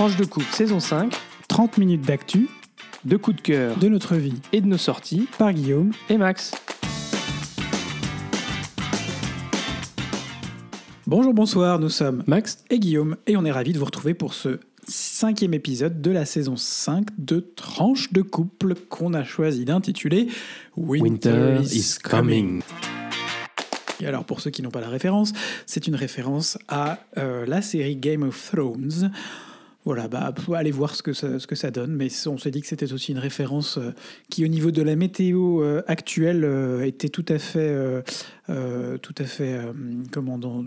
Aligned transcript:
Tranche 0.00 0.16
de 0.16 0.24
coupe 0.24 0.50
saison 0.50 0.80
5, 0.80 1.14
30 1.46 1.76
minutes 1.76 2.00
d'actu 2.00 2.48
de 3.04 3.18
coups 3.18 3.36
de 3.36 3.42
cœur 3.42 3.76
de 3.76 3.86
notre 3.86 4.16
vie 4.16 4.40
et 4.50 4.62
de 4.62 4.66
nos 4.66 4.78
sorties 4.78 5.28
par 5.36 5.52
Guillaume. 5.52 5.92
et 6.08 6.16
Max. 6.16 6.52
Bonjour, 11.06 11.34
bonsoir, 11.34 11.78
nous 11.78 11.90
sommes 11.90 12.24
Max, 12.26 12.64
et 12.70 12.78
Guillaume 12.78 13.18
et 13.26 13.36
on 13.36 13.44
est 13.44 13.50
ravis 13.50 13.74
de 13.74 13.78
vous 13.78 13.84
retrouver 13.84 14.14
pour 14.14 14.32
ce 14.32 14.60
cinquième 14.88 15.52
épisode 15.52 16.00
de 16.00 16.10
la 16.10 16.24
saison 16.24 16.56
5 16.56 17.08
de 17.18 17.40
Tranche 17.54 18.10
de 18.10 18.22
couple 18.22 18.76
qu'on 18.76 19.12
a 19.12 19.22
choisi 19.22 19.66
d'intituler 19.66 20.28
Winter 20.78 21.58
is 21.60 21.98
coming. 22.02 22.62
Et 24.00 24.06
alors 24.06 24.24
pour 24.24 24.40
ceux 24.40 24.48
qui 24.48 24.62
n'ont 24.62 24.70
pas 24.70 24.80
la 24.80 24.88
référence, 24.88 25.34
c'est 25.66 25.86
une 25.86 25.94
référence 25.94 26.56
à 26.68 27.00
euh, 27.18 27.44
la 27.44 27.60
série 27.60 27.96
Game 27.96 28.22
of 28.22 28.50
Thrones. 28.50 29.12
Voilà, 29.86 30.08
bah, 30.08 30.34
aller 30.54 30.70
voir 30.72 30.94
ce 30.94 31.02
que 31.02 31.14
ça, 31.14 31.38
ce 31.38 31.46
que 31.46 31.54
ça 31.54 31.70
donne, 31.70 31.92
mais 31.94 32.08
on 32.26 32.36
s'est 32.36 32.50
dit 32.50 32.60
que 32.60 32.66
c'était 32.66 32.92
aussi 32.92 33.12
une 33.12 33.18
référence 33.18 33.78
euh, 33.78 33.92
qui, 34.28 34.44
au 34.44 34.48
niveau 34.48 34.70
de 34.70 34.82
la 34.82 34.94
météo 34.94 35.62
euh, 35.62 35.82
actuelle, 35.86 36.44
euh, 36.44 36.84
était 36.84 37.08
tout 37.08 37.24
à 37.28 37.38
fait, 37.38 37.74
tout 39.02 39.14
à 39.16 39.24
fait, 39.24 39.58
comment 40.10 40.36
dans- 40.36 40.64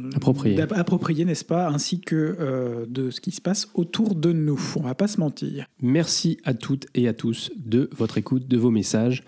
appropriée, 0.76 1.26
n'est-ce 1.26 1.45
pas, 1.45 1.68
ainsi 1.68 1.99
que 1.99 2.85
de 2.88 3.09
ce 3.12 3.20
qui 3.21 3.31
se 3.31 3.41
passe 3.41 3.70
autour 3.73 4.16
de 4.16 4.31
nous. 4.31 4.59
On 4.77 4.81
va 4.81 4.95
pas 4.95 5.07
se 5.07 5.20
mentir. 5.20 5.68
merci 5.82 6.38
à 6.43 6.54
toutes 6.54 6.88
et 6.95 7.07
à 7.07 7.13
tous 7.13 7.52
de 7.57 7.90
votre 7.95 8.18
écoute, 8.18 8.48
de 8.48 8.57
vos 8.57 8.71
messages. 8.71 9.23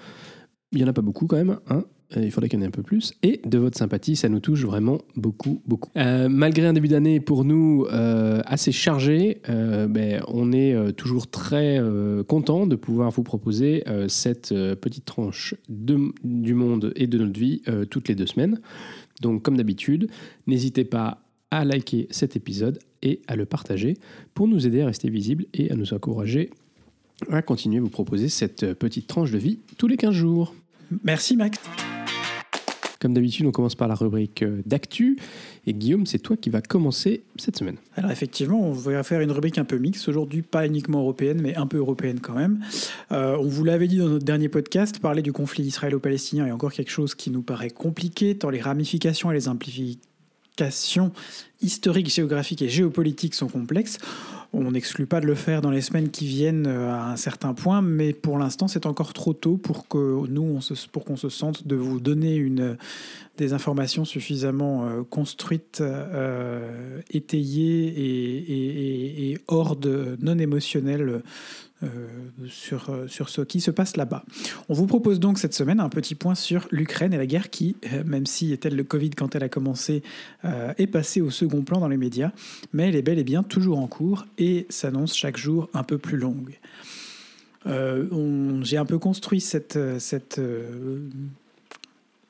Il 0.71 0.77
n'y 0.79 0.84
en 0.84 0.88
a 0.88 0.93
pas 0.93 1.02
beaucoup 1.02 1.27
quand 1.27 1.38
même, 1.38 1.57
hein? 1.70 1.84
Il 2.21 2.31
faudrait 2.31 2.49
qu'il 2.49 2.59
y 2.59 2.61
en 2.61 2.65
ait 2.65 2.67
un 2.67 2.71
peu 2.71 2.83
plus. 2.83 3.13
Et 3.23 3.41
de 3.45 3.57
votre 3.57 3.77
sympathie, 3.77 4.15
ça 4.15 4.29
nous 4.29 4.39
touche 4.39 4.63
vraiment 4.65 4.99
beaucoup, 5.15 5.61
beaucoup. 5.65 5.89
Euh, 5.97 6.29
malgré 6.29 6.65
un 6.67 6.73
début 6.73 6.87
d'année 6.87 7.19
pour 7.19 7.45
nous 7.45 7.85
euh, 7.91 8.41
assez 8.45 8.71
chargé, 8.71 9.41
euh, 9.49 9.87
ben, 9.87 10.21
on 10.27 10.51
est 10.51 10.73
euh, 10.73 10.91
toujours 10.91 11.27
très 11.27 11.79
euh, 11.79 12.23
content 12.23 12.67
de 12.67 12.75
pouvoir 12.75 13.12
vous 13.12 13.23
proposer 13.23 13.84
euh, 13.87 14.07
cette 14.07 14.51
euh, 14.51 14.75
petite 14.75 15.05
tranche 15.05 15.55
de- 15.70 16.13
du 16.23 16.53
monde 16.53 16.91
et 16.95 17.07
de 17.07 17.17
notre 17.17 17.40
vie 17.40 17.62
euh, 17.67 17.85
toutes 17.85 18.07
les 18.07 18.15
deux 18.15 18.27
semaines. 18.27 18.59
Donc, 19.21 19.43
comme 19.43 19.57
d'habitude, 19.57 20.09
n'hésitez 20.47 20.84
pas 20.85 21.21
à 21.51 21.63
liker 21.63 22.07
cet 22.09 22.35
épisode 22.35 22.79
et 23.01 23.21
à 23.27 23.35
le 23.35 23.45
partager 23.45 23.95
pour 24.34 24.47
nous 24.47 24.65
aider 24.68 24.81
à 24.81 24.87
rester 24.87 25.09
visibles 25.09 25.45
et 25.53 25.71
à 25.71 25.75
nous 25.75 25.93
encourager 25.93 26.49
à 27.29 27.41
continuer 27.41 27.77
à 27.77 27.81
vous 27.81 27.90
proposer 27.90 28.27
cette 28.27 28.63
euh, 28.63 28.73
petite 28.75 29.07
tranche 29.07 29.31
de 29.31 29.37
vie 29.37 29.59
tous 29.77 29.87
les 29.87 29.95
15 29.95 30.12
jours. 30.13 30.53
Merci 31.03 31.37
Max. 31.37 31.57
Comme 33.05 33.13
d'habitude, 33.13 33.45
on 33.45 33.51
commence 33.51 33.75
par 33.75 33.87
la 33.87 33.93
rubrique 33.93 34.41
euh, 34.41 34.63
d'actu. 34.65 35.20
Et 35.67 35.73
Guillaume, 35.75 36.07
c'est 36.07 36.17
toi 36.17 36.35
qui 36.35 36.49
vas 36.49 36.61
commencer 36.61 37.21
cette 37.35 37.55
semaine. 37.55 37.75
Alors 37.95 38.09
effectivement, 38.09 38.59
on 38.59 38.71
va 38.71 39.03
faire 39.03 39.21
une 39.21 39.31
rubrique 39.31 39.59
un 39.59 39.63
peu 39.63 39.77
mixte 39.77 40.09
aujourd'hui, 40.09 40.41
pas 40.41 40.65
uniquement 40.65 41.01
européenne, 41.01 41.39
mais 41.39 41.53
un 41.53 41.67
peu 41.67 41.77
européenne 41.77 42.20
quand 42.20 42.34
même. 42.34 42.65
Euh, 43.12 43.37
on 43.39 43.47
vous 43.47 43.63
l'avait 43.63 43.87
dit 43.87 43.97
dans 43.97 44.09
notre 44.09 44.25
dernier 44.25 44.49
podcast, 44.49 44.97
parler 44.97 45.21
du 45.21 45.34
conflit 45.34 45.65
israélo-palestinien 45.65 46.47
est 46.47 46.51
encore 46.51 46.73
quelque 46.73 46.89
chose 46.89 47.13
qui 47.13 47.29
nous 47.29 47.43
paraît 47.43 47.70
compliqué, 47.70 48.35
tant 48.35 48.49
les 48.49 48.59
ramifications 48.59 49.29
et 49.29 49.35
les 49.35 49.47
implications 49.47 49.99
historiques, 51.61 52.09
géographiques 52.13 52.61
et 52.61 52.70
géopolitiques 52.70 53.34
sont 53.35 53.48
complexes. 53.48 53.98
On 54.53 54.71
n'exclut 54.71 55.05
pas 55.05 55.20
de 55.20 55.25
le 55.25 55.35
faire 55.35 55.62
dans 55.62 55.71
les 55.71 55.81
semaines 55.81 56.09
qui 56.12 56.25
viennent 56.25 56.67
euh, 56.67 56.89
à 56.93 57.12
un 57.12 57.17
certain 57.17 57.53
point, 57.53 57.81
mais 57.81 58.13
pour 58.13 58.37
l'instant, 58.37 58.70
c'est 58.70 58.85
encore 58.85 59.12
trop 59.12 59.34
tôt 59.34 59.57
pour 59.57 59.87
que 59.89 60.27
nous, 60.27 60.59
pour 60.93 61.03
qu'on 61.03 61.17
se 61.17 61.27
sente 61.27 61.67
de 61.67 61.75
vous 61.75 61.99
donner 61.99 62.49
des 63.37 63.51
informations 63.51 64.06
suffisamment 64.06 64.85
euh, 64.88 65.03
construites, 65.03 65.81
euh, 65.81 67.01
étayées 67.12 67.88
et, 67.88 69.31
et- 69.31 69.38
hors 69.47 69.75
de 69.75 70.17
non 70.22 70.38
émotionnelles 70.40 71.22
sur, 72.47 72.90
euh, 72.90 73.07
sur 73.07 73.29
ce 73.29 73.41
qui 73.41 73.59
se 73.62 73.69
passe 73.72 73.97
là-bas. 73.97 74.23
On 74.69 74.73
vous 74.73 74.88
propose 74.88 75.19
donc 75.19 75.38
cette 75.40 75.53
semaine 75.53 75.80
un 75.80 75.90
petit 75.90 76.16
point 76.16 76.34
sur 76.36 76.68
l'Ukraine 76.72 77.13
et 77.13 77.18
la 77.18 77.25
guerre 77.25 77.50
qui, 77.50 77.75
euh, 77.94 78.03
même 78.06 78.25
si 78.25 78.53
était 78.53 78.69
le 78.69 78.84
Covid 78.84 79.12
quand 79.12 79.36
elle 79.36 79.44
a 79.44 79.50
commencé, 79.50 80.02
euh, 80.46 80.74
est 80.78 80.88
passée 80.88 81.22
au 81.22 81.30
second 81.30 81.62
plan 81.63 81.80
dans 81.80 81.88
les 81.90 81.97
médias, 81.97 82.31
mais 82.74 82.90
elle 82.90 82.96
est 82.96 83.02
bel 83.02 83.19
et 83.19 83.24
bien 83.24 83.44
toujours 83.44 83.80
en 83.80 83.88
cours 83.88 84.25
et 84.38 84.66
s'annonce 84.69 85.16
chaque 85.16 85.38
jour 85.38 85.69
un 85.74 85.84
peu 85.84 85.97
plus 85.97 86.18
longue. 86.18 86.59
Euh, 87.68 88.07
on- 88.12 88.63
J'ai 88.63 88.78
un 88.78 88.86
peu 88.86 88.97
construit 89.00 89.42
cette, 89.42 89.75
euh, 89.75 90.00
cette 90.00 90.38
euh, 90.40 91.00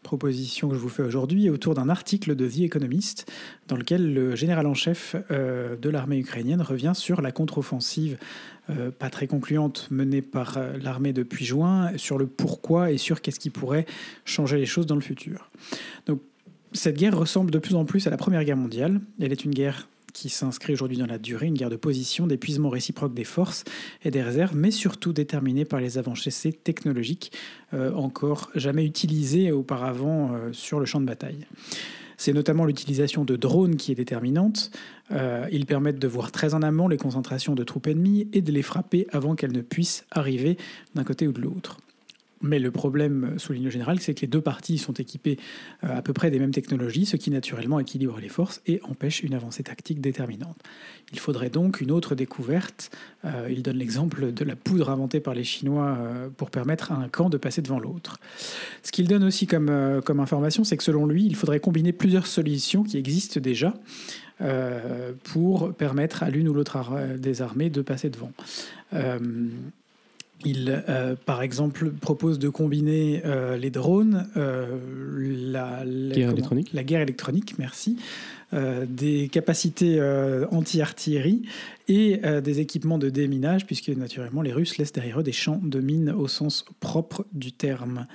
proposition 0.06 0.70
que 0.70 0.76
je 0.76 0.80
vous 0.80 0.90
fais 0.90 1.04
aujourd'hui 1.04 1.50
autour 1.50 1.74
d'un 1.74 1.90
article 1.90 2.36
de 2.36 2.48
The 2.48 2.60
Economist 2.60 3.30
dans 3.68 3.76
lequel 3.76 4.14
le 4.14 4.36
général 4.36 4.68
en 4.68 4.74
chef 4.74 5.16
euh, 5.32 5.76
de 5.76 5.90
l'armée 5.90 6.18
ukrainienne 6.18 6.62
revient 6.62 6.94
sur 6.96 7.22
la 7.22 7.32
contre-offensive 7.34 8.18
euh, 8.70 8.92
pas 8.92 9.10
très 9.10 9.28
concluante 9.28 9.88
menée 9.92 10.22
par 10.22 10.58
euh, 10.58 10.78
l'armée 10.82 11.12
depuis 11.12 11.44
juin, 11.44 11.92
sur 11.98 12.18
le 12.18 12.28
pourquoi 12.28 12.92
et 12.92 12.98
sur 12.98 13.22
qu'est-ce 13.22 13.40
qui 13.40 13.50
pourrait 13.50 13.86
changer 14.24 14.58
les 14.58 14.66
choses 14.66 14.86
dans 14.86 14.96
le 14.96 15.02
futur. 15.02 15.50
Donc 16.06 16.22
cette 16.72 16.98
guerre 16.98 17.18
ressemble 17.18 17.52
de 17.52 17.60
plus 17.60 17.76
en 17.76 17.86
plus 17.86 18.08
à 18.08 18.10
la 18.10 18.18
Première 18.18 18.44
Guerre 18.44 18.58
mondiale. 18.58 19.02
Elle 19.20 19.32
est 19.32 19.44
une 19.44 19.54
guerre 19.54 19.88
qui 20.16 20.30
s'inscrit 20.30 20.72
aujourd'hui 20.72 20.98
dans 20.98 21.06
la 21.06 21.18
durée, 21.18 21.48
une 21.48 21.56
guerre 21.56 21.70
de 21.70 21.76
position, 21.76 22.26
d'épuisement 22.26 22.70
réciproque 22.70 23.14
des 23.14 23.26
forces 23.26 23.66
et 24.04 24.12
des 24.12 24.24
réserves, 24.24 24.56
mais 24.56 24.72
surtout 24.72 25.12
déterminée 25.12 25.66
par 25.66 25.82
les 25.82 25.98
avancées 25.98 26.54
technologiques 26.54 27.34
euh, 27.74 27.94
encore 27.94 28.50
jamais 28.56 28.86
utilisées 28.86 29.52
auparavant 29.52 30.34
euh, 30.34 30.54
sur 30.54 30.80
le 30.80 30.86
champ 30.86 31.02
de 31.02 31.06
bataille. 31.06 31.46
C'est 32.18 32.32
notamment 32.32 32.64
l'utilisation 32.64 33.26
de 33.26 33.36
drones 33.36 33.76
qui 33.76 33.92
est 33.92 33.96
déterminante. 33.96 34.72
Euh, 35.12 35.48
ils 35.52 35.66
permettent 35.66 36.00
de 36.00 36.08
voir 36.08 36.32
très 36.32 36.54
en 36.54 36.62
amont 36.62 36.88
les 36.88 36.98
concentrations 36.98 37.54
de 37.54 37.64
troupes 37.66 37.88
ennemies 37.88 38.30
et 38.32 38.42
de 38.42 38.54
les 38.54 38.62
frapper 38.62 39.08
avant 39.12 39.36
qu'elles 39.36 39.52
ne 39.52 39.62
puissent 39.62 40.06
arriver 40.12 40.58
d'un 40.96 41.04
côté 41.04 41.28
ou 41.28 41.34
de 41.34 41.42
l'autre. 41.42 41.80
Mais 42.46 42.60
le 42.60 42.72
problème, 42.72 43.34
souligne 43.38 43.66
le 43.66 43.70
général, 43.70 44.00
c'est 44.00 44.14
que 44.14 44.22
les 44.22 44.28
deux 44.28 44.42
parties 44.42 44.78
sont 44.78 44.94
équipées 44.94 45.38
euh, 45.84 45.98
à 45.98 46.02
peu 46.02 46.14
près 46.14 46.30
des 46.32 46.40
mêmes 46.40 46.52
technologies, 46.52 47.06
ce 47.06 47.18
qui 47.18 47.32
naturellement 47.32 47.80
équilibre 47.80 48.20
les 48.20 48.30
forces 48.30 48.62
et 48.68 48.80
empêche 48.84 49.24
une 49.24 49.34
avancée 49.34 49.64
tactique 49.64 50.00
déterminante. 50.00 50.58
Il 51.12 51.20
faudrait 51.20 51.50
donc 51.50 51.82
une 51.82 51.92
autre 51.92 52.16
découverte. 52.16 52.92
Euh, 53.26 53.48
il 53.50 53.64
donne 53.64 53.78
l'exemple 53.78 54.32
de 54.32 54.46
la 54.46 54.56
poudre 54.56 54.90
inventée 54.90 55.20
par 55.20 55.34
les 55.34 55.44
Chinois 55.44 55.98
euh, 56.00 56.30
pour 56.30 56.52
permettre 56.52 56.92
à 56.92 56.96
un 56.96 57.08
camp 57.10 57.30
de 57.30 57.38
passer 57.38 57.62
devant 57.62 57.80
l'autre. 57.80 58.20
Ce 58.84 58.92
qu'il 58.92 59.08
donne 59.08 59.24
aussi 59.24 59.48
comme, 59.48 59.70
euh, 59.70 60.02
comme 60.02 60.20
information, 60.20 60.64
c'est 60.64 60.78
que 60.78 60.84
selon 60.84 61.06
lui, 61.06 61.26
il 61.26 61.36
faudrait 61.36 61.60
combiner 61.60 61.94
plusieurs 61.94 62.28
solutions 62.28 62.84
qui 62.84 62.98
existent 62.98 63.40
déjà 63.40 63.74
euh, 64.42 65.14
pour 65.24 65.74
permettre 65.74 66.24
à 66.24 66.30
l'une 66.30 66.48
ou 66.50 66.54
l'autre 66.54 66.78
des 67.18 67.42
armées 67.42 67.70
de 67.70 67.82
passer 67.82 68.10
devant. 68.10 68.32
Il, 70.44 70.84
euh, 70.90 71.16
par 71.26 71.42
exemple, 71.42 71.92
propose 71.92 72.38
de 72.40 72.50
combiner 72.50 73.22
euh, 73.26 73.58
les 73.58 73.70
drones, 73.70 74.28
euh, 74.38 74.78
la, 75.52 75.84
la- 75.86 76.16
Guerre 76.16 76.28
comment- 76.30 76.42
la 76.74 76.84
guerre 76.84 77.02
électronique, 77.02 77.56
merci, 77.58 77.98
des 78.88 79.28
capacités 79.30 80.00
anti-artillerie 80.52 81.42
et 81.90 82.22
des 82.42 82.60
équipements 82.62 82.98
de 82.98 83.10
déminage, 83.10 83.66
puisque 83.66 83.90
naturellement 83.90 84.42
les 84.42 84.54
Russes 84.54 84.78
laissent 84.78 84.94
derrière 84.94 85.20
eux 85.20 85.24
des 85.24 85.34
champs 85.34 85.60
de 85.62 85.80
mines 85.82 86.12
au 86.12 86.28
sens 86.30 86.64
propre 86.80 87.26
du 87.34 87.52
terme. 87.52 88.06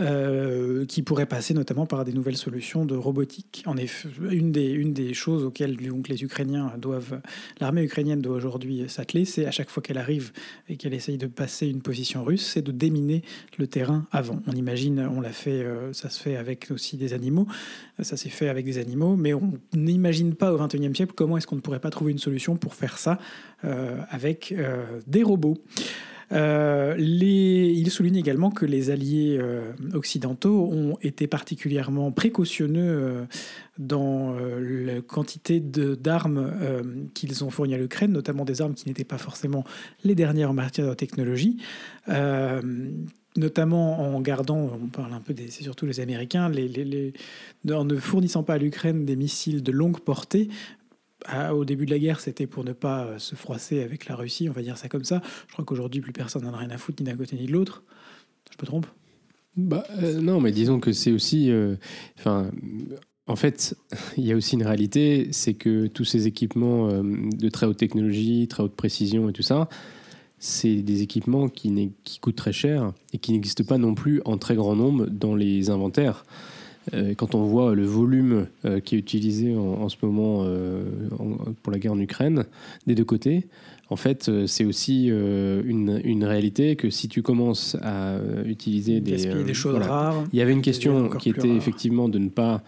Euh, 0.00 0.86
qui 0.86 1.02
pourraient 1.02 1.24
passer 1.24 1.54
notamment 1.54 1.86
par 1.86 2.04
des 2.04 2.12
nouvelles 2.12 2.36
solutions 2.36 2.84
de 2.84 2.96
robotique. 2.96 3.62
En 3.64 3.76
effet, 3.76 4.08
une 4.28 4.50
des, 4.50 5.14
choses 5.14 5.44
auxquelles 5.44 5.76
donc, 5.76 6.08
les 6.08 6.24
Ukrainiens 6.24 6.72
doivent, 6.78 7.20
l'armée 7.60 7.84
ukrainienne 7.84 8.20
doit 8.20 8.34
aujourd'hui 8.34 8.88
s'atteler, 8.88 9.24
c'est 9.24 9.46
à 9.46 9.52
chaque 9.52 9.70
fois 9.70 9.84
qu'elle 9.84 9.98
arrive 9.98 10.32
et 10.68 10.76
qu'elle 10.76 10.94
essaye 10.94 11.16
de 11.16 11.28
passer 11.28 11.68
une 11.68 11.80
position 11.80 12.24
russe, 12.24 12.44
c'est 12.44 12.62
de 12.62 12.72
déminer 12.72 13.22
le 13.56 13.68
terrain 13.68 14.04
avant. 14.10 14.42
On 14.48 14.52
imagine, 14.52 14.98
on 14.98 15.20
l'a 15.20 15.30
fait, 15.30 15.62
euh, 15.62 15.92
ça 15.92 16.10
se 16.10 16.20
fait 16.20 16.34
avec 16.34 16.72
aussi 16.72 16.96
des 16.96 17.12
animaux, 17.12 17.46
ça 18.02 18.16
s'est 18.16 18.30
fait 18.30 18.48
avec 18.48 18.64
des 18.64 18.78
animaux, 18.78 19.14
mais 19.14 19.32
on 19.32 19.52
n'imagine 19.74 20.34
pas 20.34 20.52
au 20.52 20.58
XXIe 20.58 20.92
siècle 20.92 21.12
comment 21.14 21.36
est-ce 21.36 21.46
qu'on 21.46 21.54
ne 21.54 21.60
pourrait 21.60 21.78
pas 21.78 21.90
trouver 21.90 22.10
une 22.10 22.18
solution 22.18 22.56
pour 22.56 22.74
faire 22.74 22.98
ça 22.98 23.20
euh, 23.64 24.00
avec 24.10 24.52
des 25.06 25.22
robots. 25.22 25.58
Euh, 26.34 26.96
il 26.98 27.90
souligne 27.90 28.16
également 28.16 28.50
que 28.50 28.66
les 28.66 28.90
alliés 28.90 29.38
euh, 29.40 29.72
occidentaux 29.92 30.68
ont 30.72 30.96
été 31.02 31.26
particulièrement 31.26 32.10
précautionneux 32.10 32.82
euh, 32.82 33.24
dans 33.78 34.34
la 34.34 35.00
quantité 35.00 35.60
d'armes 35.60 36.52
qu'ils 37.12 37.44
ont 37.44 37.50
fournies 37.50 37.74
à 37.74 37.78
l'Ukraine, 37.78 38.12
notamment 38.12 38.44
des 38.44 38.62
armes 38.62 38.74
qui 38.74 38.88
n'étaient 38.88 39.02
pas 39.02 39.18
forcément 39.18 39.64
les 40.04 40.14
dernières 40.14 40.50
en 40.50 40.54
matière 40.54 40.88
de 40.88 40.94
technologie. 40.94 41.56
Notamment 43.36 44.14
en 44.14 44.20
gardant, 44.20 44.70
on 44.80 44.86
parle 44.86 45.12
un 45.12 45.18
peu 45.18 45.34
des, 45.34 45.50
c'est 45.50 45.64
surtout 45.64 45.86
les 45.86 45.98
Américains, 45.98 46.52
en 47.68 47.84
ne 47.84 47.96
fournissant 47.96 48.44
pas 48.44 48.54
à 48.54 48.58
l'Ukraine 48.58 49.04
des 49.04 49.16
missiles 49.16 49.64
de 49.64 49.72
longue 49.72 49.98
portée, 49.98 50.48
à- 51.24 51.54
au 51.54 51.64
début 51.64 51.86
de 51.86 51.90
la 51.90 51.98
guerre, 51.98 52.20
c'était 52.20 52.46
pour 52.46 52.64
ne 52.64 52.72
pas 52.72 53.04
euh, 53.04 53.18
se 53.18 53.34
froisser 53.34 53.82
avec 53.82 54.06
la 54.06 54.16
Russie, 54.16 54.48
on 54.48 54.52
va 54.52 54.62
dire 54.62 54.76
ça 54.78 54.88
comme 54.88 55.04
ça. 55.04 55.22
Je 55.48 55.52
crois 55.52 55.64
qu'aujourd'hui, 55.64 56.00
plus 56.00 56.12
personne 56.12 56.42
n'en 56.44 56.52
a 56.54 56.58
rien 56.58 56.70
à 56.70 56.78
foutre, 56.78 57.02
ni 57.02 57.10
d'un 57.10 57.16
côté 57.16 57.36
ni 57.36 57.46
de 57.46 57.52
l'autre. 57.52 57.82
Je 58.50 58.56
me 58.60 58.66
trompe? 58.66 58.86
Bah, 59.56 59.84
euh, 60.02 60.20
non, 60.20 60.40
mais 60.40 60.52
disons 60.52 60.80
que 60.80 60.92
c'est 60.92 61.12
aussi. 61.12 61.50
euh, 61.50 61.76
en 63.26 63.36
fait, 63.36 63.76
il 64.16 64.24
y 64.24 64.32
a 64.32 64.36
aussi 64.36 64.54
une 64.54 64.64
réalité, 64.64 65.28
c'est 65.32 65.54
que 65.54 65.86
tous 65.86 66.04
ces 66.04 66.26
équipements 66.26 66.88
de 67.02 67.48
très 67.48 67.66
haute 67.66 67.78
technologie, 67.78 68.46
très 68.48 68.62
haute 68.62 68.76
précision 68.76 69.28
et 69.28 69.32
tout 69.32 69.42
ça, 69.42 69.68
c'est 70.38 70.82
des 70.82 71.02
équipements 71.02 71.48
qui, 71.48 71.90
qui 72.04 72.18
coûtent 72.18 72.36
très 72.36 72.52
cher 72.52 72.92
et 73.12 73.18
qui 73.18 73.32
n'existent 73.32 73.64
pas 73.64 73.78
non 73.78 73.94
plus 73.94 74.20
en 74.26 74.36
très 74.36 74.56
grand 74.56 74.76
nombre 74.76 75.06
dans 75.06 75.34
les 75.34 75.70
inventaires. 75.70 76.24
Euh, 76.92 77.14
quand 77.14 77.34
on 77.34 77.44
voit 77.44 77.74
le 77.74 77.84
volume 77.84 78.46
euh, 78.64 78.80
qui 78.80 78.94
est 78.94 78.98
utilisé 78.98 79.56
en, 79.56 79.88
ce 79.88 79.96
moment 80.02 80.46
pour 81.62 81.72
la 81.72 81.78
guerre 81.78 81.92
en 81.92 82.00
Ukraine, 82.00 82.44
des 82.86 82.94
deux 82.94 83.04
côtés, 83.04 83.46
en 83.90 83.96
fait, 83.96 84.30
c'est 84.46 84.64
aussi 84.64 85.06
une, 85.08 86.00
une, 86.02 86.24
réalité 86.24 86.74
que 86.74 86.90
si 86.90 87.08
tu 87.08 87.22
commences 87.22 87.76
à 87.82 88.16
utiliser 88.46 89.00
des, 89.00 89.44
des 89.44 89.54
choses 89.54 89.76
rares, 89.76 90.24
il 90.32 90.38
y 90.38 90.42
avait 90.42 90.52
une 90.52 90.62
question 90.62 91.10
qui 91.10 91.28
était 91.28 91.54
effectivement 91.54 92.08
de 92.08 92.18
ne 92.18 92.28
pas 92.30 92.62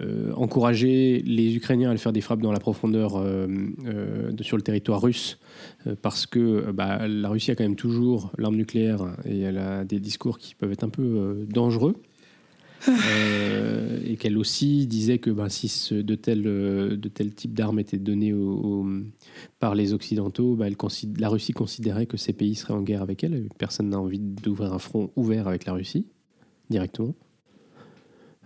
euh, 0.00 0.32
encourager 0.34 1.22
les 1.24 1.54
Ukrainiens 1.54 1.88
à 1.88 1.90
aller 1.92 2.00
faire 2.00 2.12
des 2.12 2.20
frappes 2.20 2.40
dans 2.40 2.50
la 2.50 2.58
profondeur 2.58 3.16
euh, 3.16 3.46
euh, 3.86 4.32
sur 4.40 4.56
le 4.56 4.62
territoire 4.62 5.00
russe, 5.00 5.38
parce 6.02 6.26
que 6.26 6.72
bah, 6.72 7.06
la 7.06 7.28
Russie 7.28 7.52
a 7.52 7.54
quand 7.54 7.62
même 7.62 7.76
toujours 7.76 8.32
l'arme 8.36 8.56
nucléaire 8.56 9.14
et 9.24 9.40
elle 9.40 9.58
a 9.58 9.84
des 9.84 10.00
discours 10.00 10.38
qui 10.38 10.56
peuvent 10.56 10.72
être 10.72 10.82
un 10.82 10.88
peu 10.88 11.46
dangereux. 11.48 11.94
Et 14.06 14.16
qu'elle 14.16 14.36
aussi 14.38 14.86
disait 14.86 15.18
que 15.18 15.30
bah, 15.30 15.48
si 15.48 15.68
ce, 15.68 15.94
de 15.94 16.14
tels 16.14 16.42
de 16.42 17.08
tel 17.08 17.34
types 17.34 17.54
d'armes 17.54 17.78
étaient 17.78 17.98
données 17.98 18.34
par 19.58 19.74
les 19.74 19.92
Occidentaux, 19.92 20.58
elle, 20.62 20.76
la 21.18 21.28
Russie 21.28 21.52
considérait 21.52 22.06
que 22.06 22.16
ces 22.16 22.32
pays 22.32 22.54
seraient 22.54 22.74
en 22.74 22.82
guerre 22.82 23.02
avec 23.02 23.24
elle. 23.24 23.48
Personne 23.58 23.88
n'a 23.90 23.98
envie 23.98 24.18
d'ouvrir 24.18 24.72
un 24.72 24.78
front 24.78 25.10
ouvert 25.16 25.48
avec 25.48 25.64
la 25.64 25.72
Russie 25.72 26.06
directement. 26.70 27.14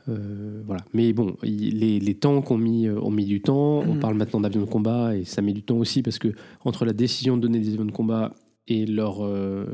Euh, 0.09 0.63
voilà. 0.65 0.83
Mais 0.95 1.13
bon, 1.13 1.37
les, 1.43 2.01
les 2.01 2.15
tanks 2.15 2.51
ont 2.51 2.59
mis, 2.59 2.87
euh, 2.87 3.01
ont 3.01 3.11
mis 3.11 3.25
du 3.25 3.41
temps. 3.41 3.81
On 3.81 3.95
mm. 3.95 4.01
parle 4.01 4.15
maintenant 4.15 4.41
d'avions 4.41 4.63
de 4.63 4.67
combat 4.67 5.17
et 5.17 5.25
ça 5.25 5.43
met 5.43 5.53
du 5.53 5.63
temps 5.63 5.77
aussi 5.77 6.03
parce 6.03 6.19
que 6.19 6.29
entre 6.65 6.85
la 6.85 6.93
décision 6.93 7.37
de 7.37 7.43
donner 7.43 7.61
des 7.61 7.75
avions 7.75 7.85
de 7.85 7.93
combat 7.93 8.35
et 8.67 8.87
leur 8.87 9.25
euh, 9.25 9.67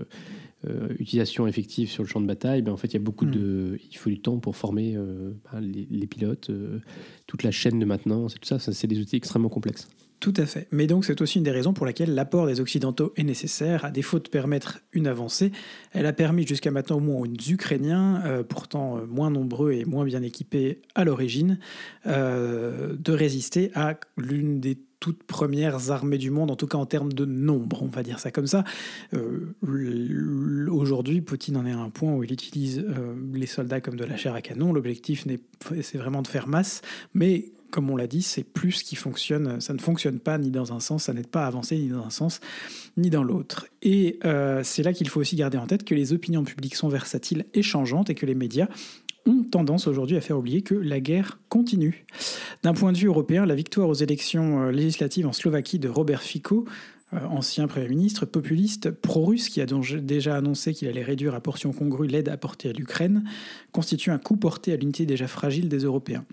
utilisation 0.98 1.46
effective 1.46 1.88
sur 1.90 2.02
le 2.02 2.08
champ 2.08 2.20
de 2.20 2.26
bataille, 2.26 2.62
ben 2.62 2.72
en 2.72 2.76
fait, 2.76 2.88
il 2.88 2.94
y 2.94 2.96
a 2.96 3.00
beaucoup 3.00 3.26
de, 3.26 3.72
mm. 3.74 3.78
il 3.90 3.96
faut 3.96 4.10
du 4.10 4.20
temps 4.20 4.38
pour 4.38 4.56
former 4.56 4.96
ben, 4.96 5.60
les, 5.60 5.86
les, 5.90 6.06
pilotes, 6.06 6.50
toute 7.26 7.42
la 7.42 7.50
chaîne 7.50 7.78
de 7.78 7.84
maintenance 7.84 8.36
et 8.36 8.38
tout 8.38 8.48
ça. 8.48 8.58
ça 8.58 8.72
c'est 8.72 8.86
des 8.86 8.98
outils 8.98 9.16
extrêmement 9.16 9.48
complexes. 9.48 9.88
Tout 10.24 10.32
à 10.38 10.46
fait. 10.46 10.68
Mais 10.70 10.86
donc 10.86 11.04
c'est 11.04 11.20
aussi 11.20 11.36
une 11.36 11.44
des 11.44 11.50
raisons 11.50 11.74
pour 11.74 11.84
laquelle 11.84 12.14
l'apport 12.14 12.46
des 12.46 12.58
Occidentaux 12.58 13.12
est 13.16 13.24
nécessaire. 13.24 13.84
À 13.84 13.90
défaut 13.90 14.18
de 14.20 14.28
permettre 14.30 14.80
une 14.94 15.06
avancée, 15.06 15.52
elle 15.92 16.06
a 16.06 16.14
permis 16.14 16.46
jusqu'à 16.46 16.70
maintenant 16.70 16.96
au 16.96 17.00
moins 17.00 17.20
aux 17.20 17.26
Ukrainiens, 17.26 18.22
euh, 18.24 18.42
pourtant 18.42 18.96
euh, 18.96 19.04
moins 19.04 19.28
nombreux 19.30 19.72
et 19.72 19.84
moins 19.84 20.06
bien 20.06 20.22
équipés 20.22 20.80
à 20.94 21.04
l'origine, 21.04 21.58
euh, 22.06 22.96
de 22.98 23.12
résister 23.12 23.70
à 23.74 23.98
l'une 24.16 24.60
des 24.60 24.78
toutes 25.04 25.22
premières 25.24 25.90
armées 25.90 26.16
du 26.16 26.30
monde, 26.30 26.50
en 26.50 26.56
tout 26.56 26.66
cas 26.66 26.78
en 26.78 26.86
termes 26.86 27.12
de 27.12 27.26
nombre, 27.26 27.82
on 27.82 27.88
va 27.88 28.02
dire 28.02 28.18
ça 28.18 28.30
comme 28.30 28.46
ça. 28.46 28.64
Aujourd'hui, 30.70 31.20
Poutine 31.20 31.58
en 31.58 31.66
est 31.66 31.72
à 31.72 31.78
un 31.78 31.90
point 31.90 32.14
où 32.14 32.24
il 32.24 32.32
utilise 32.32 32.82
les 33.34 33.44
soldats 33.44 33.82
comme 33.82 33.96
de 33.96 34.04
la 34.04 34.16
chair 34.16 34.32
à 34.34 34.40
canon. 34.40 34.72
L'objectif, 34.72 35.26
c'est 35.82 35.98
vraiment 35.98 36.22
de 36.22 36.26
faire 36.26 36.48
masse, 36.48 36.80
mais 37.12 37.52
comme 37.74 37.90
on 37.90 37.96
l'a 37.96 38.06
dit, 38.06 38.22
c'est 38.22 38.44
plus 38.44 38.82
qui 38.82 38.96
fonctionne. 38.96 39.60
Ça 39.60 39.74
ne 39.74 39.78
fonctionne 39.78 40.20
pas 40.20 40.38
ni 40.38 40.50
dans 40.50 40.72
un 40.72 40.80
sens, 40.80 41.02
ça 41.04 41.12
n'aide 41.12 41.26
pas 41.26 41.42
à 41.44 41.48
avancer 41.48 41.76
ni 41.76 41.88
dans 41.88 42.06
un 42.06 42.10
sens 42.10 42.40
ni 42.96 43.10
dans 43.10 43.24
l'autre. 43.24 43.66
Et 43.82 44.20
euh, 44.24 44.62
c'est 44.64 44.84
là 44.84 44.94
qu'il 44.94 45.08
faut 45.08 45.20
aussi 45.20 45.36
garder 45.36 45.58
en 45.58 45.66
tête 45.66 45.84
que 45.84 45.94
les 45.94 46.14
opinions 46.14 46.44
publiques 46.44 46.76
sont 46.76 46.88
versatiles 46.88 47.44
et 47.52 47.62
changeantes 47.62 48.08
et 48.08 48.14
que 48.14 48.24
les 48.24 48.36
médias 48.36 48.68
ont 49.26 49.42
tendance 49.42 49.86
aujourd'hui 49.86 50.16
à 50.16 50.20
faire 50.20 50.38
oublier 50.38 50.62
que 50.62 50.74
la 50.74 51.00
guerre 51.00 51.38
continue. 51.48 52.04
D'un 52.62 52.74
point 52.74 52.92
de 52.92 52.98
vue 52.98 53.08
européen, 53.08 53.46
la 53.46 53.54
victoire 53.54 53.88
aux 53.88 53.94
élections 53.94 54.62
euh, 54.62 54.70
législatives 54.70 55.26
en 55.26 55.32
Slovaquie 55.32 55.78
de 55.78 55.88
Robert 55.88 56.22
Fico, 56.22 56.66
euh, 57.12 57.18
ancien 57.26 57.66
Premier 57.66 57.88
ministre 57.88 58.26
populiste 58.26 58.90
pro-russe 58.90 59.48
qui 59.48 59.60
a 59.60 59.66
déjà 59.66 60.36
annoncé 60.36 60.74
qu'il 60.74 60.88
allait 60.88 61.02
réduire 61.02 61.34
à 61.34 61.40
portion 61.40 61.72
congrue 61.72 62.06
l'aide 62.06 62.28
apportée 62.28 62.70
à 62.70 62.72
l'Ukraine, 62.72 63.24
constitue 63.72 64.10
un 64.10 64.18
coup 64.18 64.36
porté 64.36 64.72
à 64.72 64.76
l'unité 64.76 65.06
déjà 65.06 65.26
fragile 65.26 65.68
des 65.68 65.80
Européens. 65.80 66.24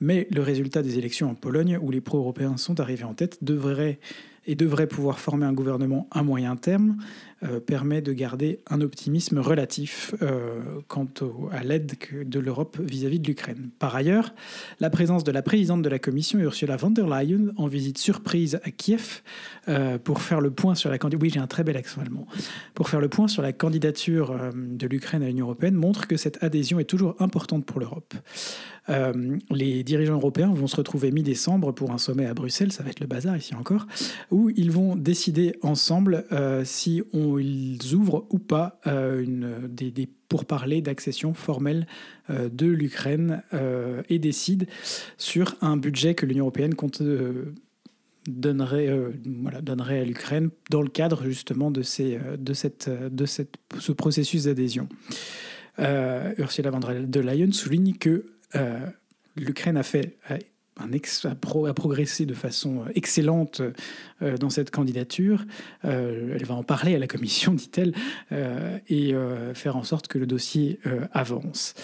Mais 0.00 0.26
le 0.30 0.42
résultat 0.42 0.82
des 0.82 0.98
élections 0.98 1.30
en 1.30 1.34
Pologne, 1.34 1.78
où 1.80 1.90
les 1.90 2.00
pro-européens 2.00 2.56
sont 2.56 2.80
arrivés 2.80 3.04
en 3.04 3.14
tête, 3.14 3.38
devrait 3.42 3.98
et 4.46 4.54
devrait 4.54 4.86
pouvoir 4.86 5.18
former 5.18 5.46
un 5.46 5.52
gouvernement 5.52 6.08
à 6.10 6.22
moyen 6.22 6.56
terme, 6.56 6.96
euh, 7.42 7.60
permet 7.60 8.00
de 8.00 8.12
garder 8.12 8.60
un 8.70 8.80
optimisme 8.80 9.38
relatif 9.38 10.14
euh, 10.22 10.60
quant 10.88 11.08
à 11.52 11.62
l'aide 11.62 11.92
de 12.12 12.38
l'Europe 12.38 12.78
vis-à-vis 12.80 13.18
de 13.18 13.26
l'Ukraine. 13.26 13.70
Par 13.78 13.94
ailleurs, 13.94 14.34
la 14.80 14.88
présence 14.88 15.24
de 15.24 15.32
la 15.32 15.42
présidente 15.42 15.82
de 15.82 15.88
la 15.88 15.98
Commission, 15.98 16.38
Ursula 16.38 16.76
von 16.76 16.90
der 16.90 17.06
Leyen, 17.06 17.52
en 17.56 17.66
visite 17.66 17.98
surprise 17.98 18.60
à 18.64 18.70
Kiev 18.70 19.22
euh, 19.68 19.98
pour 19.98 20.22
faire 20.22 20.40
le 20.40 20.50
point 20.50 20.74
sur 20.74 20.90
la 20.90 20.98
candidature. 20.98 21.22
Oui, 21.22 21.30
j'ai 21.30 21.40
un 21.40 21.46
très 21.46 21.64
bel 21.64 21.76
accent 21.76 22.00
allemand. 22.00 22.26
Pour 22.74 22.88
faire 22.88 23.00
le 23.00 23.08
point 23.08 23.28
sur 23.28 23.42
la 23.42 23.52
candidature 23.52 24.34
de 24.54 24.86
l'Ukraine 24.86 25.22
à 25.22 25.26
l'Union 25.26 25.46
européenne, 25.46 25.74
montre 25.74 26.06
que 26.06 26.16
cette 26.16 26.42
adhésion 26.42 26.78
est 26.78 26.84
toujours 26.84 27.14
importante 27.18 27.64
pour 27.64 27.80
l'Europe. 27.80 28.14
Les 28.88 29.82
dirigeants 29.82 30.14
européens 30.14 30.52
vont 30.52 30.66
se 30.66 30.76
retrouver 30.76 31.10
mi-décembre 31.10 31.72
pour 31.72 31.92
un 31.92 31.98
sommet 31.98 32.26
à 32.26 32.34
Bruxelles, 32.34 32.72
ça 32.72 32.82
va 32.82 32.90
être 32.90 33.00
le 33.00 33.06
bazar 33.06 33.36
ici 33.36 33.54
encore, 33.54 33.86
où 34.30 34.50
ils 34.50 34.70
vont 34.70 34.96
décider 34.96 35.56
ensemble 35.62 36.24
si 36.64 37.02
on 37.12 37.34
ils 37.38 37.94
ouvrent 37.94 38.26
ou 38.30 38.38
pas 38.38 38.80
euh, 38.86 39.24
des, 39.68 39.90
des 39.90 40.08
pourparlers 40.28 40.80
d'accession 40.80 41.34
formelle 41.34 41.86
euh, 42.30 42.48
de 42.48 42.66
l'Ukraine 42.66 43.42
euh, 43.52 44.02
et 44.08 44.18
décident 44.18 44.66
sur 45.18 45.56
un 45.60 45.76
budget 45.76 46.14
que 46.14 46.26
l'Union 46.26 46.44
européenne 46.44 46.74
donnerait, 48.26 48.88
à 48.88 50.04
l'Ukraine 50.04 50.50
dans 50.70 50.82
le 50.82 50.88
cadre 50.88 51.24
justement 51.24 51.70
de, 51.70 51.82
ce 51.82 53.42
processus 53.92 54.44
d'adhésion. 54.44 54.88
Ursula 55.78 56.70
von 56.70 56.80
der 56.80 57.22
Leyen 57.22 57.52
souligne 57.52 57.94
que 57.94 58.33
l'Ukraine 59.36 59.76
a 59.76 59.82
fait 59.82 60.16
un 60.76 60.92
ex, 60.92 61.24
a, 61.24 61.34
progressé 61.34 62.26
de 62.26 62.34
façon 62.34 62.80
euh, 62.80 62.90
excellente 62.94 63.62
euh, 64.22 64.36
dans 64.36 64.50
cette 64.50 64.70
candidature. 64.70 65.44
Euh, 65.84 66.34
elle 66.34 66.44
va 66.44 66.54
en 66.54 66.62
parler 66.64 66.94
à 66.94 66.98
la 66.98 67.06
commission, 67.06 67.54
dit-elle, 67.54 67.94
et 68.88 69.14
faire 69.54 69.76
en 69.76 69.84
sorte 69.84 70.08
que 70.08 70.18
le 70.18 70.26
dossier 70.26 70.78
avance. 71.12 71.74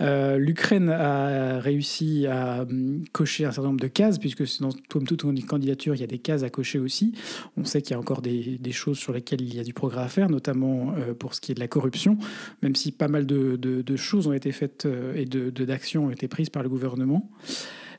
L'Ukraine 0.00 0.90
a 0.90 1.58
réussi 1.60 2.26
à 2.26 2.62
hum, 2.62 3.04
cocher 3.12 3.44
un 3.44 3.52
certain 3.52 3.68
nombre 3.68 3.80
de 3.80 3.88
cases, 3.88 4.18
puisque 4.18 4.44
dans 4.60 4.70
comme 4.88 5.06
toute 5.06 5.22
candidature, 5.46 5.94
il 5.94 6.00
y 6.00 6.04
a 6.04 6.08
des 6.08 6.18
cases 6.18 6.42
à 6.42 6.50
cocher 6.50 6.78
aussi. 6.78 7.14
On 7.56 7.64
sait 7.64 7.82
qu'il 7.82 7.92
y 7.92 7.94
a 7.94 7.98
encore 7.98 8.22
des, 8.22 8.58
choses 8.72 8.98
sur 8.98 9.12
lesquelles 9.12 9.40
il 9.40 9.54
y 9.54 9.60
a 9.60 9.64
du 9.64 9.72
progrès 9.72 10.02
à 10.02 10.08
faire, 10.08 10.28
notamment 10.28 10.94
pour 11.18 11.34
ce 11.34 11.40
qui 11.40 11.52
est 11.52 11.54
de 11.54 11.60
la 11.60 11.68
corruption, 11.68 12.18
même 12.62 12.74
si 12.74 12.92
pas 12.92 13.08
mal 13.08 13.26
de 13.26 13.96
choses 13.96 14.26
ont 14.26 14.32
été 14.32 14.52
faites 14.52 14.86
et 15.14 15.24
d'actions 15.24 16.06
ont 16.06 16.10
été 16.10 16.28
prises 16.28 16.50
par 16.50 16.62
le 16.62 16.68
gouvernement. 16.68 17.30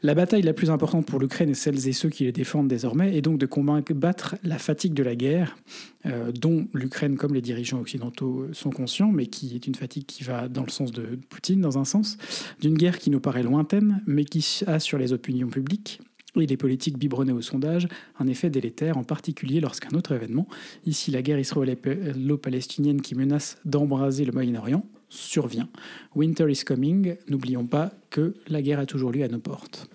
La 0.03 0.13
bataille 0.13 0.41
la 0.41 0.53
plus 0.53 0.69
importante 0.69 1.05
pour 1.05 1.19
l'Ukraine 1.19 1.49
et 1.49 1.53
celles 1.53 1.87
et 1.87 1.93
ceux 1.93 2.09
qui 2.09 2.23
les 2.23 2.31
défendent 2.31 2.67
désormais 2.67 3.15
est 3.15 3.21
donc 3.21 3.37
de 3.37 3.45
combattre 3.45 4.35
la 4.43 4.57
fatigue 4.57 4.93
de 4.93 5.03
la 5.03 5.15
guerre, 5.15 5.57
euh, 6.05 6.31
dont 6.31 6.67
l'Ukraine 6.73 7.17
comme 7.17 7.33
les 7.33 7.41
dirigeants 7.41 7.79
occidentaux 7.79 8.47
sont 8.53 8.69
conscients, 8.69 9.11
mais 9.11 9.27
qui 9.27 9.55
est 9.55 9.67
une 9.67 9.75
fatigue 9.75 10.05
qui 10.05 10.23
va 10.23 10.47
dans 10.47 10.63
le 10.63 10.69
sens 10.69 10.91
de 10.91 11.19
Poutine, 11.29 11.61
dans 11.61 11.77
un 11.77 11.85
sens, 11.85 12.17
d'une 12.61 12.75
guerre 12.75 12.99
qui 12.99 13.09
nous 13.09 13.19
paraît 13.19 13.43
lointaine, 13.43 14.01
mais 14.05 14.25
qui 14.25 14.61
a 14.67 14.79
sur 14.79 14.97
les 14.97 15.13
opinions 15.13 15.47
publiques 15.47 15.99
et 16.41 16.45
les 16.45 16.57
politiques 16.57 16.97
biberonnées 16.97 17.33
au 17.33 17.41
sondage 17.41 17.87
un 18.19 18.27
effet 18.27 18.49
délétère, 18.49 18.97
en 18.97 19.03
particulier 19.03 19.59
lorsqu'un 19.59 19.95
autre 19.97 20.11
événement, 20.11 20.47
ici 20.85 21.11
la 21.11 21.21
guerre 21.21 21.39
israélo-palestinienne 21.39 23.01
qui 23.01 23.15
menace 23.15 23.57
d'embraser 23.65 24.25
le 24.25 24.31
Moyen-Orient, 24.31 24.85
survient. 25.09 25.69
Winter 26.15 26.49
is 26.49 26.63
coming, 26.63 27.15
n'oublions 27.29 27.65
pas 27.65 27.91
que 28.09 28.35
la 28.47 28.61
guerre 28.61 28.79
a 28.79 28.85
toujours 28.85 29.11
lieu 29.11 29.23
à 29.23 29.27
nos 29.27 29.39
portes. 29.39 29.89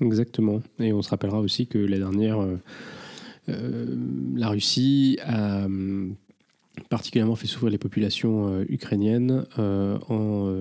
Exactement. 0.00 0.62
Et 0.78 0.92
on 0.92 1.02
se 1.02 1.10
rappellera 1.10 1.40
aussi 1.40 1.66
que 1.66 1.78
la 1.78 1.98
dernière, 1.98 2.40
euh, 2.40 2.56
euh, 3.48 3.96
la 4.36 4.48
Russie 4.48 5.18
a 5.22 5.64
hum, 5.64 6.14
particulièrement 6.88 7.34
fait 7.34 7.48
souffrir 7.48 7.70
les 7.70 7.78
populations 7.78 8.48
euh, 8.48 8.64
ukrainiennes 8.68 9.44
en 9.56 10.52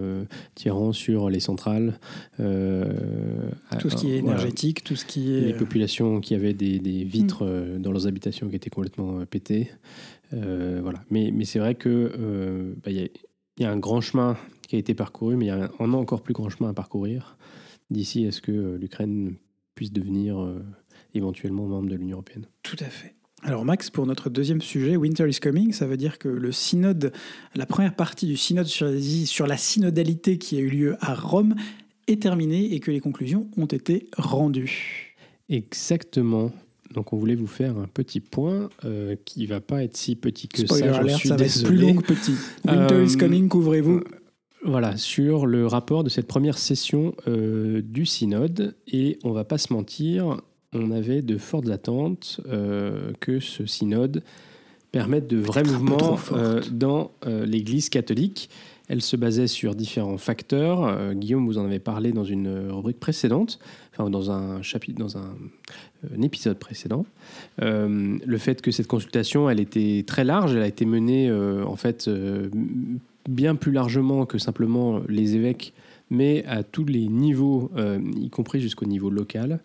tirant 0.56 0.92
sur 0.92 1.30
les 1.30 1.40
centrales. 1.40 2.00
tout 2.38 3.90
ce 3.90 3.96
qui 3.96 4.12
est 4.12 4.18
énergétique, 4.18 4.84
tout 4.84 4.96
ce 4.96 5.06
qui 5.06 5.36
est... 5.36 5.42
Les 5.42 5.54
populations 5.54 6.20
qui 6.20 6.34
avaient 6.34 6.54
des, 6.54 7.04
vitres 7.04 7.46
mm. 7.46 7.82
dans 7.82 7.92
leurs 7.92 8.08
habitations 8.08 8.50
qui 8.50 8.56
étaient 8.56 8.72
complètement 8.72 9.24
pétées. 9.26 9.72
voilà. 10.32 11.04
Mais, 11.12 11.32
mais 11.32 11.46
c'est 11.46 11.60
vrai 11.60 11.76
que 11.76 12.76
bah, 12.84 12.90
y 12.90 13.04
a 13.04 13.08
il 13.58 13.64
y 13.64 13.66
a 13.66 13.72
un 13.72 13.78
grand 13.78 14.02
chemin 14.02 14.38
qui 14.68 14.76
a 14.76 14.80
été 14.80 14.94
parcouru, 14.94 15.36
mais 15.36 15.46
il 15.46 15.48
y 15.50 15.52
a 15.52 15.72
un, 15.80 15.94
encore 15.94 16.22
plus 16.22 16.34
grand 16.34 16.50
chemin 16.50 16.70
à 16.70 16.74
parcourir 16.74 17.38
d'ici 17.90 18.28
à 18.28 18.32
ce 18.32 18.42
que 18.42 18.52
euh, 18.52 18.78
l'Ukraine 18.78 19.36
puisse 19.76 19.94
devenir 19.94 20.42
euh, 20.42 20.64
éventuellement 21.14 21.66
membre 21.66 21.90
de 21.90 21.96
l'Union 21.96 22.18
européenne. 22.18 22.48
Tout 22.64 22.76
à 22.80 22.86
fait. 22.86 23.16
Alors 23.44 23.64
Max, 23.64 23.90
pour 23.90 24.06
notre 24.08 24.30
deuxième 24.30 24.62
sujet, 24.62 24.98
Winter 24.98 25.30
is 25.30 25.40
Coming, 25.40 25.72
ça 25.72 25.86
veut 25.86 25.96
dire 25.96 26.18
que 26.18 26.28
le 26.28 26.52
synode, 26.52 27.14
la 27.56 27.66
première 27.68 27.96
partie 27.96 28.26
du 28.26 28.36
synode 28.36 28.66
sur, 28.66 28.92
sur 29.26 29.48
la 29.48 29.58
synodalité 29.58 30.38
qui 30.38 30.58
a 30.58 30.60
eu 30.60 30.70
lieu 30.70 30.98
à 31.00 31.14
Rome 31.14 31.56
est 32.08 32.22
terminée 32.22 32.74
et 32.74 32.80
que 32.80 32.90
les 32.90 33.00
conclusions 33.00 33.48
ont 33.56 33.68
été 33.68 34.10
rendues. 34.18 35.16
Exactement. 35.50 36.52
Donc 36.94 37.14
on 37.14 37.18
voulait 37.18 37.36
vous 37.36 37.48
faire 37.48 37.78
un 37.78 37.88
petit 37.94 38.20
point 38.20 38.70
euh, 38.86 39.16
qui 39.26 39.46
va 39.46 39.60
pas 39.60 39.84
être 39.84 39.98
si 39.98 40.16
petit 40.16 40.48
que 40.48 40.62
Spoiler 40.66 40.94
ça. 40.94 41.00
alert, 41.00 41.20
suis 41.20 41.30
ça 41.30 41.36
va 41.36 41.46
être 41.46 41.64
plus 41.64 41.78
long 41.78 41.96
que 41.96 42.14
petit. 42.14 42.34
Winter 42.66 43.04
is 43.04 43.16
Euh, 43.16 43.20
coming, 43.20 43.48
couvrez-vous. 43.48 44.02
Voilà, 44.66 44.98
sur 44.98 45.46
le 45.46 45.68
rapport 45.68 46.04
de 46.04 46.10
cette 46.10 46.28
première 46.28 46.58
session 46.58 47.14
euh, 47.28 47.82
du 47.82 48.06
synode. 48.06 48.76
Et 48.88 49.20
on 49.24 49.32
va 49.32 49.44
pas 49.44 49.58
se 49.58 49.72
mentir, 49.72 50.42
on 50.74 50.92
avait 50.92 51.22
de 51.22 51.38
fortes 51.38 51.70
attentes 51.70 52.42
euh, 52.48 53.12
que 53.20 53.40
ce 53.40 53.66
synode 53.66 54.24
permette 54.92 55.28
de 55.28 55.38
vrais 55.38 55.64
mouvements 55.64 56.18
euh, 56.32 56.62
dans 56.72 57.12
euh, 57.26 57.46
l'Église 57.46 57.90
catholique. 57.90 58.50
Elle 58.90 59.02
se 59.02 59.18
basait 59.18 59.48
sur 59.48 59.76
différents 59.76 60.18
facteurs. 60.18 60.86
Euh, 60.86 61.14
Guillaume, 61.14 61.46
vous 61.46 61.58
en 61.58 61.66
avez 61.66 61.80
parlé 61.80 62.14
dans 62.14 62.24
une 62.24 62.70
rubrique 62.72 63.00
précédente, 63.00 63.60
enfin 63.94 64.10
dans 64.10 64.32
un 64.32 64.62
chapitre, 64.62 64.98
dans 64.98 65.18
un, 65.18 65.36
un 66.16 66.22
épisode 66.22 66.58
précédent. 66.58 67.06
Euh, 67.62 68.18
le 68.26 68.38
fait 68.38 68.62
que 68.62 68.72
cette 68.72 68.88
consultation, 68.88 69.50
elle 69.50 69.60
était 69.60 70.04
très 70.06 70.24
large, 70.24 70.56
elle 70.56 70.62
a 70.62 70.68
été 70.68 70.86
menée 70.86 71.30
euh, 71.30 71.66
en 71.66 71.76
fait 71.76 72.08
euh, 72.08 72.50
bien 73.28 73.56
plus 73.56 73.72
largement 73.72 74.26
que 74.26 74.38
simplement 74.38 75.02
les 75.08 75.36
évêques, 75.36 75.74
mais 76.10 76.46
à 76.46 76.64
tous 76.64 76.86
les 76.86 77.08
niveaux, 77.08 77.70
y 78.16 78.30
compris 78.30 78.62
jusqu'au 78.62 78.86
niveau 78.86 79.10
local. 79.10 79.60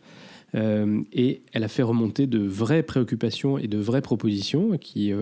Et 0.55 1.43
elle 1.53 1.65
a 1.65 1.69
fait 1.69 1.85
remonter 1.85 2.27
de 2.27 2.41
vraies 2.41 2.83
préoccupations 2.83 3.59
et 3.59 3.69
de 3.69 3.79
vraies 3.79 4.03
propositions 4.03 4.77
qui, 4.77 5.12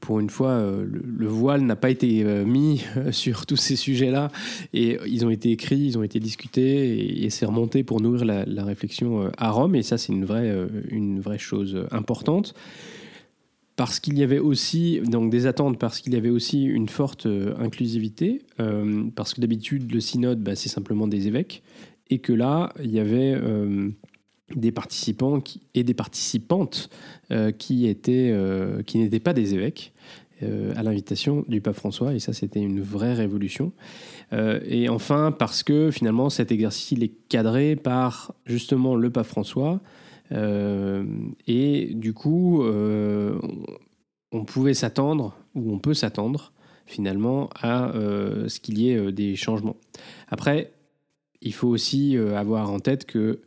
pour 0.00 0.20
une 0.20 0.30
fois, 0.30 0.50
euh, 0.50 0.84
le, 0.84 1.02
le 1.04 1.26
voile 1.26 1.62
n'a 1.62 1.76
pas 1.76 1.90
été 1.90 2.24
euh, 2.24 2.44
mis 2.44 2.84
euh, 2.96 3.12
sur 3.12 3.46
tous 3.46 3.56
ces 3.56 3.76
sujets-là. 3.76 4.30
Et 4.72 4.98
ils 5.06 5.24
ont 5.26 5.30
été 5.30 5.50
écrits, 5.50 5.78
ils 5.78 5.98
ont 5.98 6.02
été 6.02 6.20
discutés, 6.20 7.24
et, 7.24 7.30
c'est 7.30 7.46
remonté 7.46 7.84
pour 7.84 8.00
nourrir 8.00 8.24
la, 8.24 8.64
réflexion 8.64 9.24
euh, 9.24 9.30
à 9.36 9.50
Rome. 9.50 9.74
Et 9.74 9.82
ça, 9.82 9.98
c'est 9.98 10.12
une 10.12 10.24
vraie, 10.24 10.48
euh, 10.48 10.66
une 10.90 11.20
vraie 11.20 11.38
chose 11.38 11.74
euh, 11.74 11.86
importante. 11.90 12.54
Parce 13.78 14.00
qu'il 14.00 14.18
y 14.18 14.24
avait 14.24 14.40
aussi 14.40 15.00
donc 15.04 15.30
des 15.30 15.46
attentes, 15.46 15.78
parce 15.78 16.00
qu'il 16.00 16.12
y 16.12 16.16
avait 16.16 16.30
aussi 16.30 16.64
une 16.64 16.88
forte 16.88 17.26
euh, 17.26 17.54
inclusivité, 17.60 18.42
euh, 18.58 19.04
parce 19.14 19.34
que 19.34 19.40
d'habitude 19.40 19.92
le 19.92 20.00
synode 20.00 20.42
bah, 20.42 20.56
c'est 20.56 20.68
simplement 20.68 21.06
des 21.06 21.28
évêques, 21.28 21.62
et 22.10 22.18
que 22.18 22.32
là 22.32 22.72
il 22.82 22.90
y 22.90 22.98
avait 22.98 23.34
euh, 23.36 23.90
des 24.54 24.72
participants 24.72 25.42
et 25.74 25.84
des 25.84 25.94
participantes 25.94 26.90
euh, 27.30 27.52
qui 27.52 27.86
étaient 27.86 28.30
euh, 28.32 28.82
qui 28.82 28.98
n'étaient 28.98 29.20
pas 29.20 29.34
des 29.34 29.54
évêques 29.54 29.92
euh, 30.42 30.72
à 30.76 30.82
l'invitation 30.82 31.44
du 31.48 31.60
pape 31.60 31.74
François, 31.74 32.14
et 32.14 32.18
ça 32.18 32.32
c'était 32.32 32.60
une 32.60 32.80
vraie 32.80 33.14
révolution. 33.14 33.72
Et 34.30 34.90
enfin 34.90 35.32
parce 35.32 35.62
que 35.62 35.90
finalement 35.90 36.28
cet 36.28 36.52
exercice 36.52 36.92
il 36.92 37.02
est 37.02 37.12
cadré 37.30 37.76
par 37.76 38.34
justement 38.44 38.94
le 38.94 39.08
pape 39.08 39.26
François. 39.26 39.80
Et 41.46 41.90
du 41.94 42.12
coup, 42.12 42.62
on, 42.62 44.44
pouvait 44.44 44.74
s'attendre, 44.74 45.34
ou 45.54 45.72
on 45.72 45.78
peut 45.78 45.94
s'attendre, 45.94 46.52
finalement, 46.84 47.48
à 47.58 47.90
ce 47.94 48.60
qu'il 48.60 48.78
y 48.78 48.90
ait 48.90 49.12
des 49.12 49.34
changements. 49.34 49.76
Après, 50.28 50.72
il 51.40 51.54
faut 51.54 51.68
aussi 51.68 52.18
avoir 52.18 52.70
en 52.70 52.80
tête 52.80 53.06
que 53.06 53.40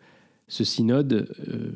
ce 0.52 0.66
synode, 0.66 1.34
euh, 1.48 1.72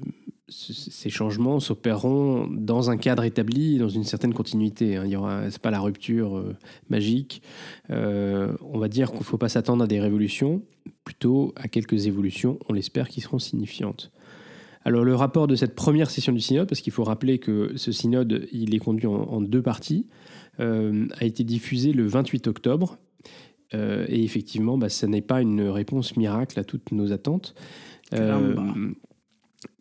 ce- 0.49 0.73
ces 0.73 1.09
changements 1.09 1.61
s'opéreront 1.61 2.45
dans 2.51 2.89
un 2.89 2.97
cadre 2.97 3.23
établi, 3.23 3.77
dans 3.77 3.87
une 3.87 4.03
certaine 4.03 4.33
continuité. 4.33 4.97
hein. 4.97 5.03
Il 5.05 5.11
y 5.11 5.15
aura, 5.15 5.49
c'est 5.49 5.61
pas 5.61 5.71
la 5.71 5.79
rupture 5.79 6.37
euh, 6.37 6.57
magique. 6.89 7.41
Euh, 7.89 8.51
on 8.61 8.77
va 8.77 8.89
dire 8.89 9.11
qu'il 9.11 9.19
ne 9.19 9.23
faut 9.23 9.37
pas 9.37 9.47
s'attendre 9.47 9.85
à 9.85 9.87
des 9.87 10.01
révolutions, 10.01 10.61
plutôt 11.05 11.53
à 11.55 11.69
quelques 11.69 12.05
évolutions, 12.07 12.59
on 12.67 12.73
l'espère, 12.73 13.07
qui 13.07 13.21
seront 13.21 13.39
signifiantes. 13.39 14.11
Alors 14.83 15.05
le 15.05 15.15
rapport 15.15 15.47
de 15.47 15.55
cette 15.55 15.73
première 15.73 16.09
session 16.09 16.33
du 16.33 16.41
synode, 16.41 16.67
parce 16.67 16.81
qu'il 16.81 16.91
faut 16.91 17.05
rappeler 17.05 17.39
que 17.39 17.71
ce 17.77 17.93
synode, 17.93 18.45
il 18.51 18.75
est 18.75 18.79
conduit 18.79 19.07
en, 19.07 19.39
deux 19.41 19.61
parties, 19.63 20.05
a 20.59 21.25
été 21.25 21.43
diffusé 21.43 21.91
le 21.91 22.05
28 22.05 22.45
octobre. 22.47 22.97
Et 23.73 24.23
effectivement, 24.23 24.77
bah, 24.77 24.89
ce 24.89 25.07
n'est 25.07 25.23
pas 25.23 25.41
une 25.41 25.61
réponse 25.63 26.15
miracle 26.17 26.59
à 26.59 26.63
toutes 26.63 26.91
nos 26.91 27.11
attentes. 27.11 27.55
Euh, 28.19 28.55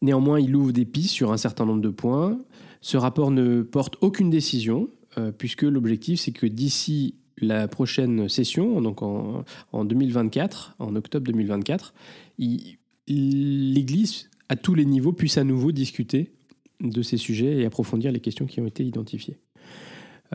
néanmoins, 0.03 0.41
il 0.41 0.55
ouvre 0.57 0.73
des 0.73 0.85
pistes 0.85 1.11
sur 1.11 1.33
un 1.33 1.37
certain 1.37 1.67
nombre 1.67 1.83
de 1.83 1.89
points. 1.89 2.39
Ce 2.81 2.97
rapport 2.97 3.31
ne 3.31 3.63
porte 3.63 3.97
aucune 4.01 4.31
décision, 4.31 4.89
euh, 5.19 5.33
puisque 5.33 5.63
l'objectif, 5.63 6.21
c'est 6.21 6.33
que 6.33 6.47
d'ici 6.47 7.15
la 7.39 7.67
prochaine 7.69 8.29
session, 8.29 8.81
donc 8.81 9.03
en, 9.03 9.45
en 9.73 9.85
2024, 9.85 10.77
en 10.79 10.95
octobre 10.97 11.27
2024, 11.27 11.95
il- 12.39 12.77
l'Église, 13.07 14.31
à 14.49 14.57
tous 14.57 14.75
les 14.75 14.85
niveaux, 14.87 15.13
puisse 15.13 15.37
à 15.37 15.45
nouveau 15.45 15.73
discuter 15.73 16.33
de 16.81 17.03
ces 17.03 17.17
sujets 17.19 17.59
et 17.59 17.65
approfondir 17.67 18.13
les 18.13 18.21
questions 18.21 18.47
qui 18.47 18.61
ont 18.61 18.67
été 18.67 18.85
identifiées. 18.85 19.37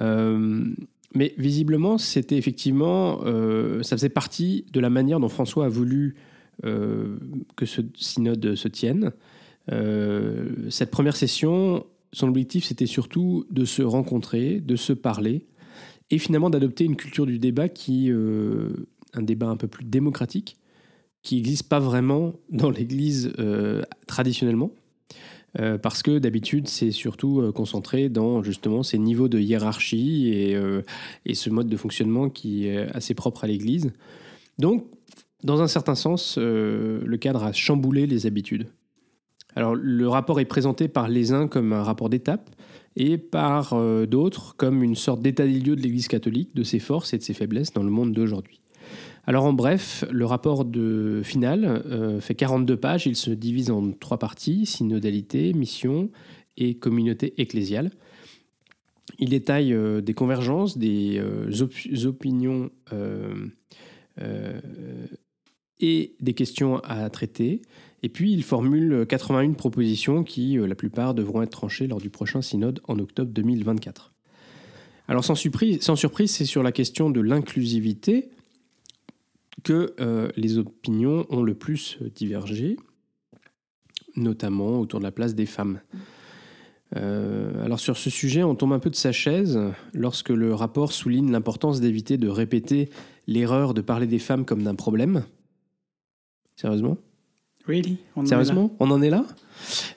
Euh, 0.01 0.65
mais 1.15 1.33
visiblement, 1.37 1.97
c'était 1.97 2.37
effectivement, 2.37 3.21
ça 3.81 3.97
faisait 3.97 4.09
partie 4.09 4.65
de 4.71 4.79
la 4.79 4.91
manière 4.91 5.19
dont 5.19 5.29
François 5.29 5.65
a 5.65 5.69
voulu 5.69 6.15
que 6.63 7.65
ce 7.65 7.81
synode 7.95 8.55
se 8.55 8.67
tienne. 8.67 9.11
Euh, 9.71 10.49
cette 10.69 10.91
première 10.91 11.15
session, 11.15 11.85
son 12.13 12.27
objectif, 12.27 12.65
c'était 12.65 12.85
surtout 12.85 13.45
de 13.51 13.65
se 13.65 13.81
rencontrer, 13.81 14.59
de 14.59 14.75
se 14.75 14.93
parler, 14.93 15.45
et 16.11 16.17
finalement 16.17 16.49
d'adopter 16.49 16.85
une 16.85 16.95
culture 16.95 17.25
du 17.25 17.39
débat 17.39 17.69
qui, 17.69 18.11
euh, 18.11 18.87
un 19.13 19.21
débat 19.21 19.47
un 19.47 19.57
peu 19.57 19.67
plus 19.67 19.85
démocratique, 19.85 20.57
qui 21.21 21.35
n'existe 21.35 21.67
pas 21.67 21.79
vraiment 21.79 22.33
dans 22.49 22.69
l'Église 22.69 23.31
euh, 23.39 23.83
traditionnellement. 24.07 24.71
Euh, 25.57 25.79
parce 25.79 26.03
que 26.03 26.19
d'habitude, 26.19 26.67
c'est 26.67 26.91
surtout 26.91 27.41
euh, 27.41 27.51
concentré 27.51 28.07
dans 28.07 28.43
justement 28.43 28.83
ces 28.83 28.99
niveaux 28.99 29.27
de 29.27 29.39
hiérarchie 29.39 30.29
et, 30.31 30.55
euh, 30.55 30.83
et 31.25 31.33
ce 31.33 31.49
mode 31.49 31.67
de 31.67 31.75
fonctionnement 31.75 32.29
qui 32.29 32.67
est 32.67 32.87
assez 32.95 33.15
propre 33.15 33.45
à 33.45 33.47
l'Église. 33.47 33.91
Donc, 34.59 34.85
dans 35.43 35.61
un 35.61 35.67
certain 35.67 35.95
sens, 35.95 36.35
euh, 36.37 37.01
le 37.05 37.17
cadre 37.17 37.43
a 37.43 37.53
chamboulé 37.53 38.07
les 38.07 38.25
habitudes. 38.25 38.67
Alors, 39.55 39.73
le 39.75 40.07
rapport 40.07 40.39
est 40.39 40.45
présenté 40.45 40.87
par 40.87 41.07
les 41.07 41.31
uns 41.31 41.47
comme 41.47 41.73
un 41.73 41.83
rapport 41.83 42.09
d'étape 42.09 42.49
et 42.95 43.17
par 43.17 43.73
euh, 43.73 44.05
d'autres 44.05 44.55
comme 44.57 44.83
une 44.83 44.95
sorte 44.95 45.21
d'état 45.21 45.45
des 45.45 45.59
lieux 45.59 45.75
de 45.75 45.81
l'Église 45.81 46.07
catholique, 46.07 46.55
de 46.55 46.63
ses 46.63 46.79
forces 46.79 47.13
et 47.13 47.17
de 47.17 47.23
ses 47.23 47.33
faiblesses 47.33 47.73
dans 47.73 47.83
le 47.83 47.89
monde 47.89 48.13
d'aujourd'hui. 48.13 48.61
Alors 49.25 49.45
en 49.45 49.53
bref, 49.53 50.05
le 50.11 50.25
rapport 50.25 50.65
final 51.23 51.65
euh, 51.65 52.19
fait 52.19 52.35
42 52.35 52.77
pages, 52.77 53.05
il 53.05 53.15
se 53.15 53.31
divise 53.31 53.69
en 53.69 53.91
trois 53.91 54.17
parties, 54.17 54.65
synodalité, 54.65 55.53
mission 55.53 56.09
et 56.57 56.75
communauté 56.75 57.39
ecclésiale. 57.39 57.91
Il 59.19 59.29
détaille 59.29 59.75
des 60.01 60.13
convergences, 60.13 60.77
des 60.77 61.21
op- 61.61 61.73
opinions 62.05 62.69
et 65.79 66.15
des 66.19 66.33
questions 66.33 66.79
à 66.79 67.09
traiter. 67.09 67.61
Et 68.03 68.09
puis 68.09 68.31
il 68.31 68.43
formule 68.43 69.05
81 69.07 69.53
propositions 69.53 70.23
qui, 70.23 70.57
euh, 70.57 70.67
la 70.67 70.75
plupart, 70.75 71.13
devront 71.13 71.41
être 71.41 71.51
tranchées 71.51 71.87
lors 71.87 71.99
du 71.99 72.09
prochain 72.09 72.41
synode 72.41 72.81
en 72.87 72.97
octobre 72.99 73.31
2024. 73.31 74.13
Alors 75.07 75.23
sans 75.25 75.35
surprise, 75.35 75.79
c'est 76.27 76.45
sur 76.45 76.63
la 76.63 76.71
question 76.71 77.09
de 77.09 77.19
l'inclusivité 77.19 78.29
que 79.63 79.93
euh, 79.99 80.29
les 80.37 80.57
opinions 80.57 81.25
ont 81.29 81.41
le 81.41 81.55
plus 81.55 81.97
divergé, 82.15 82.77
notamment 84.15 84.79
autour 84.79 84.99
de 84.99 85.05
la 85.05 85.11
place 85.11 85.35
des 85.35 85.47
femmes. 85.47 85.81
Euh, 86.95 87.65
alors 87.65 87.79
sur 87.79 87.97
ce 87.97 88.09
sujet, 88.09 88.43
on 88.43 88.55
tombe 88.55 88.73
un 88.73 88.79
peu 88.79 88.89
de 88.89 88.95
sa 88.95 89.11
chaise 89.11 89.59
lorsque 89.93 90.29
le 90.29 90.53
rapport 90.53 90.91
souligne 90.91 91.31
l'importance 91.31 91.81
d'éviter 91.81 92.17
de 92.17 92.29
répéter 92.29 92.89
l'erreur 93.27 93.73
de 93.73 93.81
parler 93.81 94.07
des 94.07 94.19
femmes 94.19 94.45
comme 94.45 94.63
d'un 94.63 94.75
problème. 94.75 95.23
Sérieusement 96.59 96.97
Really? 97.65 97.97
On. 98.15 98.25
Sérieusement 98.25 98.75
On 98.79 98.91
en 98.91 99.01
est 99.01 99.09
là 99.09 99.23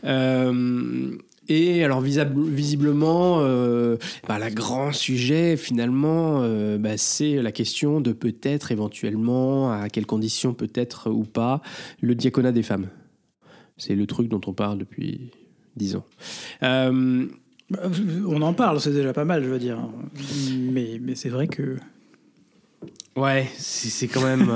Euh, 0.04 1.16
Et 1.48 1.82
alors 1.82 2.00
visiblement, 2.00 3.38
euh, 3.40 3.96
bah, 4.28 4.38
le 4.38 4.54
grand 4.54 4.92
sujet 4.92 5.56
finalement, 5.56 6.40
euh, 6.42 6.78
bah, 6.78 6.96
c'est 6.96 7.42
la 7.42 7.50
question 7.50 8.00
de 8.00 8.12
peut-être 8.12 8.70
éventuellement, 8.70 9.72
à 9.72 9.88
quelles 9.88 10.06
conditions 10.06 10.54
peut-être 10.54 11.10
ou 11.10 11.24
pas, 11.24 11.62
le 12.00 12.14
diaconat 12.14 12.52
des 12.52 12.62
femmes. 12.62 12.88
C'est 13.76 13.96
le 13.96 14.06
truc 14.06 14.28
dont 14.28 14.40
on 14.46 14.52
parle 14.52 14.78
depuis 14.78 15.32
dix 15.76 15.96
ans. 15.96 16.04
Euh, 16.62 17.26
On 18.28 18.42
en 18.42 18.52
parle, 18.54 18.80
c'est 18.80 18.92
déjà 18.92 19.12
pas 19.12 19.24
mal, 19.24 19.42
je 19.42 19.48
veux 19.48 19.58
dire. 19.58 19.78
Mais, 20.56 21.00
mais 21.00 21.16
c'est 21.16 21.30
vrai 21.30 21.48
que. 21.48 21.76
Ouais, 23.16 23.48
c'est 23.56 23.88
c'est 23.88 24.08
quand 24.08 24.22
même, 24.22 24.48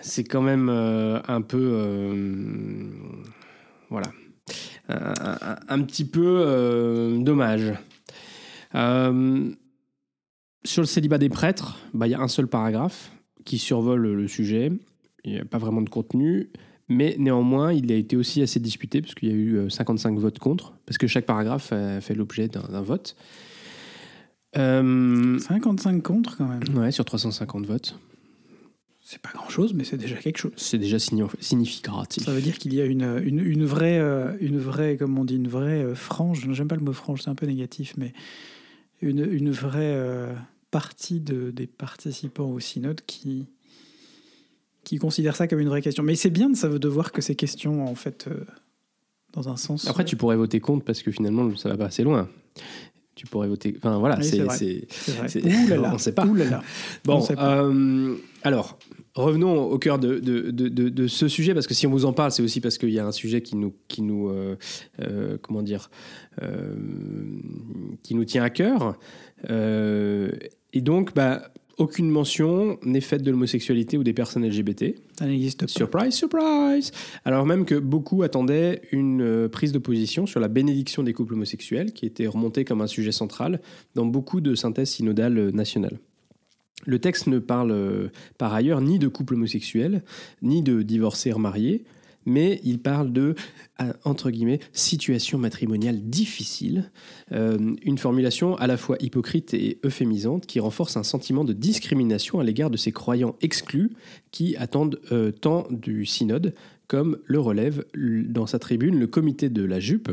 c'est 0.00 0.24
quand 0.24 0.42
même 0.42 0.68
euh, 0.68 1.20
un 1.28 1.40
peu, 1.42 1.58
euh, 1.60 2.84
voilà, 3.90 4.10
un, 4.88 5.12
un- 5.20 5.56
un 5.68 5.82
petit 5.82 6.04
peu 6.04 6.42
euh, 6.46 7.18
dommage. 7.18 7.72
Sur 10.64 10.82
le 10.82 10.86
célibat 10.86 11.18
des 11.18 11.28
prêtres, 11.28 11.78
bah, 11.94 12.06
il 12.06 12.10
y 12.10 12.14
a 12.14 12.20
un 12.20 12.28
seul 12.28 12.46
paragraphe 12.46 13.10
qui 13.44 13.58
survole 13.58 14.06
le 14.12 14.28
sujet 14.28 14.72
il 15.24 15.32
n'y 15.32 15.38
a 15.40 15.44
pas 15.44 15.58
vraiment 15.58 15.82
de 15.82 15.88
contenu. 15.90 16.48
Mais 16.88 17.16
néanmoins, 17.18 17.72
il 17.72 17.90
a 17.92 17.96
été 17.96 18.16
aussi 18.16 18.40
assez 18.40 18.60
disputé, 18.60 19.02
parce 19.02 19.14
qu'il 19.14 19.28
y 19.28 19.32
a 19.32 19.34
eu 19.34 19.56
euh, 19.56 19.68
55 19.68 20.16
votes 20.18 20.38
contre, 20.38 20.72
parce 20.86 20.96
que 20.96 21.06
chaque 21.06 21.26
paragraphe 21.26 21.70
a 21.72 22.00
fait 22.00 22.14
l'objet 22.14 22.48
d'un 22.48 22.62
d'un 22.62 22.80
vote. 22.80 23.14
Euh, 24.56 25.38
55 25.38 26.02
contre 26.02 26.38
quand 26.38 26.46
même. 26.48 26.62
ouais, 26.78 26.90
sur 26.90 27.04
350 27.04 27.66
votes. 27.66 27.98
C'est 29.10 29.22
pas 29.22 29.30
grand 29.32 29.48
chose, 29.48 29.72
mais 29.72 29.84
c'est 29.84 29.96
déjà 29.96 30.16
quelque 30.16 30.36
chose. 30.36 30.52
C'est 30.56 30.76
déjà 30.76 30.98
signi- 30.98 31.24
significatif. 31.40 32.24
Ça 32.24 32.30
veut 32.30 32.42
dire 32.42 32.58
qu'il 32.58 32.74
y 32.74 32.80
a 32.82 32.84
une, 32.84 33.18
une, 33.24 33.38
une 33.38 33.64
vraie, 33.64 33.98
euh, 33.98 34.36
une 34.38 34.58
vraie, 34.58 34.98
comme 34.98 35.18
on 35.18 35.24
dit, 35.24 35.36
une 35.36 35.48
vraie 35.48 35.82
euh, 35.82 35.94
frange. 35.94 36.46
J'aime 36.52 36.68
pas 36.68 36.76
le 36.76 36.82
mot 36.82 36.92
frange, 36.92 37.22
c'est 37.22 37.30
un 37.30 37.34
peu 37.34 37.46
négatif, 37.46 37.94
mais 37.96 38.12
une, 39.00 39.24
une 39.24 39.50
vraie 39.50 39.94
euh, 39.96 40.34
partie 40.70 41.20
de, 41.20 41.50
des 41.50 41.66
participants 41.66 42.50
au 42.50 42.60
synode 42.60 43.00
qui, 43.06 43.46
qui 44.84 44.98
considèrent 44.98 45.36
ça 45.36 45.48
comme 45.48 45.60
une 45.60 45.70
vraie 45.70 45.80
question. 45.80 46.02
Mais 46.02 46.14
c'est 46.14 46.28
bien 46.28 46.50
de, 46.50 46.54
ça 46.56 46.68
veut 46.68 46.78
de 46.78 46.88
voir 46.88 47.10
que 47.10 47.22
ces 47.22 47.34
questions, 47.34 47.88
en 47.88 47.94
fait, 47.94 48.26
euh, 48.28 48.44
dans 49.32 49.48
un 49.48 49.56
sens. 49.56 49.88
Après, 49.88 50.04
tu 50.04 50.16
pourrais 50.16 50.36
voter 50.36 50.60
contre 50.60 50.84
parce 50.84 51.00
que 51.00 51.10
finalement, 51.12 51.56
ça 51.56 51.70
va 51.70 51.78
pas 51.78 51.86
assez 51.86 52.02
loin. 52.02 52.28
Tu 53.18 53.26
pourrais 53.26 53.48
voter. 53.48 53.74
Enfin, 53.78 53.98
voilà, 53.98 54.16
Oui, 54.16 54.24
c'est 54.24 54.40
on 55.76 55.98
sait 55.98 56.12
pas. 56.12 56.24
Bon, 56.24 57.16
On 57.16 57.20
sait 57.20 57.34
pas. 57.34 57.64
euh, 57.64 58.14
alors, 58.44 58.78
revenons 59.16 59.60
au 59.60 59.76
cœur 59.80 59.98
de, 59.98 60.20
de, 60.20 60.50
de, 60.50 61.06
ce 61.08 61.26
sujet, 61.26 61.52
parce 61.52 61.66
que 61.66 61.74
si 61.74 61.88
on 61.88 61.90
vous 61.90 62.04
en 62.04 62.12
parle, 62.12 62.30
c'est 62.30 62.44
aussi 62.44 62.60
parce 62.60 62.78
qu'il 62.78 62.90
y 62.90 63.00
a 63.00 63.04
un 63.04 63.10
sujet 63.10 63.42
qui 63.42 63.56
nous, 63.56 63.74
qui 63.88 64.02
nous 64.02 64.28
euh, 64.28 64.54
euh, 65.02 65.36
comment 65.42 65.62
dire, 65.62 65.90
qui 68.04 68.14
nous 68.14 68.24
tient 68.24 68.44
à 68.44 68.50
cœur. 68.50 68.96
Et 69.48 70.80
donc, 70.80 71.12
bah, 71.12 71.50
aucune 71.78 72.10
mention 72.10 72.78
n'est 72.82 73.00
faite 73.00 73.22
de 73.22 73.30
l'homosexualité 73.30 73.96
ou 73.96 74.04
des 74.04 74.12
personnes 74.12 74.46
LGBT. 74.46 74.96
Ça 75.18 75.26
n'existe 75.26 75.60
pas. 75.60 75.68
Surprise, 75.68 76.14
surprise 76.14 76.92
Alors 77.24 77.46
même 77.46 77.64
que 77.64 77.76
beaucoup 77.76 78.22
attendaient 78.22 78.82
une 78.92 79.22
euh, 79.22 79.48
prise 79.48 79.72
de 79.72 79.78
position 79.78 80.26
sur 80.26 80.40
la 80.40 80.48
bénédiction 80.48 81.02
des 81.04 81.12
couples 81.12 81.34
homosexuels, 81.34 81.92
qui 81.92 82.04
était 82.04 82.26
remontée 82.26 82.64
comme 82.64 82.80
un 82.80 82.86
sujet 82.88 83.12
central 83.12 83.60
dans 83.94 84.06
beaucoup 84.06 84.40
de 84.40 84.54
synthèses 84.54 84.90
synodales 84.90 85.38
euh, 85.38 85.50
nationales. 85.52 85.98
Le 86.84 86.98
texte 86.98 87.26
ne 87.28 87.38
parle 87.38 87.70
euh, 87.70 88.08
par 88.38 88.54
ailleurs 88.54 88.80
ni 88.80 88.98
de 88.98 89.08
couples 89.08 89.34
homosexuels, 89.34 90.02
ni 90.42 90.62
de 90.62 90.82
divorcés 90.82 91.32
remariés, 91.32 91.84
mais 92.28 92.60
il 92.62 92.78
parle 92.78 93.12
de, 93.12 93.34
euh, 93.80 93.92
situation 94.72 95.38
matrimoniale 95.38 96.00
difficile, 96.02 96.90
euh, 97.32 97.74
une 97.82 97.98
formulation 97.98 98.56
à 98.56 98.66
la 98.66 98.76
fois 98.76 98.96
hypocrite 99.00 99.54
et 99.54 99.78
euphémisante 99.84 100.46
qui 100.46 100.60
renforce 100.60 100.96
un 100.96 101.02
sentiment 101.02 101.44
de 101.44 101.52
discrimination 101.52 102.38
à 102.38 102.44
l'égard 102.44 102.70
de 102.70 102.76
ces 102.76 102.92
croyants 102.92 103.36
exclus 103.40 103.90
qui 104.30 104.56
attendent 104.56 105.00
euh, 105.12 105.32
tant 105.32 105.66
du 105.70 106.06
synode, 106.06 106.54
comme 106.86 107.18
le 107.24 107.38
relève 107.38 107.84
dans 107.94 108.46
sa 108.46 108.58
tribune 108.58 108.98
le 108.98 109.06
comité 109.06 109.50
de 109.50 109.62
la 109.62 109.78
jupe, 109.78 110.10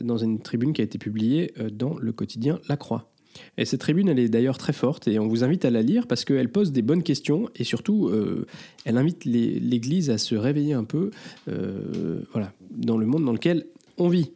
dans 0.00 0.16
une 0.16 0.40
tribune 0.40 0.72
qui 0.72 0.80
a 0.80 0.84
été 0.84 0.96
publiée 0.96 1.52
dans 1.70 1.98
le 1.98 2.12
quotidien 2.12 2.60
La 2.66 2.78
Croix. 2.78 3.11
Et 3.58 3.64
cette 3.64 3.80
tribune, 3.80 4.08
elle 4.08 4.18
est 4.18 4.28
d'ailleurs 4.28 4.58
très 4.58 4.72
forte 4.72 5.08
et 5.08 5.18
on 5.18 5.28
vous 5.28 5.44
invite 5.44 5.64
à 5.64 5.70
la 5.70 5.82
lire 5.82 6.06
parce 6.06 6.24
qu'elle 6.24 6.50
pose 6.50 6.72
des 6.72 6.82
bonnes 6.82 7.02
questions 7.02 7.48
et 7.56 7.64
surtout, 7.64 8.08
euh, 8.08 8.46
elle 8.84 8.96
invite 8.96 9.24
l'Église 9.24 10.10
à 10.10 10.18
se 10.18 10.34
réveiller 10.34 10.74
un 10.74 10.84
peu 10.84 11.10
euh, 11.48 12.20
voilà, 12.32 12.52
dans 12.70 12.96
le 12.96 13.06
monde 13.06 13.24
dans 13.24 13.32
lequel 13.32 13.66
on 13.98 14.08
vit. 14.08 14.32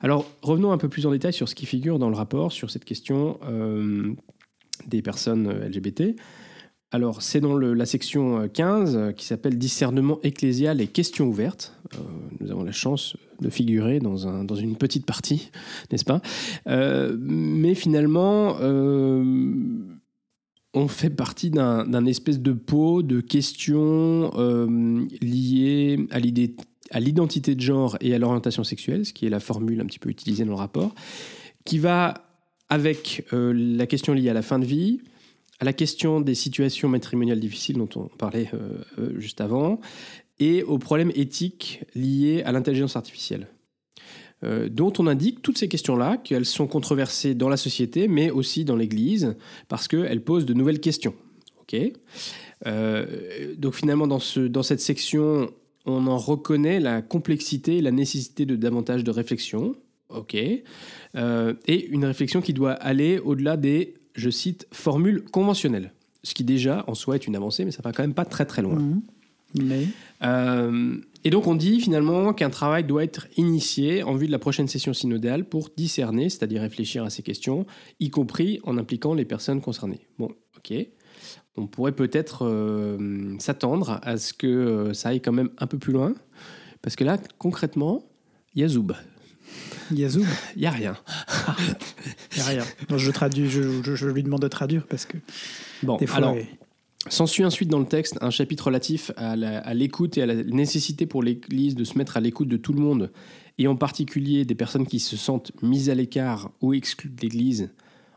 Alors, 0.00 0.28
revenons 0.42 0.72
un 0.72 0.78
peu 0.78 0.88
plus 0.88 1.06
en 1.06 1.12
détail 1.12 1.32
sur 1.32 1.48
ce 1.48 1.54
qui 1.54 1.66
figure 1.66 1.98
dans 1.98 2.08
le 2.08 2.16
rapport 2.16 2.52
sur 2.52 2.70
cette 2.70 2.84
question 2.84 3.38
euh, 3.44 4.12
des 4.86 5.02
personnes 5.02 5.48
LGBT. 5.50 6.16
Alors, 6.94 7.22
c'est 7.22 7.40
dans 7.40 7.56
la 7.56 7.86
section 7.86 8.40
euh, 8.42 8.48
15 8.48 8.96
euh, 8.96 9.12
qui 9.12 9.24
s'appelle 9.24 9.56
Discernement 9.56 10.18
ecclésial 10.22 10.80
et 10.82 10.86
questions 10.86 11.26
ouvertes. 11.26 11.74
Euh, 11.94 11.98
nous 12.40 12.50
avons 12.50 12.64
la 12.64 12.72
chance 12.72 13.16
de 13.40 13.48
figurer 13.48 13.98
dans, 13.98 14.28
un- 14.28 14.44
dans 14.44 14.54
une 14.54 14.76
petite 14.76 15.06
partie, 15.06 15.50
n'est-ce 15.90 16.04
pas? 16.04 16.20
Euh, 16.66 17.16
Mais 17.18 17.74
finalement, 17.74 18.56
euh, 18.60 19.54
on 20.74 20.86
fait 20.88 21.10
partie 21.10 21.50
d'un 21.50 22.04
espèce 22.06 22.40
de 22.40 22.52
pot 22.52 23.02
de 23.02 23.20
questions 23.20 24.30
euh, 24.36 25.00
liées 25.20 26.06
à 26.10 26.18
à 26.94 27.00
l'identité 27.00 27.54
de 27.54 27.60
genre 27.62 27.96
et 28.02 28.14
à 28.14 28.18
l'orientation 28.18 28.64
sexuelle, 28.64 29.06
ce 29.06 29.14
qui 29.14 29.24
est 29.24 29.30
la 29.30 29.40
formule 29.40 29.80
un 29.80 29.86
petit 29.86 29.98
peu 29.98 30.10
utilisée 30.10 30.44
dans 30.44 30.50
le 30.50 30.56
rapport, 30.58 30.94
qui 31.64 31.78
va 31.78 32.12
avec 32.68 33.24
euh, 33.32 33.54
la 33.54 33.86
question 33.86 34.12
liée 34.12 34.28
à 34.28 34.34
la 34.34 34.42
fin 34.42 34.58
de 34.58 34.66
vie, 34.66 35.00
à 35.62 35.64
la 35.64 35.72
question 35.72 36.20
des 36.20 36.34
situations 36.34 36.88
matrimoniales 36.88 37.38
difficiles 37.38 37.76
dont 37.78 37.88
on 37.94 38.08
parlait 38.08 38.50
euh, 38.52 38.82
euh, 38.98 39.20
juste 39.20 39.40
avant, 39.40 39.78
et 40.40 40.64
aux 40.64 40.76
problèmes 40.76 41.12
éthiques 41.14 41.84
liés 41.94 42.42
à 42.44 42.50
l'intelligence 42.50 42.96
artificielle. 42.96 43.46
Euh, 44.42 44.68
dont 44.68 44.92
on 44.98 45.06
indique 45.06 45.40
toutes 45.40 45.58
ces 45.58 45.68
questions-là, 45.68 46.16
qu'elles 46.16 46.46
sont 46.46 46.66
controversées 46.66 47.36
dans 47.36 47.48
la 47.48 47.56
société, 47.56 48.08
mais 48.08 48.28
aussi 48.28 48.64
dans 48.64 48.74
l'Église, 48.74 49.36
parce 49.68 49.86
qu'elles 49.86 50.24
posent 50.24 50.46
de 50.46 50.54
nouvelles 50.54 50.80
questions. 50.80 51.14
Donc 53.56 53.74
finalement, 53.74 54.08
dans, 54.08 54.18
ce, 54.18 54.40
dans 54.40 54.64
cette 54.64 54.80
section, 54.80 55.48
on 55.86 56.08
en 56.08 56.18
reconnaît 56.18 56.80
la 56.80 57.02
complexité 57.02 57.76
et 57.76 57.82
la 57.82 57.92
nécessité 57.92 58.46
de 58.46 58.56
davantage 58.56 59.04
de 59.04 59.10
réflexion. 59.12 59.76
Et 60.28 60.64
une 61.88 62.04
réflexion 62.04 62.42
qui 62.42 62.52
doit 62.52 62.72
aller 62.72 63.18
au-delà 63.20 63.56
des, 63.56 63.94
je 64.14 64.30
cite, 64.30 64.66
formules 64.72 65.24
conventionnelles. 65.24 65.92
Ce 66.22 66.34
qui 66.34 66.44
déjà, 66.44 66.84
en 66.86 66.94
soi, 66.94 67.16
est 67.16 67.26
une 67.26 67.36
avancée, 67.36 67.64
mais 67.64 67.72
ça 67.72 67.82
va 67.82 67.92
quand 67.92 68.02
même 68.02 68.14
pas 68.14 68.24
très 68.24 68.46
très 68.46 68.62
loin. 68.62 68.78
Mhm. 68.78 69.02
Mais 69.54 69.86
Euh, 70.22 70.96
et 71.24 71.30
donc 71.30 71.46
on 71.46 71.54
dit 71.54 71.80
finalement 71.80 72.32
qu'un 72.32 72.50
travail 72.50 72.84
doit 72.84 73.04
être 73.04 73.26
initié 73.36 74.02
en 74.02 74.14
vue 74.14 74.26
de 74.26 74.32
la 74.32 74.38
prochaine 74.38 74.68
session 74.68 74.92
synodale 74.92 75.44
pour 75.44 75.70
discerner, 75.76 76.30
c'est-à-dire 76.30 76.62
réfléchir 76.62 77.04
à 77.04 77.10
ces 77.10 77.22
questions, 77.22 77.66
y 78.00 78.08
compris 78.08 78.60
en 78.64 78.78
impliquant 78.78 79.14
les 79.14 79.24
personnes 79.24 79.60
concernées. 79.60 80.06
Bon, 80.18 80.30
ok. 80.56 80.74
On 81.56 81.66
pourrait 81.66 81.92
peut-être 81.92 82.46
euh, 82.46 83.36
s'attendre 83.38 84.00
à 84.02 84.16
ce 84.16 84.32
que 84.32 84.46
euh, 84.46 84.94
ça 84.94 85.10
aille 85.10 85.20
quand 85.20 85.32
même 85.32 85.50
un 85.58 85.66
peu 85.66 85.78
plus 85.78 85.92
loin, 85.92 86.14
parce 86.80 86.96
que 86.96 87.04
là, 87.04 87.18
concrètement, 87.38 88.04
il 88.54 88.62
y 88.62 88.64
a 88.64 88.68
Zoub. 88.68 88.92
Yazoub, 89.92 90.24
Il 90.56 90.60
n'y 90.60 90.66
a 90.66 90.70
rien. 90.70 90.96
il 92.32 92.36
n'y 92.36 92.40
a 92.42 92.44
rien. 92.46 92.64
Je, 92.96 93.10
traduis, 93.10 93.48
je, 93.50 93.82
je- 93.82 93.94
je 93.94 94.08
lui 94.08 94.22
demande 94.22 94.42
de 94.42 94.48
traduire 94.48 94.86
parce 94.86 95.06
que 95.06 95.16
Bon, 95.82 95.96
des 95.96 96.06
fois. 96.06 96.18
alors. 96.18 96.36
S'ensuit 97.08 97.44
ensuite 97.44 97.68
dans 97.68 97.80
le 97.80 97.86
texte 97.86 98.16
un 98.20 98.30
chapitre 98.30 98.66
relatif 98.68 99.10
à 99.16 99.34
la- 99.34 99.58
à 99.58 99.74
l'écoute 99.74 100.16
et 100.18 100.22
à 100.22 100.26
la 100.26 100.36
nécessité 100.36 101.04
pour 101.04 101.22
l'Église 101.24 101.74
de 101.74 101.82
se 101.82 101.98
mettre 101.98 102.16
à 102.16 102.20
l'écoute 102.20 102.46
de 102.46 102.56
tout 102.56 102.72
le 102.72 102.78
monde, 102.80 103.10
et 103.58 103.66
en 103.66 103.74
particulier 103.74 104.44
des 104.44 104.54
personnes 104.54 104.86
qui 104.86 105.00
se 105.00 105.16
sentent 105.16 105.50
mises 105.62 105.90
à 105.90 105.96
l'écart 105.96 106.52
ou 106.60 106.74
exclues 106.74 107.10
de 107.10 107.20
l'Église 107.20 107.70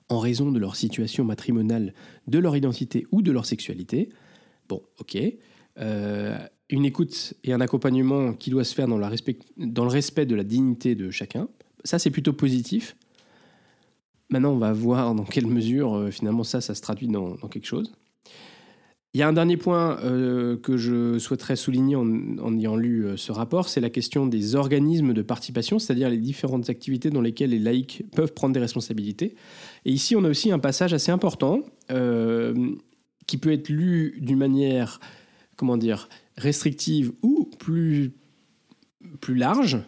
en 0.08 0.19
raison 0.19 0.52
de 0.52 0.60
leur 0.60 0.76
situation 0.76 1.26
matrimoniale, 1.26 1.95
de 2.28 2.38
leur 2.38 2.56
identité 2.56 3.08
ou 3.12 3.24
de 3.24 3.32
leur 3.32 3.48
sexualité. 3.48 4.10
Bon, 4.69 4.84
ok. 5.00 5.17
Euh, 5.80 6.38
une 6.69 6.86
écoute 6.86 7.34
et 7.43 7.54
un 7.54 7.62
accompagnement 7.62 8.34
qui 8.34 8.49
doit 8.49 8.63
se 8.63 8.73
faire 8.73 8.88
dans, 8.88 8.97
la 8.97 9.10
respect- 9.10 9.38
dans 9.58 9.84
le 9.84 9.91
respect 9.91 10.25
de 10.25 10.36
la 10.36 10.43
dignité 10.43 10.95
de 10.95 11.12
chacun. 11.12 11.47
Ça, 11.84 11.99
c'est 11.99 12.10
plutôt 12.10 12.34
positif. 12.34 12.95
Maintenant, 14.30 14.54
on 14.54 14.58
va 14.58 14.73
voir 14.73 15.13
dans 15.13 15.23
quelle 15.23 15.45
mesure, 15.45 15.95
euh, 15.95 16.10
finalement, 16.12 16.43
ça, 16.43 16.62
ça 16.62 16.73
se 16.73 16.82
traduit 16.82 17.08
dans- 17.08 17.36
quelque 17.47 17.67
chose. 17.67 17.93
Il 19.13 19.19
y 19.19 19.21
a 19.21 19.28
un 19.30 19.34
dernier 19.34 19.56
point 19.56 19.97
euh, 20.04 20.58
que 20.58 20.75
je 20.75 21.19
souhaiterais 21.19 21.56
souligner 21.56 21.95
en, 21.95 22.06
en 22.39 22.58
ayant 22.58 22.75
lu 22.75 23.06
euh, 23.06 23.15
ce 23.15 23.32
rapport, 23.32 23.69
c'est 23.69 23.80
la 23.80 23.91
question 23.91 24.25
des 24.25 24.56
organismes 24.56 25.13
de 25.13 25.21
participation, 25.21 25.78
c'est-à-dire 25.80 26.10
les 26.10 26.17
différentes 26.17 26.69
activités 26.69 27.12
dans 27.12 27.21
lesquelles 27.21 27.51
les 27.51 27.60
laïcs 27.60 28.04
peuvent 28.13 28.34
prendre 28.34 28.54
des 28.54 28.60
responsabilités. 28.60 29.36
Et 29.86 29.91
ici, 29.91 30.15
on 30.15 30.23
a 30.25 30.30
aussi 30.30 30.51
un 30.51 30.60
passage 30.60 30.93
assez 30.93 31.12
important 31.12 31.62
qui 33.28 33.38
peut 33.38 33.51
être 33.51 33.69
lu 33.69 34.17
d'une 34.19 34.38
manière, 34.39 34.99
comment 35.56 35.78
dire, 35.78 36.10
restrictive 36.38 37.12
ou 37.21 37.50
plus, 37.60 38.12
plus 39.21 39.36
large. 39.36 39.80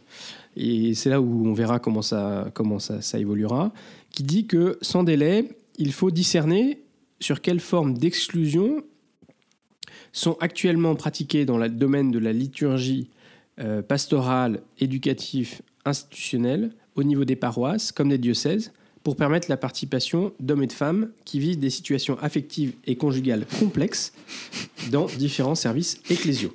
Et 0.56 0.94
c'est 0.96 1.10
là 1.10 1.22
où 1.22 1.48
on 1.48 1.54
verra 1.54 1.80
comment 1.80 2.02
ça, 2.02 2.50
comment 2.54 2.80
ça, 2.80 3.02
ça 3.02 3.20
évoluera, 3.20 3.74
qui 4.12 4.24
dit 4.24 4.48
que 4.48 4.78
sans 4.82 5.04
délai, 5.04 5.50
il 5.78 5.94
faut 5.94 6.12
discerner 6.12 6.82
sur 7.20 7.42
quelle 7.42 7.60
forme 7.60 7.98
d'exclusion 7.98 8.84
sont 10.12 10.38
actuellement 10.40 10.96
pratiquées 10.96 11.46
dans 11.46 11.58
le 11.58 11.70
domaine 11.70 12.12
de 12.12 12.20
la 12.20 12.34
liturgie 12.34 13.10
euh, 13.60 13.82
pastorale, 13.82 14.62
éducative, 14.80 15.62
institutionnelle, 15.86 16.74
au 16.96 17.04
niveau 17.04 17.26
des 17.26 17.36
paroisses 17.36 17.92
comme 17.92 18.10
des 18.10 18.18
diocèses, 18.18 18.72
pour 19.08 19.16
permettre 19.16 19.50
la 19.50 19.56
participation 19.56 20.34
d'hommes 20.42 20.64
et 20.64 20.68
de 20.68 20.74
femmes 20.74 21.12
qui 21.24 21.40
vivent 21.40 21.60
des 21.60 21.70
situations 21.70 22.18
affectives 22.20 22.74
et 22.86 22.98
conjugales 22.98 23.46
complexes 23.58 24.12
dans 24.92 25.06
différents 25.06 25.56
services 25.56 26.02
ecclésiaux. 26.10 26.54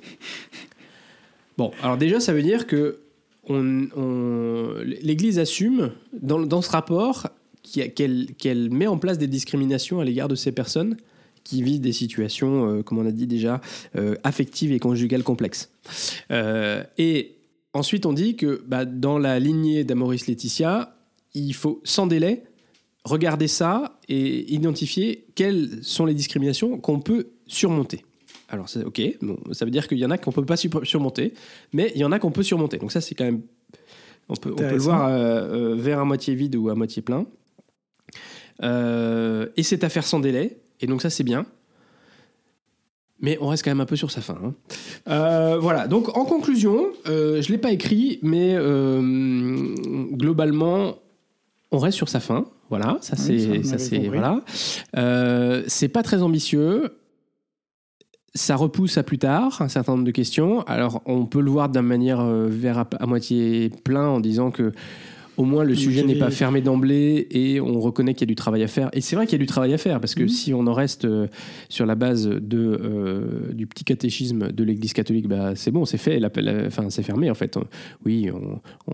Bon, 1.57 1.71
alors 1.81 1.97
déjà, 1.97 2.19
ça 2.19 2.31
veut 2.31 2.43
dire 2.43 2.67
que 2.67 2.99
l'Église 3.49 5.39
assume 5.39 5.93
dans, 6.21 6.61
ce 6.61 6.69
rapport 6.69 7.29
qu'elle 7.73 8.69
met 8.69 8.85
en 8.85 8.99
place 8.99 9.17
des 9.17 9.25
discriminations 9.25 9.99
à 9.99 10.05
l'égard 10.05 10.27
de 10.27 10.35
ces 10.35 10.51
personnes 10.51 10.97
qui 11.43 11.63
vivent 11.63 11.81
des 11.81 11.91
situations, 11.91 12.83
comme 12.83 12.99
on 12.99 13.07
a 13.07 13.11
dit 13.11 13.25
déjà, 13.25 13.61
affectives 14.23 14.73
et 14.73 14.79
conjugales 14.79 15.23
complexes. 15.23 15.71
et 16.99 17.31
ensuite, 17.73 18.05
on 18.05 18.13
dit 18.13 18.35
que 18.35 18.63
bah, 18.67 18.85
dans 18.85 19.17
la 19.17 19.39
lignée 19.39 19.83
d'Amoris 19.83 20.27
Laetitia, 20.27 20.93
il 21.33 21.53
faut 21.53 21.81
sans 21.83 22.07
délai 22.07 22.43
regarder 23.05 23.47
ça 23.47 23.99
et 24.07 24.53
identifier 24.53 25.27
quelles 25.35 25.83
sont 25.83 26.05
les 26.05 26.13
discriminations 26.13 26.77
qu'on 26.77 26.99
peut 26.99 27.27
surmonter. 27.47 28.05
Alors, 28.49 28.69
c'est 28.69 28.83
ok, 28.83 29.01
ça 29.51 29.65
veut 29.65 29.71
dire 29.71 29.87
qu'il 29.87 29.97
y 29.97 30.05
en 30.05 30.11
a 30.11 30.17
qu'on 30.17 30.31
peut 30.31 30.45
pas 30.45 30.57
surmonter, 30.57 31.33
mais 31.73 31.91
il 31.95 32.01
y 32.01 32.05
en 32.05 32.11
a 32.11 32.19
qu'on 32.19 32.31
peut 32.31 32.43
surmonter. 32.43 32.77
Donc 32.77 32.91
ça, 32.91 33.01
c'est 33.01 33.15
quand 33.15 33.23
même, 33.23 33.41
on 34.29 34.35
peut, 34.35 34.51
on 34.51 34.55
peut 34.55 34.69
le 34.69 34.77
voir 34.77 35.07
euh, 35.07 35.71
euh, 35.71 35.75
vers 35.75 35.99
à 35.99 36.05
moitié 36.05 36.35
vide 36.35 36.55
ou 36.55 36.69
à 36.69 36.75
moitié 36.75 37.01
plein. 37.01 37.25
Euh, 38.61 39.47
et 39.57 39.63
c'est 39.63 39.83
à 39.83 39.89
faire 39.89 40.05
sans 40.05 40.19
délai. 40.19 40.59
Et 40.81 40.87
donc 40.87 41.01
ça, 41.01 41.09
c'est 41.09 41.23
bien. 41.23 41.45
Mais 43.19 43.37
on 43.41 43.47
reste 43.47 43.63
quand 43.63 43.71
même 43.71 43.81
un 43.81 43.85
peu 43.85 43.95
sur 43.95 44.11
sa 44.11 44.21
fin. 44.21 44.37
Hein. 45.07 45.57
voilà, 45.57 45.87
donc 45.87 46.15
en 46.15 46.25
conclusion, 46.25 46.91
je 47.05 47.37
ne 47.37 47.51
l'ai 47.51 47.57
pas 47.57 47.71
écrit, 47.71 48.19
mais 48.21 48.55
globalement, 50.11 50.97
on 51.73 51.79
reste 51.79 51.97
sur 51.97 52.09
sa 52.09 52.19
fin. 52.19 52.45
Voilà, 52.69 52.97
ça 53.01 53.15
c'est, 53.15 53.63
ça, 53.63 53.77
c'est 53.77 54.07
voilà. 54.07 54.41
c'est 55.67 55.89
pas 55.89 56.03
très 56.03 56.21
ambitieux 56.21 56.91
ça 58.35 58.55
repousse 58.55 58.97
à 58.97 59.03
plus 59.03 59.19
tard 59.19 59.61
un 59.61 59.67
certain 59.67 59.93
nombre 59.93 60.05
de 60.05 60.11
questions. 60.11 60.61
Alors, 60.61 61.01
on 61.05 61.25
peut 61.25 61.41
le 61.41 61.51
voir 61.51 61.69
d'une 61.69 61.81
manière 61.81 62.19
euh, 62.19 62.47
vers 62.49 62.85
à, 62.99 63.05
moitié 63.05 63.69
plein 63.83 64.07
en 64.07 64.19
disant 64.19 64.51
que 64.51 64.71
au 65.35 65.45
moins 65.45 65.63
le 65.63 65.73
sujet 65.73 66.03
n'est 66.03 66.19
pas 66.19 66.29
fermé 66.29 66.61
d'emblée 66.61 67.27
et 67.31 67.59
on 67.59 67.79
reconnaît 67.79 68.13
qu'il 68.13 68.21
y 68.21 68.29
a 68.29 68.31
du 68.31 68.35
travail 68.35 68.61
à 68.61 68.67
faire. 68.67 68.89
Et 68.93 69.01
c'est 69.01 69.15
vrai 69.15 69.25
qu'il 69.25 69.33
y 69.33 69.41
a 69.41 69.43
du 69.43 69.47
travail 69.47 69.73
à 69.73 69.79
faire 69.79 69.99
parce 69.99 70.13
que 70.13 70.23
mhm. 70.23 70.29
si 70.29 70.53
on 70.53 70.67
en 70.67 70.73
reste 70.73 71.05
euh, 71.05 71.27
sur 71.69 71.87
la 71.87 71.95
base 71.95 72.27
de, 72.27 72.39
euh, 72.57 73.51
du 73.51 73.65
petit 73.65 73.83
catéchisme 73.83 74.51
de 74.51 74.63
l'Église 74.63 74.93
catholique, 74.93 75.27
bah, 75.27 75.53
c'est 75.55 75.71
bon, 75.71 75.85
c'est 75.85 75.97
fait, 75.97 76.21
enfin, 76.67 76.91
c'est 76.91 77.01
fermé 77.01 77.31
en 77.31 77.35
fait. 77.35 77.57
Oui, 78.05 78.29
on 78.31 78.59
on 78.87 78.93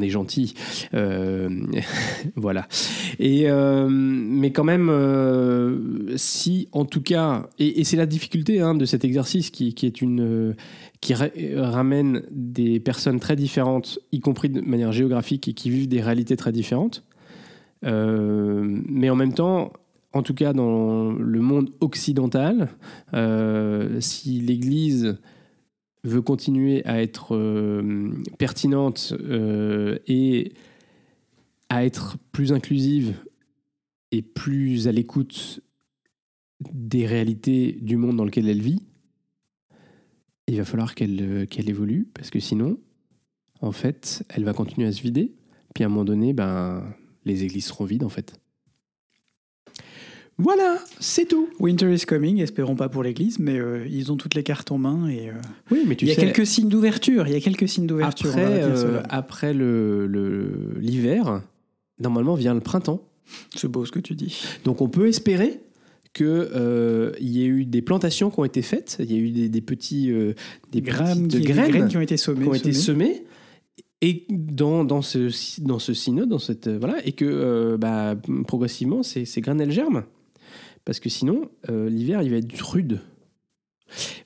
est 0.00 0.08
gentil. 0.08 0.54
Euh, 0.94 1.48
voilà. 2.36 2.66
Euh, 3.20 3.88
mais 3.90 4.50
quand 4.50 4.64
même, 4.64 4.88
euh, 4.90 6.16
si 6.16 6.68
en 6.72 6.84
tout 6.84 7.02
cas, 7.02 7.48
et, 7.58 7.84
c'est 7.84 7.96
la 7.96 8.06
difficulté 8.06 8.60
hein, 8.60 8.74
de 8.74 8.84
cet 8.84 9.04
exercice 9.04 9.50
qui 9.50 9.74
ramène 11.56 12.22
des 12.30 12.80
personnes 12.80 13.20
très 13.20 13.36
différentes, 13.36 13.98
y 14.12 14.20
compris 14.20 14.48
de 14.48 14.60
manière 14.60 14.92
géographique, 14.92 15.48
et 15.48 15.52
qui 15.52 15.70
vivent 15.70 15.88
des 15.88 16.00
réalités 16.00 16.36
très 16.36 16.52
différentes. 16.52 17.04
mais 17.82 19.10
en 19.10 19.16
même 19.16 19.34
temps, 19.34 19.72
en 20.12 20.22
tout 20.22 20.34
cas 20.34 20.52
dans 20.52 21.12
le 21.12 21.40
monde 21.40 21.70
occidental, 21.80 22.68
si 24.00 24.40
l'Église 24.40 25.16
veut 26.04 26.22
continuer 26.22 26.84
à 26.84 27.02
être 27.02 27.34
euh, 27.36 28.12
pertinente 28.38 29.14
euh, 29.20 29.98
et 30.06 30.52
à 31.68 31.84
être 31.84 32.18
plus 32.32 32.52
inclusive 32.52 33.16
et 34.10 34.22
plus 34.22 34.88
à 34.88 34.92
l'écoute 34.92 35.60
des 36.72 37.06
réalités 37.06 37.78
du 37.80 37.96
monde 37.96 38.16
dans 38.16 38.24
lequel 38.24 38.48
elle 38.48 38.60
vit, 38.60 38.82
il 40.48 40.56
va 40.56 40.64
falloir 40.64 40.94
qu'elle 40.94 41.22
euh, 41.22 41.46
qu'elle 41.46 41.70
évolue, 41.70 42.08
parce 42.12 42.30
que 42.30 42.40
sinon, 42.40 42.78
en 43.60 43.72
fait, 43.72 44.24
elle 44.28 44.44
va 44.44 44.52
continuer 44.52 44.86
à 44.86 44.92
se 44.92 45.02
vider, 45.02 45.34
puis 45.74 45.84
à 45.84 45.86
un 45.86 45.90
moment 45.90 46.04
donné, 46.04 46.32
ben, 46.32 46.84
les 47.24 47.44
églises 47.44 47.66
seront 47.66 47.84
vides, 47.84 48.04
en 48.04 48.08
fait. 48.08 48.41
Voilà, 50.38 50.78
c'est 50.98 51.26
tout. 51.26 51.48
Winter 51.60 51.92
is 51.92 52.00
coming, 52.06 52.40
espérons 52.40 52.74
pas 52.74 52.88
pour 52.88 53.02
l'Église, 53.02 53.38
mais 53.38 53.58
euh, 53.58 53.86
ils 53.88 54.10
ont 54.10 54.16
toutes 54.16 54.34
les 54.34 54.42
cartes 54.42 54.72
en 54.72 54.78
main 54.78 55.08
et 55.08 55.28
euh, 55.28 55.34
oui, 55.70 55.84
mais 55.86 55.94
tu 55.94 56.04
il 56.04 56.08
y 56.08 56.12
a 56.12 56.16
quelques 56.16 56.46
signes 56.46 56.68
d'ouverture. 56.68 57.26
Il 57.26 57.32
y 57.32 57.36
a 57.36 57.40
quelques 57.40 57.68
signes 57.68 57.86
d'ouverture. 57.86 58.30
Après, 58.30 58.62
euh, 58.62 59.02
après 59.08 59.52
le 59.52 60.76
l'hiver, 60.80 61.42
normalement 62.00 62.34
vient 62.34 62.54
le 62.54 62.60
printemps. 62.60 63.02
C'est 63.54 63.68
beau 63.68 63.84
ce 63.84 63.92
que 63.92 64.00
tu 64.00 64.14
dis. 64.14 64.42
Donc 64.64 64.80
on 64.80 64.88
peut 64.88 65.06
espérer 65.06 65.60
qu'il 66.14 66.24
y 67.20 67.42
ait 67.42 67.46
eu 67.46 67.64
des 67.64 67.82
plantations 67.82 68.30
qui 68.30 68.40
ont 68.40 68.44
été 68.44 68.62
faites, 68.62 68.98
il 69.00 69.12
y 69.12 69.14
a 69.14 69.18
eu 69.18 69.48
des, 69.48 69.60
petits 69.62 70.12
des 70.70 70.82
graines, 70.82 71.26
graines, 71.26 71.88
qui 71.88 71.96
ont 71.96 72.02
été 72.02 72.18
semées, 72.18 72.42
qui 72.42 72.48
ont 72.48 72.54
été 72.54 72.72
semées 72.74 73.24
et 74.02 74.26
dans, 74.28 74.84
dans, 74.84 75.00
ce, 75.00 75.30
dans 75.62 75.78
ce 75.78 75.94
synode, 75.94 76.28
dans 76.28 76.38
cette, 76.38 76.68
voilà, 76.68 76.96
et 77.06 77.12
que 77.12 77.76
bah, 77.76 78.14
progressivement 78.46 79.02
ces, 79.02 79.24
ces 79.24 79.40
graines 79.40 79.60
elles 79.60 79.70
germent 79.70 80.02
parce 80.84 81.00
que 81.00 81.08
sinon, 81.08 81.50
euh, 81.68 81.88
l'hiver, 81.88 82.22
il 82.22 82.30
va 82.30 82.36
être 82.36 82.60
rude. 82.60 83.00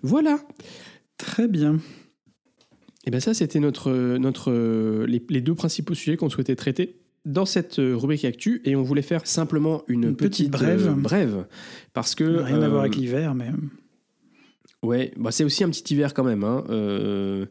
Voilà. 0.02 0.38
Très 1.18 1.48
bien. 1.48 1.74
Et 1.74 3.08
eh 3.08 3.10
bien 3.10 3.20
ça, 3.20 3.34
c'était 3.34 3.60
notre, 3.60 3.92
notre, 4.18 4.52
les, 5.06 5.40
deux 5.40 5.54
principaux 5.54 5.94
sujets 5.94 6.16
qu'on 6.16 6.28
souhaitait 6.28 6.56
traiter 6.56 6.96
dans 7.24 7.44
cette 7.44 7.74
rubrique 7.76 8.24
actu 8.24 8.62
et 8.64 8.74
on 8.74 8.82
voulait 8.82 9.02
faire 9.02 9.26
simplement 9.26 9.82
une, 9.86 10.16
petite, 10.16 10.50
brève. 10.50 10.88
Euh, 10.88 10.92
brève 10.94 11.46
parce 11.92 12.14
que 12.14 12.24
rien 12.24 12.62
à 12.62 12.68
voir 12.68 12.82
avec 12.82 12.96
l'hiver, 12.96 13.34
mais 13.34 13.50
ouais, 14.82 15.12
bah 15.16 15.30
c'est 15.30 15.44
aussi 15.44 15.62
un 15.62 15.70
petit 15.70 15.94
hiver 15.94 16.14
quand 16.14 16.24
même. 16.24 16.42
Hein. 16.42 16.64
Euh, 16.70 17.46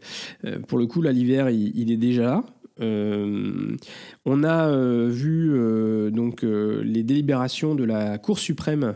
pour 0.67 0.77
le 0.77 0.87
coup, 0.87 1.01
là, 1.01 1.13
l'hiver, 1.13 1.49
il, 1.49 1.77
il, 1.77 1.91
est 1.91 1.97
déjà 1.97 2.23
là. 2.23 2.45
Euh, 2.81 3.75
on 4.25 4.43
a 4.43 4.67
euh, 4.67 5.07
vu 5.09 5.51
euh, 5.53 6.09
donc 6.09 6.43
les 6.43 7.03
délibérations 7.03 7.75
de 7.75 7.83
la 7.83 8.17
Cour 8.17 8.39
suprême 8.39 8.95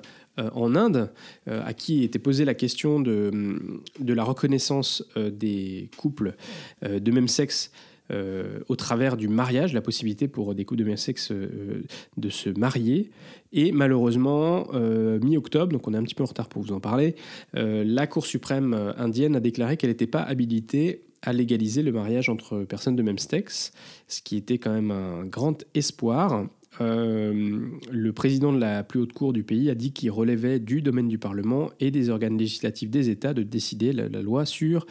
en 0.54 0.74
Inde, 0.74 1.12
à 1.48 1.74
qui 1.74 2.06
était 2.06 2.18
posée 2.18 2.46
la 2.46 2.54
question 2.54 3.02
de, 3.02 3.60
de 4.00 4.13
la 4.13 4.24
reconnaissance 4.24 5.04
des 5.18 5.89
couples 5.98 6.34
de 6.82 7.12
même 7.12 7.28
sexe 7.28 7.74
au 8.10 8.76
travers 8.78 9.18
du 9.18 9.28
mariage, 9.28 9.74
la 9.74 9.82
possibilité 9.82 10.30
pour 10.30 10.56
des 10.56 10.63
couples 10.63 10.80
de 10.80 10.86
même 10.88 10.96
sexe 10.96 11.34
de 11.34 12.30
se 12.30 12.50
marier. 12.58 13.12
Et 13.52 13.74
malheureusement, 13.74 14.70
mi-octobre, 14.74 15.74
donc 15.74 15.89
on 15.89 15.94
est 15.94 15.98
un 15.98 16.04
petit 16.04 16.15
peu 16.15 16.24
en 16.24 16.28
retard 16.28 16.48
pour 16.48 16.62
vous 16.62 16.72
en 16.72 16.80
parler, 16.80 17.15
la 17.52 18.08
Cour 18.08 18.26
suprême 18.26 18.94
indienne 18.96 19.36
a 19.36 19.42
déclaré 19.42 19.76
qu'elle 19.76 19.89
n'était 19.89 20.08
pas 20.08 20.22
habilitée 20.22 21.02
à 21.22 21.34
légaliser 21.34 21.84
le 21.84 21.92
mariage 21.92 22.30
entre 22.30 22.64
personnes 22.64 22.96
de 22.96 23.04
même 23.04 23.18
sexe, 23.18 23.72
ce 24.08 24.22
qui 24.22 24.38
était 24.38 24.58
quand 24.58 24.74
même 24.74 24.92
un 24.92 25.26
grand 25.26 25.64
espoir. 25.74 26.46
Euh, 26.82 27.68
le 27.92 28.14
président 28.14 28.54
de 28.54 28.60
la 28.60 28.84
plus 28.84 29.00
haute 29.00 29.14
cour 29.14 29.34
du 29.34 29.44
pays 29.44 29.70
a 29.70 29.76
dit 29.76 29.92
qu'il 29.92 30.12
relevait 30.12 30.60
du 30.60 30.82
domaine 30.82 31.08
du 31.08 31.18
Parlement 31.18 31.72
et 31.80 31.92
des 31.92 32.10
organes 32.10 32.38
législatifs 32.38 32.90
des 32.90 33.10
États 33.10 33.34
de 33.34 33.44
décider 33.44 33.92
la, 33.92 34.08
loi 34.22 34.46
sur 34.46 34.86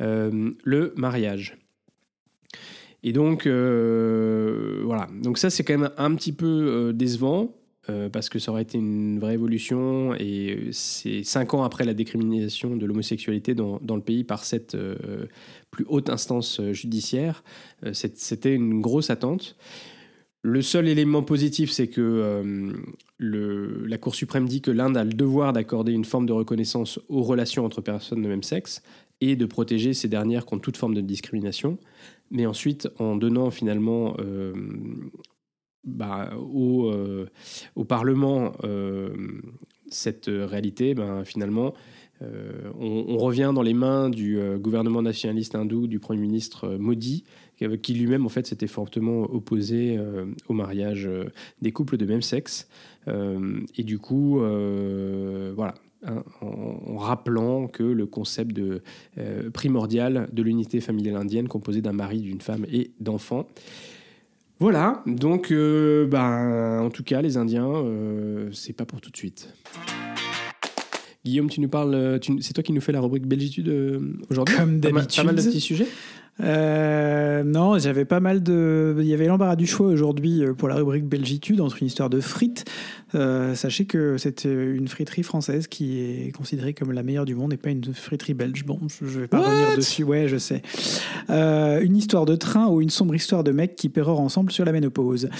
euh, 0.00 0.50
le 0.64 0.92
mariage. 0.96 1.58
Et 3.02 3.12
donc, 3.12 3.46
euh, 3.46 4.82
voilà. 4.84 5.08
Donc 5.22 5.38
ça, 5.38 5.50
c'est 5.50 5.62
quand 5.62 5.76
même 5.76 5.90
un 5.96 6.14
petit 6.14 6.32
peu 6.32 6.92
décevant. 6.94 7.54
Parce 8.12 8.28
que 8.28 8.38
ça 8.38 8.50
aurait 8.50 8.62
été 8.62 8.78
une 8.78 9.18
vraie 9.18 9.34
évolution 9.34 10.14
et 10.14 10.68
c'est 10.72 11.22
cinq 11.22 11.54
ans 11.54 11.62
après 11.62 11.84
la 11.84 11.94
décriminalisation 11.94 12.76
de 12.76 12.84
l'homosexualité 12.86 13.54
dans, 13.54 13.78
dans, 13.80 13.96
le 13.96 14.02
pays 14.02 14.24
par 14.24 14.44
cette 14.44 14.76
plus 15.76 15.84
haute 15.88 16.08
instance 16.10 16.58
euh, 16.60 16.72
judiciaire. 16.72 17.44
Euh, 17.84 17.92
c'était 17.92 18.54
une 18.54 18.80
grosse 18.80 19.10
attente. 19.10 19.56
Le 20.42 20.62
seul 20.62 20.88
élément 20.88 21.22
positif, 21.22 21.70
c'est 21.70 21.88
que 21.88 22.00
euh, 22.00 22.72
la 23.18 23.98
Cour 23.98 24.14
suprême 24.14 24.48
dit 24.48 24.62
que 24.62 24.70
l'Inde 24.70 24.96
a 24.96 25.04
le 25.04 25.12
devoir 25.12 25.52
d'accorder 25.52 25.92
une 25.92 26.04
forme 26.04 26.24
de 26.24 26.32
reconnaissance 26.32 27.00
aux 27.08 27.22
relations 27.22 27.64
entre 27.64 27.80
personnes 27.80 28.22
de 28.22 28.28
même 28.28 28.44
sexe 28.44 28.82
et 29.20 29.34
de 29.34 29.44
protéger 29.44 29.92
ces 29.92 30.08
dernières 30.08 30.46
contre 30.46 30.62
toute 30.62 30.76
forme 30.76 30.94
de 30.94 31.00
discrimination. 31.00 31.78
Mais 32.30 32.46
ensuite, 32.46 32.88
en 32.98 33.16
donnant 33.16 33.50
finalement 33.50 34.16
bah, 35.86 36.30
au, 36.36 36.92
au, 37.74 37.84
Parlement 37.84 38.52
cette 39.88 40.26
réalité, 40.28 40.94
ben, 40.94 41.24
finalement, 41.24 41.72
euh, 42.22 42.70
on, 42.78 43.18
revient 43.18 43.52
dans 43.54 43.62
les 43.62 43.74
mains 43.74 44.08
du 44.08 44.38
euh, 44.38 44.56
gouvernement 44.56 45.02
nationaliste 45.02 45.54
hindou, 45.54 45.86
du 45.86 45.98
Premier 45.98 46.20
ministre 46.20 46.64
euh, 46.64 46.78
Modi, 46.78 47.24
qui 47.82 47.94
lui-même 47.94 48.24
en 48.24 48.28
fait 48.28 48.46
s'était 48.46 48.66
fortement 48.66 49.22
opposé 49.22 49.98
au 50.46 50.52
mariage 50.52 51.08
des 51.62 51.72
couples 51.72 51.96
de 51.96 52.04
même 52.04 52.20
sexe. 52.20 52.68
et 53.08 53.82
du 53.82 53.98
coup, 53.98 54.40
voilà, 54.40 55.72
hein, 56.04 56.22
en, 56.42 56.98
rappelant 56.98 57.66
que 57.66 57.82
le 57.82 58.04
concept 58.04 58.52
de, 58.52 58.82
primordial 59.54 60.28
de 60.34 60.42
l'unité 60.42 60.82
familiale 60.82 61.16
indienne 61.16 61.48
composée 61.48 61.80
d'un 61.80 61.94
mari, 61.94 62.20
d'une 62.20 62.42
femme 62.42 62.66
et 62.70 62.90
d'enfants. 63.00 63.46
Voilà, 64.58 65.02
donc, 65.06 65.52
ben, 65.52 66.80
en 66.80 66.90
tout 66.90 67.04
cas, 67.04 67.20
les 67.20 67.36
Indiens, 67.36 67.70
c'est 68.52 68.72
pas 68.72 68.86
pour 68.86 69.00
tout 69.00 69.10
de 69.10 69.16
suite. 69.16 69.52
Guillaume, 71.26 71.50
tu 71.50 71.60
nous 71.60 71.68
parles, 71.68 72.20
c'est 72.40 72.52
toi 72.52 72.62
qui 72.62 72.72
nous 72.72 72.80
fais 72.80 72.92
la 72.92 73.00
rubrique 73.00 73.26
Belgitude 73.26 73.68
euh, 73.68 73.98
aujourd'hui? 74.30 74.54
Comme 74.56 74.78
d'habitude. 74.78 75.16
Pas, 75.16 75.24
mal 75.24 75.34
de 75.34 75.42
petits 75.42 75.60
sujets? 75.60 75.88
Euh, 76.40 77.42
non, 77.44 77.78
j'avais 77.78 78.04
pas 78.04 78.20
mal 78.20 78.42
de. 78.42 78.94
Il 78.98 79.06
y 79.06 79.14
avait 79.14 79.26
l'embarras 79.26 79.56
du 79.56 79.66
choix 79.66 79.86
aujourd'hui 79.86 80.44
euh, 80.44 80.52
pour 80.52 80.68
la 80.68 80.74
rubrique 80.74 81.06
Belgitude 81.06 81.60
entre 81.60 81.78
une 81.80 81.86
histoire 81.86 82.10
de 82.10 82.20
frites. 82.20 82.64
Euh, 83.14 83.54
sachez 83.54 83.86
que 83.86 84.18
c'est 84.18 84.44
une 84.44 84.88
friterie 84.88 85.22
française 85.22 85.66
qui 85.66 86.00
est 86.00 86.32
considérée 86.36 86.74
comme 86.74 86.92
la 86.92 87.02
meilleure 87.02 87.24
du 87.24 87.34
monde 87.34 87.52
et 87.52 87.56
pas 87.56 87.70
une 87.70 87.94
friterie 87.94 88.34
belge. 88.34 88.64
Bon, 88.66 88.78
je 89.00 89.20
vais 89.20 89.28
pas 89.28 89.40
revenir 89.40 89.76
dessus. 89.76 90.02
Ouais, 90.02 90.28
je 90.28 90.36
sais. 90.36 90.62
une 91.28 91.96
histoire 91.96 92.26
de 92.26 92.36
train 92.36 92.66
ou 92.66 92.82
une 92.82 92.90
sombre 92.90 93.14
histoire 93.14 93.42
de 93.42 93.52
mecs 93.52 93.76
qui 93.76 93.88
pérorent 93.88 94.20
ensemble 94.20 94.52
sur 94.52 94.64
la 94.64 94.72
ménopause. 94.72 95.30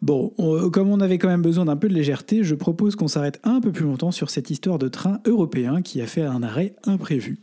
Bon, 0.00 0.32
comme 0.72 0.90
on 0.90 1.00
avait 1.00 1.18
quand 1.18 1.28
même 1.28 1.42
besoin 1.42 1.64
d'un 1.64 1.76
peu 1.76 1.88
de 1.88 1.94
légèreté, 1.94 2.44
je 2.44 2.54
propose 2.54 2.94
qu'on 2.94 3.08
s'arrête 3.08 3.40
un 3.42 3.60
peu 3.60 3.72
plus 3.72 3.84
longtemps 3.84 4.12
sur 4.12 4.30
cette 4.30 4.48
histoire 4.50 4.78
de 4.78 4.88
train 4.88 5.20
européen 5.26 5.82
qui 5.82 6.00
a 6.00 6.06
fait 6.06 6.22
un 6.22 6.42
arrêt 6.42 6.74
imprévu. 6.84 7.38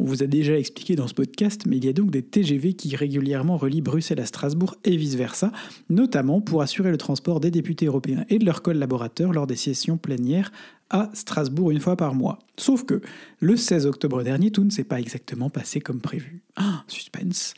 On 0.00 0.04
vous 0.04 0.22
a 0.22 0.26
déjà 0.26 0.58
expliqué 0.58 0.96
dans 0.96 1.06
ce 1.06 1.14
podcast, 1.14 1.62
mais 1.66 1.76
il 1.76 1.84
y 1.84 1.88
a 1.88 1.92
donc 1.92 2.10
des 2.10 2.22
TGV 2.42 2.74
qui 2.74 2.96
régulièrement 2.96 3.56
relient 3.56 3.80
Bruxelles 3.80 4.20
à 4.20 4.26
Strasbourg 4.26 4.74
et 4.84 4.96
vice-versa, 4.96 5.52
notamment 5.88 6.40
pour 6.40 6.62
assurer 6.62 6.90
le 6.90 6.96
transport 6.98 7.40
des 7.40 7.50
députés 7.50 7.86
européens 7.86 8.24
et 8.28 8.38
de 8.38 8.44
leurs 8.44 8.62
collaborateurs 8.62 9.32
lors 9.32 9.46
des 9.46 9.56
sessions 9.56 9.96
plénières 9.96 10.50
à 10.92 11.10
Strasbourg 11.14 11.70
une 11.70 11.80
fois 11.80 11.96
par 11.96 12.14
mois. 12.14 12.38
Sauf 12.56 12.84
que 12.84 13.00
le 13.40 13.56
16 13.56 13.86
octobre 13.86 14.22
dernier, 14.22 14.50
tout 14.50 14.62
ne 14.62 14.70
s'est 14.70 14.84
pas 14.84 15.00
exactement 15.00 15.50
passé 15.50 15.80
comme 15.80 16.00
prévu. 16.00 16.42
Ah, 16.56 16.84
suspense. 16.86 17.54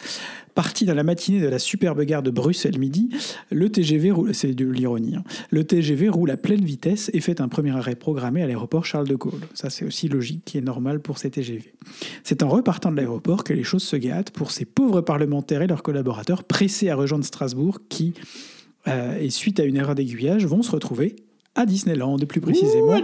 Parti 0.54 0.86
dans 0.86 0.94
la 0.94 1.02
matinée 1.02 1.40
de 1.40 1.48
la 1.48 1.58
superbe 1.58 2.00
gare 2.02 2.22
de 2.22 2.30
Bruxelles 2.30 2.78
midi, 2.78 3.10
le 3.50 3.68
TGV 3.68 4.12
roule, 4.12 4.34
c'est 4.34 4.54
de 4.54 4.64
l'ironie, 4.64 5.16
hein. 5.16 5.24
le 5.50 5.64
TGV 5.64 6.08
roule 6.08 6.30
à 6.30 6.36
pleine 6.36 6.64
vitesse 6.64 7.10
et 7.12 7.20
fait 7.20 7.40
un 7.40 7.48
premier 7.48 7.72
arrêt 7.72 7.96
programmé 7.96 8.40
à 8.40 8.46
l'aéroport 8.46 8.86
Charles 8.86 9.08
de 9.08 9.16
Gaulle. 9.16 9.40
Ça 9.52 9.68
c'est 9.68 9.84
aussi 9.84 10.08
logique 10.08 10.54
est 10.54 10.60
normal 10.60 11.00
pour 11.00 11.18
ces 11.18 11.30
TGV. 11.30 11.74
C'est 12.22 12.42
en 12.42 12.48
repartant 12.48 12.92
de 12.92 12.96
l'aéroport 12.96 13.42
que 13.42 13.52
les 13.52 13.64
choses 13.64 13.82
se 13.82 13.96
gâtent 13.96 14.30
pour 14.30 14.52
ces 14.52 14.64
pauvres 14.64 15.00
parlementaires 15.00 15.62
et 15.62 15.66
leurs 15.66 15.82
collaborateurs 15.82 16.44
pressés 16.44 16.88
à 16.88 16.94
rejoindre 16.94 17.24
Strasbourg 17.24 17.80
qui, 17.88 18.14
euh, 18.86 19.18
et 19.18 19.30
suite 19.30 19.58
à 19.58 19.64
une 19.64 19.76
erreur 19.76 19.94
d'aiguillage, 19.94 20.46
vont 20.46 20.62
se 20.62 20.70
retrouver 20.70 21.16
à 21.54 21.66
Disneyland, 21.66 22.16
plus 22.18 22.40
précisément 22.40 22.92
à, 22.92 23.00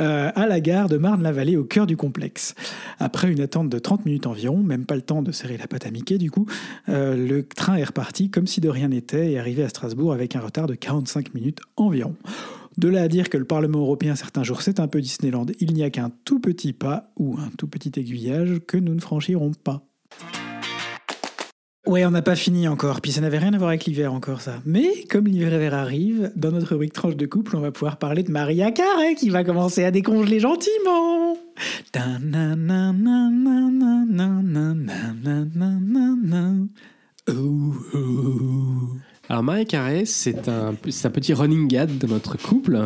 euh, 0.00 0.32
à, 0.34 0.46
la 0.46 0.60
gare 0.60 0.88
de 0.88 0.96
Marne-la-Vallée, 0.96 1.56
au 1.56 1.64
cœur 1.64 1.86
du 1.86 1.96
complexe. 1.96 2.54
Après 2.98 3.30
une 3.30 3.40
attente 3.40 3.68
de 3.68 3.78
30 3.78 4.04
minutes 4.04 4.26
environ, 4.26 4.58
même 4.58 4.84
pas 4.84 4.96
le 4.96 5.02
temps 5.02 5.22
de 5.22 5.32
serrer 5.32 5.56
la 5.56 5.66
pâte 5.66 5.86
à 5.86 5.90
Mickey 5.90 6.18
du 6.18 6.30
coup, 6.30 6.46
euh, 6.88 7.16
le 7.16 7.44
train 7.44 7.76
est 7.76 7.84
reparti 7.84 8.30
comme 8.30 8.46
si 8.46 8.60
de 8.60 8.68
rien 8.68 8.88
n'était 8.88 9.32
et 9.32 9.38
arrivé 9.38 9.62
à 9.62 9.68
Strasbourg 9.68 10.12
avec 10.12 10.34
un 10.34 10.40
retard 10.40 10.66
de 10.66 10.74
45 10.74 11.34
minutes 11.34 11.60
environ. 11.76 12.14
De 12.78 12.88
là 12.88 13.02
à 13.02 13.08
dire 13.08 13.28
que 13.28 13.36
le 13.36 13.44
Parlement 13.44 13.80
européen 13.80 14.14
certains 14.14 14.42
jours 14.42 14.62
c'est 14.62 14.80
un 14.80 14.88
peu 14.88 15.00
Disneyland, 15.00 15.46
il 15.60 15.74
n'y 15.74 15.82
a 15.82 15.90
qu'un 15.90 16.10
tout 16.24 16.40
petit 16.40 16.72
pas 16.72 17.10
ou 17.16 17.36
un 17.38 17.50
tout 17.56 17.66
petit 17.66 17.92
aiguillage 17.98 18.60
que 18.66 18.76
nous 18.76 18.94
ne 18.94 19.00
franchirons 19.00 19.52
pas. 19.52 19.84
Ouais, 21.88 22.04
on 22.04 22.10
n'a 22.10 22.20
pas 22.20 22.36
fini 22.36 22.68
encore. 22.68 23.00
Puis 23.00 23.12
ça 23.12 23.22
n'avait 23.22 23.38
rien 23.38 23.54
à 23.54 23.56
voir 23.56 23.70
avec 23.70 23.86
l'hiver 23.86 24.12
encore, 24.12 24.42
ça. 24.42 24.60
Mais 24.66 25.04
comme 25.08 25.26
l'hiver 25.26 25.72
arrive, 25.72 26.30
dans 26.36 26.50
notre 26.50 26.72
rubrique 26.72 26.92
tranche 26.92 27.16
de 27.16 27.24
couple, 27.24 27.56
on 27.56 27.60
va 27.60 27.72
pouvoir 27.72 27.96
parler 27.96 28.22
de 28.22 28.30
Maria 28.30 28.70
Carré 28.72 29.14
qui 29.14 29.30
va 29.30 29.42
commencer 29.42 29.84
à 29.84 29.90
décongeler 29.90 30.38
gentiment. 30.38 31.38
Alors 39.30 39.42
Maria 39.42 39.64
Carré, 39.64 40.04
c'est 40.04 40.46
un, 40.46 40.72
un 40.72 41.10
petit 41.10 41.32
running 41.32 41.68
gag 41.68 41.96
de 41.96 42.06
notre 42.06 42.36
couple. 42.36 42.84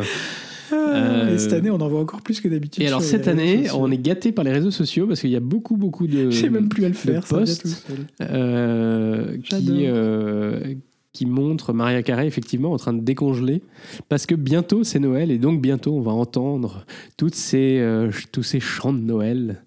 Euh, 0.73 1.33
et 1.33 1.37
cette 1.37 1.53
année, 1.53 1.69
on 1.69 1.79
en 1.79 1.87
voit 1.87 2.01
encore 2.01 2.21
plus 2.21 2.41
que 2.41 2.47
d'habitude. 2.47 2.83
Et 2.83 2.87
alors 2.87 3.01
cette 3.01 3.27
année, 3.27 3.69
on 3.71 3.91
est 3.91 3.97
gâté 3.97 4.31
par 4.31 4.43
les 4.43 4.51
réseaux 4.51 4.71
sociaux 4.71 5.07
parce 5.07 5.21
qu'il 5.21 5.29
y 5.29 5.35
a 5.35 5.41
beaucoup, 5.41 5.77
beaucoup 5.77 6.07
de. 6.07 6.29
Même 6.49 6.69
plus 6.69 6.85
à 6.85 6.87
le 6.87 6.93
faire. 6.93 7.23
Posts 7.25 7.87
euh, 8.21 9.37
qui, 9.43 9.85
euh, 9.85 10.75
qui 11.13 11.25
montrent 11.25 11.73
Maria 11.73 12.03
Carey 12.03 12.27
effectivement 12.27 12.73
en 12.73 12.77
train 12.77 12.93
de 12.93 13.01
décongeler 13.01 13.61
parce 14.09 14.25
que 14.25 14.35
bientôt 14.35 14.83
c'est 14.83 14.99
Noël 14.99 15.31
et 15.31 15.37
donc 15.37 15.61
bientôt 15.61 15.95
on 15.95 16.01
va 16.01 16.11
entendre 16.11 16.85
toutes 17.17 17.35
ces, 17.35 17.83
tous 18.31 18.43
ces 18.43 18.59
chants 18.59 18.93
de 18.93 19.01
Noël. 19.01 19.63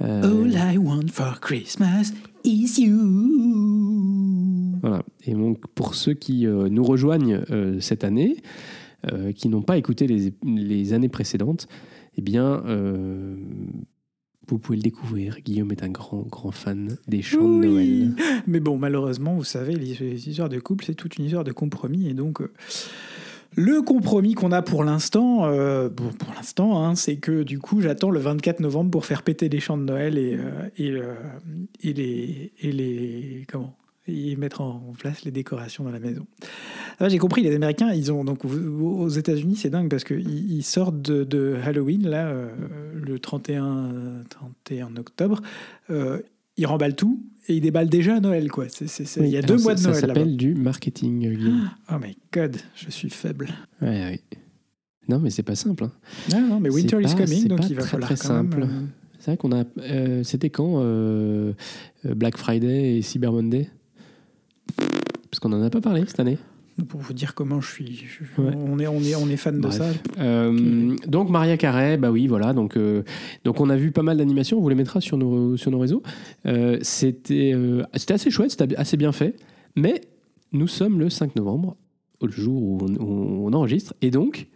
All 0.00 0.52
I 0.52 0.78
want 0.78 1.08
for 1.12 1.40
Christmas 1.40 2.12
is 2.44 2.80
you. 2.80 2.96
Voilà. 4.80 5.02
Et 5.24 5.32
donc 5.32 5.66
pour 5.74 5.94
ceux 5.94 6.14
qui 6.14 6.46
nous 6.46 6.84
rejoignent 6.84 7.40
cette 7.80 8.04
année. 8.04 8.36
Euh, 9.12 9.32
qui 9.32 9.48
n'ont 9.48 9.62
pas 9.62 9.76
écouté 9.76 10.06
les, 10.08 10.32
les, 10.44 10.92
années 10.92 11.08
précédentes, 11.08 11.68
eh 12.16 12.22
bien, 12.22 12.64
euh, 12.66 13.36
vous 14.48 14.58
pouvez 14.58 14.76
le 14.76 14.82
découvrir. 14.82 15.38
Guillaume 15.44 15.70
est 15.70 15.84
un 15.84 15.90
grand, 15.90 16.22
grand 16.22 16.50
fan 16.50 16.96
des 17.06 17.22
chants 17.22 17.48
de 17.48 17.66
Noël. 17.66 18.16
Mais 18.48 18.58
bon, 18.58 18.78
malheureusement, 18.78 19.34
vous 19.34 19.44
savez, 19.44 19.76
les, 19.76 20.28
histoires 20.28 20.48
de 20.48 20.58
couple, 20.58 20.86
c'est 20.86 20.94
toute 20.94 21.18
une 21.18 21.26
histoire 21.26 21.44
de 21.44 21.52
compromis. 21.52 22.08
Et 22.08 22.14
donc, 22.14 22.40
euh, 22.40 22.52
le 23.54 23.80
compromis 23.80 24.34
qu'on 24.34 24.50
a 24.50 24.62
pour 24.62 24.82
l'instant, 24.82 25.42
bon, 25.88 26.10
pour 26.18 26.34
l'instant, 26.34 26.84
hein, 26.84 26.96
c'est 26.96 27.16
que 27.16 27.44
du 27.44 27.60
coup, 27.60 27.80
j'attends 27.80 28.10
le 28.10 28.18
24 28.18 28.58
novembre 28.58 28.90
pour 28.90 29.06
faire 29.06 29.22
péter 29.22 29.48
les 29.48 29.60
chants 29.60 29.78
de 29.78 29.84
Noël 29.84 30.18
et, 30.18 30.36
et, 30.78 30.92
et 31.82 31.92
les, 31.92 32.52
et 32.60 32.72
les. 32.72 33.44
Comment? 33.48 33.76
Et 34.08 34.36
mettre 34.36 34.60
en 34.60 34.92
place 34.98 35.24
les 35.24 35.30
décorations 35.30 35.84
dans 35.84 35.90
la 35.90 35.98
maison. 35.98 36.26
Ah, 36.98 37.08
j'ai 37.08 37.18
compris, 37.18 37.42
les 37.42 37.54
Américains, 37.54 37.92
ils 37.92 38.12
ont 38.12 38.24
donc 38.24 38.44
aux 38.44 39.08
États-Unis, 39.08 39.56
c'est 39.56 39.70
dingue 39.70 39.90
parce 39.90 40.04
qu'ils 40.04 40.50
ils 40.50 40.62
sortent 40.62 41.00
de, 41.00 41.58
Halloween 41.64 42.08
là, 42.08 42.28
euh, 42.28 42.48
le 42.94 43.18
31, 43.18 44.24
31 44.30 44.96
octobre, 44.96 45.42
euh, 45.90 46.20
ils 46.56 46.66
remballent 46.66 46.96
tout 46.96 47.22
et 47.48 47.56
ils 47.56 47.60
déballent 47.60 47.88
déjà 47.88 48.16
à 48.16 48.20
Noël 48.20 48.50
quoi. 48.50 48.66
il 49.18 49.26
y 49.26 49.36
a 49.36 49.42
deux 49.42 49.58
mois 49.58 49.74
de 49.74 49.82
Noël. 49.82 49.94
Ça 49.94 50.00
s'appelle 50.06 50.36
du 50.36 50.54
marketing. 50.54 51.20
Guillaume. 51.20 51.70
Oh 51.92 51.98
my 52.00 52.16
god, 52.32 52.56
je 52.74 52.90
suis 52.90 53.10
faible. 53.10 53.48
Ouais, 53.82 53.88
ouais. 53.88 54.20
Non, 55.08 55.20
mais 55.20 55.30
c'est 55.30 55.44
pas 55.44 55.54
simple. 55.54 55.84
Hein. 55.84 55.92
Non, 56.32 56.40
non, 56.40 56.60
mais 56.60 56.68
Winter 56.68 56.98
is 57.00 57.14
coming, 57.14 57.46
donc 57.46 57.68
il 57.70 57.76
va 57.76 57.82
très, 57.82 57.90
falloir 57.90 58.08
très 58.08 58.16
simple. 58.16 58.62
Euh, 58.62 58.86
c'est 59.18 59.32
vrai 59.32 59.36
qu'on 59.36 59.52
a. 59.52 59.64
C'était 60.24 60.50
quand 60.50 60.82
Black 62.04 62.36
Friday 62.38 62.96
et 62.96 63.02
Cyber 63.02 63.32
Monday? 63.32 63.68
Qu'on 65.46 65.56
n'en 65.56 65.62
a 65.62 65.70
pas 65.70 65.80
parlé 65.80 66.02
cette 66.06 66.20
année. 66.20 66.38
Pour 66.88 67.00
vous 67.00 67.14
dire 67.14 67.34
comment 67.34 67.60
je 67.60 67.70
suis. 67.70 68.04
on, 68.36 68.78
est, 68.78 68.86
on, 68.86 69.00
est, 69.00 69.14
on 69.14 69.28
est 69.28 69.36
fan 69.36 69.60
de 69.60 69.70
ça. 69.70 69.86
Euh, 70.18 70.94
donc 71.06 71.30
Maria 71.30 71.56
Carré, 71.56 71.96
bah 71.96 72.10
oui, 72.10 72.26
voilà. 72.26 72.52
Donc, 72.52 72.76
euh, 72.76 73.02
donc 73.44 73.60
on 73.60 73.70
a 73.70 73.76
vu 73.76 73.92
pas 73.92 74.02
mal 74.02 74.18
d'animations, 74.18 74.58
on 74.58 74.60
vous 74.60 74.68
les 74.68 74.74
mettra 74.74 75.00
sur 75.00 75.16
nos, 75.16 75.56
sur 75.56 75.70
nos 75.70 75.78
réseaux. 75.78 76.02
Euh, 76.44 76.78
c'était 76.82 77.54
c'était 77.94 78.14
assez 78.14 78.30
chouette, 78.30 78.50
c'était 78.50 78.76
assez 78.76 78.98
bien 78.98 79.12
fait. 79.12 79.36
Mais 79.74 80.02
nous 80.52 80.68
sommes 80.68 81.00
le 81.00 81.08
5 81.08 81.36
novembre, 81.36 81.76
le 82.20 82.30
jour 82.30 82.62
où 82.62 82.78
on, 83.00 83.52
enregistre. 83.54 83.94
Et 84.02 84.10
donc, 84.10 84.48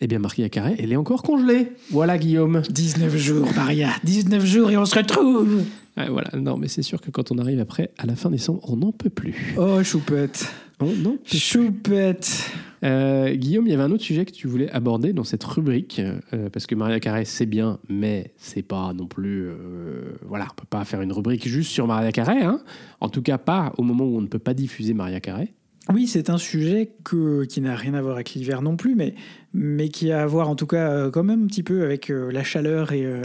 eh 0.00 0.06
bien, 0.06 0.18
Maria 0.18 0.48
Carré, 0.48 0.76
elle 0.78 0.92
est 0.92 0.96
encore 0.96 1.22
congelée. 1.22 1.72
Voilà, 1.90 2.18
Guillaume. 2.18 2.62
19 2.70 3.16
jours, 3.16 3.48
Maria. 3.56 3.90
19 4.04 4.44
jours 4.44 4.70
et 4.70 4.76
on 4.76 4.84
se 4.84 4.94
retrouve 4.96 5.64
voilà, 6.06 6.30
non, 6.36 6.56
mais 6.56 6.68
c'est 6.68 6.82
sûr 6.82 7.00
que 7.00 7.10
quand 7.10 7.32
on 7.32 7.38
arrive 7.38 7.60
après, 7.60 7.90
à 7.98 8.06
la 8.06 8.14
fin 8.14 8.30
décembre, 8.30 8.60
on 8.70 8.76
n'en 8.76 8.92
peut 8.92 9.10
plus. 9.10 9.54
Oh, 9.56 9.82
choupette. 9.82 10.50
Oh, 10.80 10.92
non 10.96 11.18
Choupette. 11.24 12.52
Euh, 12.84 13.34
Guillaume, 13.34 13.66
il 13.66 13.70
y 13.70 13.74
avait 13.74 13.82
un 13.82 13.90
autre 13.90 14.04
sujet 14.04 14.24
que 14.24 14.30
tu 14.30 14.46
voulais 14.46 14.70
aborder 14.70 15.12
dans 15.12 15.24
cette 15.24 15.42
rubrique, 15.42 16.00
euh, 16.32 16.48
parce 16.50 16.66
que 16.66 16.76
Maria 16.76 17.00
Carré, 17.00 17.24
c'est 17.24 17.46
bien, 17.46 17.80
mais 17.88 18.32
c'est 18.36 18.62
pas 18.62 18.92
non 18.92 19.06
plus. 19.06 19.48
Euh, 19.48 20.12
voilà, 20.26 20.46
on 20.52 20.54
peut 20.54 20.68
pas 20.70 20.84
faire 20.84 21.00
une 21.00 21.12
rubrique 21.12 21.48
juste 21.48 21.72
sur 21.72 21.88
Maria 21.88 22.12
Carré, 22.12 22.42
hein. 22.42 22.60
En 23.00 23.08
tout 23.08 23.22
cas, 23.22 23.38
pas 23.38 23.72
au 23.78 23.82
moment 23.82 24.04
où 24.04 24.16
on 24.16 24.20
ne 24.20 24.28
peut 24.28 24.38
pas 24.38 24.54
diffuser 24.54 24.94
Maria 24.94 25.18
Carré. 25.18 25.52
Oui, 25.92 26.06
c'est 26.06 26.28
un 26.28 26.36
sujet 26.36 26.90
que, 27.02 27.44
qui 27.44 27.62
n'a 27.62 27.74
rien 27.74 27.94
à 27.94 28.02
voir 28.02 28.16
avec 28.16 28.34
l'hiver 28.34 28.60
non 28.60 28.76
plus, 28.76 28.94
mais, 28.94 29.14
mais 29.54 29.88
qui 29.88 30.12
a 30.12 30.22
à 30.22 30.26
voir 30.26 30.50
en 30.50 30.54
tout 30.54 30.66
cas 30.66 30.90
euh, 30.90 31.10
quand 31.10 31.24
même 31.24 31.44
un 31.44 31.46
petit 31.46 31.62
peu 31.62 31.82
avec 31.82 32.10
euh, 32.10 32.30
la 32.30 32.44
chaleur 32.44 32.92
et, 32.92 33.06
euh, 33.06 33.22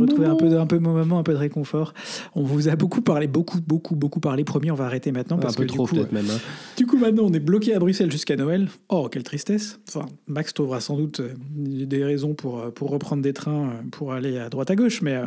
retrouver 0.00 0.26
un 0.26 0.34
peu, 0.34 0.58
un 0.58 0.66
peu 0.66 0.78
moment, 0.78 1.18
un 1.18 1.22
peu 1.22 1.34
de 1.34 1.38
réconfort. 1.38 1.92
On 2.34 2.42
vous 2.42 2.68
a 2.68 2.76
beaucoup 2.76 3.02
parlé, 3.02 3.26
beaucoup, 3.26 3.60
beaucoup, 3.60 3.96
beaucoup 3.96 4.20
parlé. 4.20 4.44
Promis, 4.44 4.70
on 4.70 4.74
va 4.74 4.86
arrêter 4.86 5.12
maintenant 5.12 5.36
parce 5.36 5.54
un 5.54 5.56
peu 5.58 5.64
que 5.64 5.72
trop, 5.72 5.86
du 5.86 6.00
coup, 6.00 6.14
même. 6.14 6.24
Hein. 6.30 6.38
Du 6.78 6.86
coup, 6.86 6.96
maintenant, 6.96 7.24
on 7.26 7.32
est 7.34 7.40
bloqué 7.40 7.74
à 7.74 7.78
Bruxelles 7.78 8.10
jusqu'à 8.10 8.36
Noël. 8.36 8.68
Oh, 8.88 9.08
quelle 9.10 9.24
tristesse. 9.24 9.78
Enfin, 9.88 10.06
Max 10.26 10.54
trouvera 10.54 10.80
sans 10.80 10.96
doute 10.96 11.20
des 11.54 12.02
raisons 12.02 12.32
pour, 12.32 12.72
pour 12.72 12.90
reprendre 12.90 13.22
des 13.22 13.34
trains 13.34 13.72
pour 13.90 14.14
aller 14.14 14.38
à 14.38 14.48
droite 14.48 14.70
à 14.70 14.76
gauche, 14.76 15.02
mais 15.02 15.20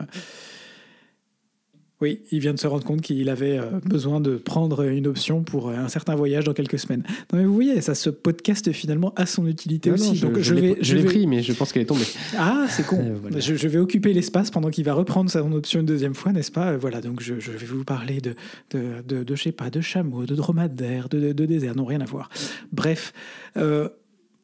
oui, 2.01 2.21
il 2.31 2.39
vient 2.39 2.53
de 2.53 2.59
se 2.59 2.67
rendre 2.67 2.85
compte 2.85 3.01
qu'il 3.01 3.27
avait 3.29 3.57
euh, 3.57 3.79
besoin 3.83 4.21
de 4.21 4.37
prendre 4.37 4.83
une 4.83 5.05
option 5.05 5.43
pour 5.43 5.67
euh, 5.67 5.75
un 5.75 5.89
certain 5.89 6.15
voyage 6.15 6.45
dans 6.45 6.53
quelques 6.53 6.79
semaines. 6.79 7.03
Non 7.33 7.39
mais 7.39 7.45
vous 7.45 7.53
voyez, 7.53 7.81
ça, 7.81 7.93
ce 7.93 8.09
podcast 8.09 8.71
finalement 8.71 9.13
a 9.17 9.25
son 9.25 9.45
utilité 9.47 9.91
aussi. 9.91 10.15
je, 10.15 10.25
Donc 10.25 10.39
je, 10.39 10.53
vais, 10.55 10.77
je 10.79 10.95
l'ai 10.95 11.03
pris, 11.03 11.27
mais 11.27 11.41
je 11.43 11.51
pense 11.51 11.73
qu'elle 11.73 11.81
est 11.81 11.87
tombée. 11.87 12.07
Ah, 12.37 12.65
c'est 12.69 12.85
con. 12.85 12.97
Euh, 13.09 13.39
je, 13.39 13.67
vais 13.67 13.79
occuper 13.79 14.13
l'espace 14.13 14.51
pendant 14.51 14.69
qu'il 14.69 14.83
va 14.83 14.93
reprendre 14.93 15.29
son 15.29 15.51
option 15.53 15.79
une 15.79 15.85
deuxième 15.85 16.13
fois, 16.13 16.31
n'est-ce 16.31 16.51
pas? 16.51 16.77
Voilà, 16.77 17.01
donc 17.01 17.21
je, 17.21 17.33
vais 17.33 17.65
vous 17.65 17.83
parler 17.83 18.21
de, 18.21 18.35
de, 18.71 19.01
de, 19.07 19.23
de, 19.23 19.35
je 19.35 19.43
sais 19.43 19.51
pas, 19.51 19.69
de 19.69 19.81
chameaux, 19.81 20.25
de 20.25 20.35
dromadaires, 20.35 21.09
de, 21.09 21.31
de, 21.31 21.45
désert, 21.45 21.75
non 21.75 21.85
rien 21.85 22.01
à 22.01 22.05
voir. 22.05 22.29
Bref. 22.71 23.13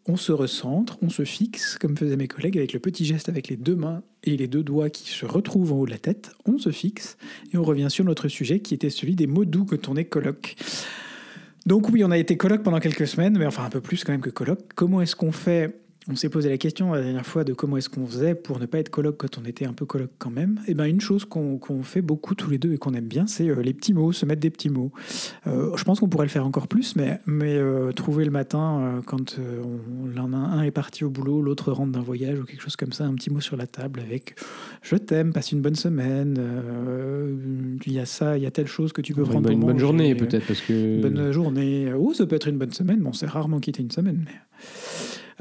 On 0.07 0.17
se 0.17 0.31
recentre, 0.31 0.97
on 1.01 1.09
se 1.09 1.23
fixe, 1.25 1.77
comme 1.79 1.97
faisaient 1.97 2.15
mes 2.15 2.27
collègues, 2.27 2.57
avec 2.57 2.73
le 2.73 2.79
petit 2.79 3.05
geste 3.05 3.29
avec 3.29 3.47
les 3.47 3.57
deux 3.57 3.75
mains 3.75 4.03
et 4.23 4.37
les 4.37 4.47
deux 4.47 4.63
doigts 4.63 4.89
qui 4.89 5.09
se 5.09 5.25
retrouvent 5.25 5.73
en 5.73 5.77
haut 5.77 5.85
de 5.85 5.91
la 5.91 5.97
tête, 5.97 6.31
on 6.45 6.57
se 6.57 6.71
fixe 6.71 7.17
et 7.53 7.57
on 7.57 7.63
revient 7.63 7.87
sur 7.89 8.05
notre 8.05 8.27
sujet 8.27 8.59
qui 8.59 8.73
était 8.73 8.89
celui 8.89 9.15
des 9.15 9.27
mots 9.27 9.45
doux 9.45 9.65
quand 9.65 9.89
on 9.89 9.95
est 9.95 10.05
colloque. 10.05 10.55
Donc 11.65 11.89
oui, 11.89 12.03
on 12.03 12.11
a 12.11 12.17
été 12.17 12.37
colloque 12.37 12.61
pendant 12.61 12.79
quelques 12.79 13.07
semaines, 13.07 13.37
mais 13.37 13.45
enfin 13.47 13.65
un 13.65 13.69
peu 13.69 13.81
plus 13.81 14.03
quand 14.03 14.11
même 14.11 14.21
que 14.21 14.29
colloque. 14.29 14.61
Comment 14.75 15.01
est-ce 15.01 15.15
qu'on 15.15 15.31
fait 15.31 15.79
on 16.07 16.15
s'est 16.15 16.29
posé 16.29 16.49
la 16.49 16.57
question 16.57 16.93
la 16.93 17.01
dernière 17.01 17.25
fois 17.25 17.43
de 17.43 17.53
comment 17.53 17.77
est-ce 17.77 17.89
qu'on 17.89 18.05
faisait 18.05 18.35
pour 18.35 18.59
ne 18.59 18.65
pas 18.65 18.77
être 18.77 18.89
coloc 18.89 19.17
quand 19.17 19.39
on 19.39 19.45
était 19.45 19.65
un 19.65 19.73
peu 19.73 19.85
coloc 19.85 20.11
quand 20.19 20.29
même. 20.29 20.59
Et 20.67 20.71
eh 20.71 20.73
ben 20.75 20.85
une 20.85 21.01
chose 21.01 21.25
qu'on 21.25 21.59
fait 21.83 22.01
beaucoup 22.01 22.35
tous 22.35 22.49
les 22.49 22.57
deux 22.57 22.73
et 22.73 22.77
qu'on 22.77 22.93
aime 22.93 23.07
bien, 23.07 23.25
c'est 23.27 23.49
euh, 23.49 23.61
les 23.61 23.73
petits 23.73 23.93
mots, 23.93 24.11
se 24.11 24.25
mettre 24.25 24.41
des 24.41 24.51
petits 24.51 24.69
mots. 24.69 24.91
Euh, 25.47 25.75
je 25.75 25.83
pense 25.83 25.99
qu'on 25.99 26.07
pourrait 26.07 26.25
le 26.25 26.31
faire 26.31 26.45
encore 26.45 26.67
plus, 26.67 26.95
mais, 26.95 27.19
mais 27.25 27.55
euh, 27.55 27.91
trouver 27.91 28.23
le 28.25 28.31
matin, 28.31 29.01
quand 29.05 29.37
on, 29.39 30.33
un 30.35 30.61
est 30.61 30.71
parti 30.71 31.03
au 31.03 31.09
boulot, 31.09 31.41
l'autre 31.41 31.71
rentre 31.71 31.91
d'un 31.91 32.01
voyage 32.01 32.39
ou 32.39 32.43
quelque 32.43 32.61
chose 32.61 32.75
comme 32.75 32.91
ça, 32.91 33.05
un 33.05 33.13
petit 33.13 33.31
mot 33.31 33.41
sur 33.41 33.57
la 33.57 33.67
table 33.67 33.99
avec 33.99 34.35
je 34.81 34.95
t'aime, 34.95 35.33
passe 35.33 35.51
une 35.51 35.61
bonne 35.61 35.75
semaine, 35.75 36.39
il 37.85 37.93
y 37.93 37.99
a 37.99 38.05
ça, 38.05 38.37
il 38.37 38.43
y 38.43 38.47
a 38.47 38.51
telle 38.51 38.67
chose 38.67 38.93
que 38.93 39.01
tu 39.01 39.13
peux 39.13 39.23
prendre 39.23 39.49
une, 39.49 39.59
bonne, 39.59 39.69
une 39.69 39.73
bonne 39.73 39.79
journée 39.79 40.15
peut-être 40.15 40.45
parce 40.45 40.61
que 40.61 41.01
bonne 41.01 41.31
journée. 41.31 41.91
Oh, 41.97 42.13
ça 42.13 42.25
peut 42.25 42.35
être 42.35 42.47
une 42.47 42.57
bonne 42.57 42.73
semaine. 42.73 42.99
Bon, 42.99 43.13
c'est 43.13 43.27
rarement 43.27 43.59
quitter 43.59 43.81
une 43.81 43.91
semaine, 43.91 44.23
mais 44.25 44.33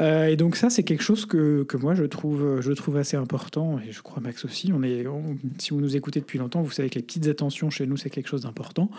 euh, 0.01 0.27
et 0.27 0.37
donc 0.37 0.57
ça, 0.57 0.71
c'est 0.71 0.83
quelque 0.83 1.03
chose 1.03 1.25
que, 1.27 1.63
que, 1.63 1.77
moi, 1.77 1.95
je 1.95 2.05
trouve, 2.05 2.61
je 2.61 2.73
trouve 2.73 2.97
assez 2.97 3.17
important, 3.17 3.79
et 3.79 3.93
je 3.93 4.03
crois 4.03 4.21
Max 4.21 4.45
aussi. 4.45 4.73
On 4.73 4.83
est, 4.83 5.07
si 5.59 5.71
vous 5.71 5.81
nous 5.81 5.97
écoutez 5.97 6.21
depuis 6.21 6.39
longtemps, 6.39 6.63
vous 6.63 6.73
savez 6.73 6.91
que 6.91 6.97
les 6.97 7.03
petites 7.03 7.29
attentions 7.29 7.71
chez 7.71 7.87
nous, 7.87 7.97
c'est 7.97 8.11
quelque 8.11 8.29
chose 8.29 8.43
d'important. 8.43 8.91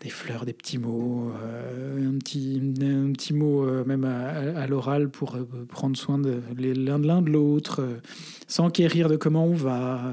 Des 0.00 0.10
fleurs, 0.10 0.44
des 0.44 0.52
petits 0.52 0.78
mots, 0.78 1.30
euh, 1.42 2.10
un, 2.10 2.18
petit, 2.18 2.60
un 2.82 3.12
petit 3.12 3.32
mot 3.32 3.64
euh, 3.64 3.82
même 3.84 4.04
à, 4.04 4.66
l'oral 4.66 5.08
pour 5.08 5.38
prendre 5.68 5.96
soin 5.96 6.18
de 6.18 6.40
l'un 6.58 6.98
de 6.98 7.06
l'un 7.06 7.22
de 7.22 7.30
l'autre, 7.30 7.82
s'enquérir 8.46 9.08
de 9.08 9.16
comment 9.16 9.46
on 9.46 9.54
va. 9.54 10.12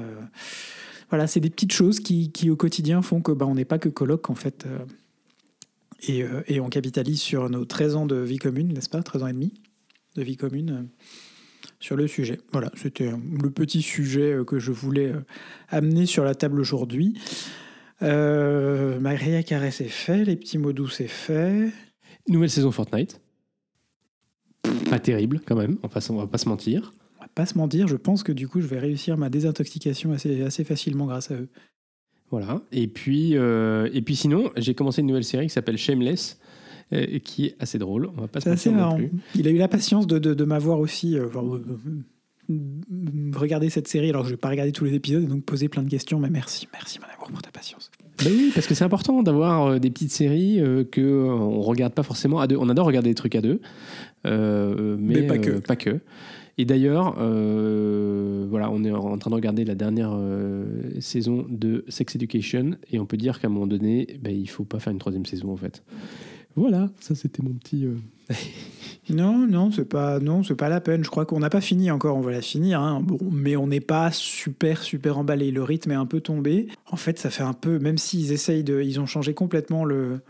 voilà, 1.10 1.26
c'est 1.26 1.40
des 1.40 1.50
petites 1.50 1.72
choses 1.72 2.00
qui, 2.00 2.30
qui, 2.30 2.48
au 2.48 2.56
quotidien 2.56 3.02
font 3.02 3.20
que 3.20 3.32
bah, 3.32 3.46
on 3.46 3.56
n'est 3.56 3.66
pas 3.66 3.78
que 3.78 3.90
colloque 3.90 4.30
en 4.30 4.34
fait. 4.34 4.64
Et, 6.08 6.24
et, 6.46 6.60
on 6.60 6.68
capitalise 6.70 7.20
sur 7.20 7.50
nos 7.50 7.66
13 7.66 7.96
ans 7.96 8.06
de 8.06 8.16
vie 8.16 8.38
commune, 8.38 8.72
n'est-ce 8.72 8.90
pas? 8.90 9.02
13 9.02 9.22
ans 9.22 9.26
et 9.26 9.32
demi 9.34 9.52
de 10.14 10.22
vie 10.22 10.36
commune 10.36 10.70
euh, 10.70 10.82
sur 11.84 11.96
le 11.96 12.06
sujet. 12.06 12.38
Voilà, 12.52 12.70
c'était 12.76 13.10
le 13.10 13.50
petit 13.50 13.82
sujet 13.82 14.32
euh, 14.32 14.44
que 14.44 14.58
je 14.58 14.72
voulais 14.72 15.12
euh, 15.12 15.20
amener 15.68 16.06
sur 16.06 16.24
la 16.24 16.34
table 16.34 16.58
aujourd'hui. 16.58 17.14
Euh, 18.02 18.98
Maria 19.00 19.42
Carré, 19.42 19.70
c'est 19.70 19.88
fait. 19.88 20.24
Les 20.24 20.36
petits 20.36 20.56
mots 20.56 20.72
doux, 20.72 20.88
c'est 20.88 21.08
fait. 21.08 21.70
Nouvelle 22.26 22.50
saison 22.50 22.70
Fortnite. 22.70 23.20
Pas 24.88 24.98
terrible, 24.98 25.40
quand 25.44 25.56
même. 25.56 25.78
Enfin, 25.82 26.00
on 26.08 26.16
va 26.16 26.26
pas 26.26 26.38
se 26.38 26.48
mentir. 26.48 26.94
On 27.18 27.22
va 27.22 27.28
pas 27.28 27.44
se 27.44 27.58
mentir. 27.58 27.86
Je 27.86 27.96
pense 27.96 28.22
que 28.22 28.32
du 28.32 28.48
coup, 28.48 28.62
je 28.62 28.66
vais 28.66 28.78
réussir 28.78 29.18
ma 29.18 29.28
désintoxication 29.28 30.12
assez, 30.12 30.42
assez 30.42 30.64
facilement 30.64 31.04
grâce 31.04 31.30
à 31.30 31.34
eux. 31.34 31.48
Voilà. 32.30 32.62
Et 32.72 32.88
puis, 32.88 33.34
et 33.34 34.02
puis 34.02 34.16
sinon, 34.16 34.50
j'ai 34.56 34.74
commencé 34.74 35.02
une 35.02 35.06
nouvelle 35.06 35.24
série 35.24 35.46
qui 35.46 35.52
s'appelle 35.52 35.76
Shameless 35.76 36.40
et 36.94 37.20
qui 37.20 37.46
est 37.46 37.56
assez 37.58 37.78
drôle. 37.78 38.08
On 38.16 38.20
va 38.20 38.28
pas 38.28 38.40
se 38.40 38.48
assez 38.48 38.70
marrant. 38.70 38.96
Plus. 38.96 39.10
Il 39.34 39.48
a 39.48 39.50
eu 39.50 39.56
la 39.56 39.68
patience 39.68 40.06
de, 40.06 40.18
de, 40.18 40.44
m'avoir 40.44 40.78
aussi 40.78 41.18
euh, 41.18 41.26
euh, 41.34 43.30
regardé 43.34 43.70
cette 43.70 43.88
série. 43.88 44.10
Alors 44.10 44.24
je 44.24 44.30
vais 44.30 44.36
pas 44.36 44.48
regarder 44.48 44.72
tous 44.72 44.84
les 44.84 44.94
épisodes 44.94 45.22
et 45.22 45.26
donc 45.26 45.44
poser 45.44 45.68
plein 45.68 45.82
de 45.82 45.88
questions, 45.88 46.18
mais 46.18 46.30
merci, 46.30 46.68
merci 46.72 46.98
mon 47.00 47.06
amour 47.14 47.30
pour 47.30 47.42
ta 47.42 47.50
patience. 47.50 47.90
Ben 48.24 48.30
oui, 48.30 48.52
parce 48.54 48.66
que 48.66 48.74
c'est 48.74 48.84
important 48.84 49.22
d'avoir 49.22 49.66
euh, 49.66 49.78
des 49.78 49.90
petites 49.90 50.12
séries 50.12 50.60
que 50.90 51.24
on 51.28 51.60
regarde 51.60 51.94
pas 51.94 52.02
forcément 52.02 52.40
à 52.40 52.46
deux. 52.46 52.56
On 52.56 52.68
adore 52.68 52.86
regarder 52.86 53.10
des 53.10 53.14
trucs 53.14 53.34
à 53.34 53.40
deux, 53.40 53.60
mais, 54.24 55.22
pas 55.26 55.38
que. 55.38 55.58
pas 55.58 55.76
que. 55.76 56.00
Et 56.56 56.64
d'ailleurs, 56.64 57.14
voilà, 57.16 58.70
on 58.70 58.84
est 58.84 58.92
en 58.92 59.18
train 59.18 59.30
de 59.30 59.34
regarder 59.34 59.64
la 59.64 59.74
dernière 59.74 60.16
saison 61.00 61.44
de 61.48 61.84
Sex 61.88 62.14
Education 62.14 62.76
et 62.92 63.00
on 63.00 63.06
peut 63.06 63.16
dire 63.16 63.40
qu'à 63.40 63.48
un 63.48 63.50
moment 63.50 63.66
donné, 63.66 64.20
ben, 64.22 64.32
il 64.32 64.48
faut 64.48 64.62
pas 64.62 64.78
faire 64.78 64.92
une 64.92 65.00
troisième 65.00 65.26
saison 65.26 65.50
en 65.50 65.56
fait. 65.56 65.82
Voilà, 66.56 66.90
ça 67.00 67.14
c'était 67.14 67.42
mon 67.42 67.54
petit. 67.54 67.86
Euh, 67.86 67.96
non, 69.10 69.46
non, 69.46 69.72
c'est 69.72 69.84
pas, 69.84 70.20
non, 70.20 70.42
c'est 70.42 70.54
pas 70.54 70.68
la 70.68 70.80
peine. 70.80 71.04
Je 71.04 71.10
crois 71.10 71.26
qu'on 71.26 71.40
n'a 71.40 71.50
pas 71.50 71.60
fini 71.60 71.90
encore. 71.90 72.16
On 72.16 72.20
va 72.20 72.32
la 72.32 72.42
finir, 72.42 72.80
hein. 72.80 73.00
bon, 73.00 73.18
mais 73.30 73.56
on 73.56 73.66
n'est 73.66 73.80
pas 73.80 74.10
super, 74.12 74.82
super 74.82 75.18
emballé. 75.18 75.50
Le 75.50 75.62
rythme 75.62 75.90
est 75.90 75.96
un 75.96 76.06
peu 76.06 76.20
tombé. 76.20 76.68
En 76.90 76.96
fait, 76.96 77.18
ça 77.18 77.30
fait 77.30 77.42
un 77.42 77.52
peu, 77.52 77.78
même 77.78 77.98
s'ils 77.98 78.32
essayent 78.32 78.64
de, 78.64 78.80
ils 78.82 79.00
ont 79.00 79.06
changé 79.06 79.34
complètement 79.34 79.84
le, 79.84 80.20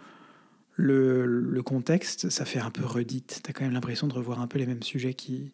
le, 0.76 1.26
le 1.26 1.62
contexte, 1.62 2.30
ça 2.30 2.44
fait 2.44 2.60
un 2.60 2.70
peu 2.70 2.84
redite. 2.84 3.40
T'as 3.42 3.52
quand 3.52 3.64
même 3.64 3.74
l'impression 3.74 4.06
de 4.06 4.14
revoir 4.14 4.40
un 4.40 4.46
peu 4.46 4.58
les 4.58 4.66
mêmes 4.66 4.82
sujets 4.82 5.14
qui, 5.14 5.52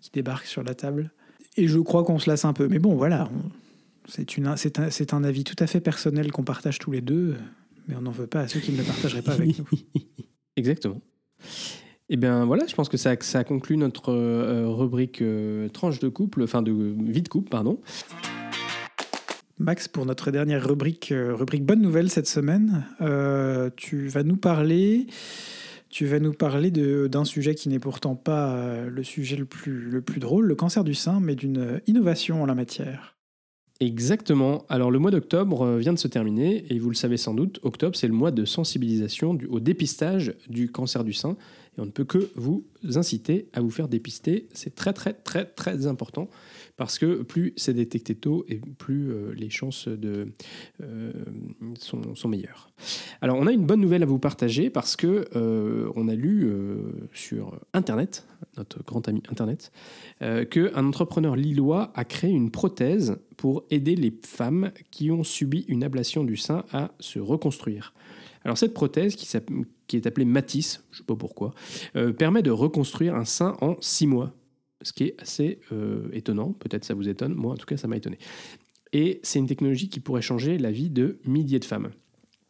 qui 0.00 0.10
débarquent 0.12 0.46
sur 0.46 0.62
la 0.62 0.74
table. 0.74 1.10
Et 1.56 1.68
je 1.68 1.78
crois 1.78 2.04
qu'on 2.04 2.18
se 2.18 2.30
lasse 2.30 2.44
un 2.44 2.52
peu. 2.52 2.68
Mais 2.68 2.78
bon, 2.78 2.94
voilà, 2.94 3.28
c'est 4.08 4.38
un, 4.38 4.56
c'est 4.56 5.14
un 5.14 5.24
avis 5.24 5.44
tout 5.44 5.56
à 5.58 5.66
fait 5.66 5.80
personnel 5.80 6.30
qu'on 6.32 6.44
partage 6.44 6.78
tous 6.78 6.92
les 6.92 7.00
deux 7.00 7.36
mais 7.88 7.96
on 7.96 8.02
n'en 8.02 8.10
veut 8.10 8.26
pas 8.26 8.40
à 8.40 8.48
ceux 8.48 8.60
qui 8.60 8.72
ne 8.72 8.78
le 8.78 8.84
partageraient 8.84 9.22
pas 9.22 9.32
avec 9.32 9.58
nous. 9.58 9.66
Exactement. 10.56 11.00
Eh 12.14 12.16
bien 12.16 12.44
voilà, 12.44 12.66
je 12.66 12.74
pense 12.74 12.90
que 12.90 12.98
ça, 12.98 13.14
ça 13.20 13.42
conclut 13.42 13.78
notre 13.78 14.12
euh, 14.12 14.68
rubrique 14.68 15.22
euh, 15.22 15.70
tranche 15.70 15.98
de 15.98 16.10
couple, 16.10 16.42
enfin 16.42 16.60
de 16.60 16.70
vie 16.70 17.22
de 17.22 17.28
couple, 17.28 17.48
pardon. 17.48 17.80
Max, 19.58 19.88
pour 19.88 20.04
notre 20.04 20.30
dernière 20.30 20.66
rubrique, 20.68 21.10
euh, 21.12 21.34
rubrique 21.34 21.64
bonne 21.64 21.80
nouvelle 21.80 22.10
cette 22.10 22.26
semaine, 22.26 22.84
tu 23.76 24.08
vas 24.08 24.24
nous 24.24 24.36
parler, 24.36 25.06
tu 25.88 26.04
vas 26.04 26.18
nous 26.18 26.34
parler 26.34 26.70
d'un 26.70 27.24
sujet 27.24 27.54
qui 27.54 27.70
n'est 27.70 27.78
pourtant 27.78 28.14
pas 28.14 28.84
le 28.86 29.02
sujet 29.02 29.36
le 29.36 29.46
plus, 29.46 29.88
le 29.90 30.02
plus 30.02 30.20
drôle, 30.20 30.44
le 30.44 30.54
cancer 30.54 30.84
du 30.84 30.94
sein, 30.94 31.18
mais 31.18 31.34
d'une 31.34 31.80
innovation 31.86 32.42
en 32.42 32.46
la 32.46 32.54
matière. 32.54 33.11
Exactement. 33.82 34.64
Alors 34.68 34.92
le 34.92 35.00
mois 35.00 35.10
d'octobre 35.10 35.62
euh, 35.62 35.78
vient 35.78 35.92
de 35.92 35.98
se 35.98 36.06
terminer 36.06 36.64
et 36.70 36.78
vous 36.78 36.88
le 36.88 36.94
savez 36.94 37.16
sans 37.16 37.34
doute, 37.34 37.58
octobre 37.64 37.96
c'est 37.96 38.06
le 38.06 38.12
mois 38.12 38.30
de 38.30 38.44
sensibilisation 38.44 39.36
au 39.50 39.58
dépistage 39.58 40.34
du 40.48 40.70
cancer 40.70 41.02
du 41.02 41.12
sein 41.12 41.36
et 41.76 41.80
on 41.80 41.86
ne 41.86 41.90
peut 41.90 42.04
que 42.04 42.30
vous 42.36 42.64
inciter 42.94 43.48
à 43.52 43.60
vous 43.60 43.70
faire 43.70 43.88
dépister. 43.88 44.46
C'est 44.52 44.76
très 44.76 44.92
très 44.92 45.14
très 45.14 45.46
très 45.46 45.88
important 45.88 46.28
parce 46.82 46.98
que 46.98 47.22
plus 47.22 47.52
c'est 47.56 47.74
détecté 47.74 48.16
tôt 48.16 48.44
et 48.48 48.60
plus 48.76 49.12
euh, 49.12 49.32
les 49.36 49.50
chances 49.50 49.86
de, 49.86 50.32
euh, 50.82 51.12
sont, 51.78 52.28
meilleures. 52.28 52.72
Alors 53.20 53.38
on 53.38 53.46
a 53.46 53.52
une 53.52 53.64
bonne 53.64 53.80
nouvelle 53.80 54.02
à 54.02 54.06
vous 54.06 54.18
partager 54.18 54.68
parce 54.68 54.96
que 54.96 55.28
on 55.94 56.08
a 56.08 56.14
lu 56.16 56.50
sur 57.12 57.56
Internet, 57.72 58.26
notre 58.56 58.82
grand 58.82 59.06
ami 59.06 59.22
Internet, 59.30 59.70
qu'un 60.50 60.84
entrepreneur 60.84 61.36
lillois 61.36 61.92
a 61.94 62.04
créé 62.04 62.30
une 62.30 62.50
prothèse 62.50 63.16
pour 63.36 63.62
aider 63.70 63.94
les 63.94 64.12
femmes 64.26 64.72
qui 64.90 65.12
ont 65.12 65.22
subi 65.22 65.64
une 65.68 65.84
ablation 65.84 66.24
du 66.24 66.36
sein 66.36 66.64
à 66.72 66.90
se 66.98 67.20
reconstruire. 67.20 67.94
Alors 68.44 68.58
cette 68.58 68.74
prothèse, 68.74 69.14
qui, 69.16 69.96
est 69.96 70.06
appelée 70.06 70.24
Matisse, 70.24 70.82
je 70.90 70.96
ne 70.96 70.98
sais 70.98 71.04
pas 71.04 71.16
pourquoi, 71.16 71.52
euh, 71.96 72.12
permet 72.12 72.42
de 72.42 72.50
reconstruire 72.50 73.14
un 73.14 73.24
sein 73.24 73.56
en 73.60 73.76
six 73.80 74.06
mois, 74.06 74.32
ce 74.82 74.92
qui 74.92 75.04
est 75.04 75.20
assez 75.20 75.60
euh, 75.72 76.08
étonnant, 76.12 76.52
peut-être 76.52 76.84
ça 76.84 76.94
vous 76.94 77.08
étonne, 77.08 77.34
moi 77.34 77.52
en 77.52 77.56
tout 77.56 77.66
cas 77.66 77.76
ça 77.76 77.88
m'a 77.88 77.96
étonné. 77.96 78.18
Et 78.92 79.20
c'est 79.22 79.38
une 79.38 79.46
technologie 79.46 79.88
qui 79.88 80.00
pourrait 80.00 80.22
changer 80.22 80.58
la 80.58 80.70
vie 80.70 80.90
de 80.90 81.18
milliers 81.24 81.58
de 81.58 81.64
femmes. 81.64 81.90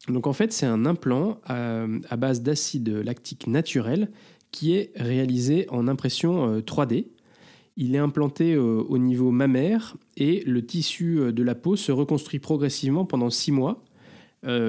Donc 0.09 0.27
en 0.27 0.33
fait 0.33 0.53
c'est 0.53 0.67
un 0.67 0.87
implant 0.87 1.41
à, 1.45 1.87
à 2.09 2.17
base 2.17 2.43
d'acide 2.43 2.89
lactique 2.89 3.47
naturel 3.47 4.11
qui 4.51 4.75
est 4.75 4.93
réalisé 4.97 5.67
en 5.71 5.89
impression 5.89 6.59
3D 6.61 7.05
euh, 7.05 7.09
il 7.79 7.95
est 7.95 7.99
implanté 7.99 8.53
euh, 8.53 8.85
au 8.87 8.99
niveau 8.99 9.31
mammaire 9.31 9.97
et 10.19 10.43
le 10.45 10.67
tissu 10.67 11.33
de 11.33 11.43
la 11.43 11.55
peau 11.55 11.75
se 11.77 11.91
reconstruit 11.91 12.39
progressivement 12.39 13.07
pendant 13.07 13.31
six 13.31 13.53
mois 13.53 13.83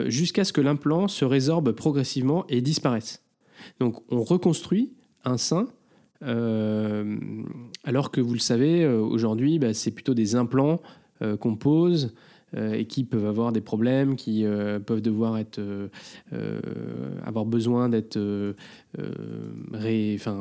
jusqu'à 0.06 0.43
ce 0.43 0.54
que 0.54 0.62
l'implant 0.62 1.08
se 1.08 1.26
résorbe 1.26 1.71
progressivement 1.71 2.45
et 2.47 2.62
disparaisse. 2.62 3.23
Donc 3.80 4.04
on 4.12 4.21
reconstruit 4.23 4.93
un 5.26 5.38
sein 5.38 5.67
alors 6.23 8.12
que 8.12 8.21
vous 8.21 8.33
le 8.33 8.39
savez, 8.39 8.88
aujourd'hui, 8.88 9.59
bah, 9.59 9.73
c'est 9.73 9.91
plutôt 9.91 10.13
des 10.13 10.36
implants 10.36 10.79
qu'on 11.39 11.55
pose 11.55 12.13
et 12.55 12.86
qui 12.86 13.03
peuvent 13.03 13.25
avoir 13.25 13.51
des 13.51 13.62
problèmes, 13.62 14.15
qui 14.15 14.45
peuvent 14.86 15.01
devoir 15.01 15.38
être, 15.38 15.62
avoir 17.25 17.45
besoin 17.45 17.89
d'être 17.89 18.17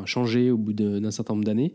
changés 0.07 0.51
au 0.51 0.59
bout 0.59 0.73
d'un 0.73 1.11
certain 1.11 1.35
nombre 1.35 1.45
d'années. 1.45 1.75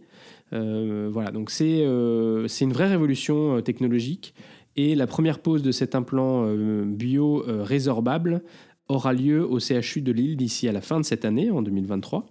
Euh, 0.53 1.09
voilà, 1.11 1.31
donc 1.31 1.49
c'est 1.49 1.81
euh, 1.81 2.47
une 2.61 2.73
vraie 2.73 2.87
révolution 2.87 3.57
euh, 3.57 3.61
technologique. 3.61 4.33
Et 4.75 4.95
la 4.95 5.07
première 5.07 5.39
pose 5.39 5.63
de 5.63 5.71
cet 5.71 5.95
implant 5.95 6.53
bio 6.85 7.43
résorbable 7.47 8.43
aura 8.89 9.11
lieu 9.11 9.43
au 9.43 9.59
CHU 9.59 10.01
de 10.01 10.11
Lille 10.11 10.37
d'ici 10.37 10.67
à 10.67 10.71
la 10.71 10.81
fin 10.81 10.99
de 10.99 11.05
cette 11.05 11.25
année, 11.25 11.49
en 11.49 11.63
2023. 11.63 12.27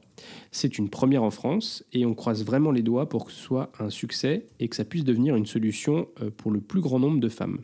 C'est 0.51 0.79
une 0.79 0.89
première 0.89 1.23
en 1.23 1.31
France 1.31 1.85
et 1.93 2.07
on 2.07 2.15
croise 2.15 2.45
vraiment 2.45 2.71
les 2.71 2.83
doigts 2.83 3.09
pour 3.09 3.27
que 3.27 3.33
ce 3.33 3.41
soit 3.41 3.71
un 3.79 3.91
succès 3.91 4.47
et 4.61 4.69
que 4.69 4.77
ça 4.77 4.85
puisse 4.85 5.05
devenir 5.05 5.37
une 5.37 5.47
solution 5.47 6.09
pour 6.37 6.51
le 6.51 6.61
plus 6.61 6.81
grand 6.81 6.99
nombre 6.99 7.21
de 7.21 7.29
femmes. 7.29 7.61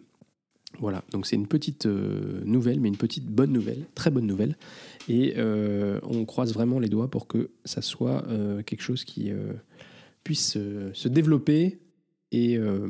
Voilà, 0.79 1.05
donc 1.11 1.27
c'est 1.27 1.37
une 1.37 1.47
petite 1.47 1.87
euh, 1.87 2.43
nouvelle, 2.45 2.81
mais 2.81 2.89
une 2.89 2.97
petite 2.97 3.27
bonne 3.27 3.53
nouvelle, 3.53 3.87
très 3.95 4.11
bonne 4.11 4.27
nouvelle. 4.27 4.57
Et 5.09 5.35
euh, 5.37 6.01
on 6.03 6.25
croise 6.25 6.55
vraiment 6.55 6.79
les 6.79 6.89
doigts 6.89 7.11
pour 7.11 7.27
que 7.27 7.51
ça 7.65 7.83
soit 7.83 8.27
euh, 8.29 8.63
quelque 8.63 8.83
chose 8.83 9.05
qui 9.05 9.31
euh, 9.31 9.53
puisse 10.25 10.57
euh, 10.57 10.91
se 10.95 11.09
développer 11.09 11.79
et 12.31 12.57
euh, 12.57 12.89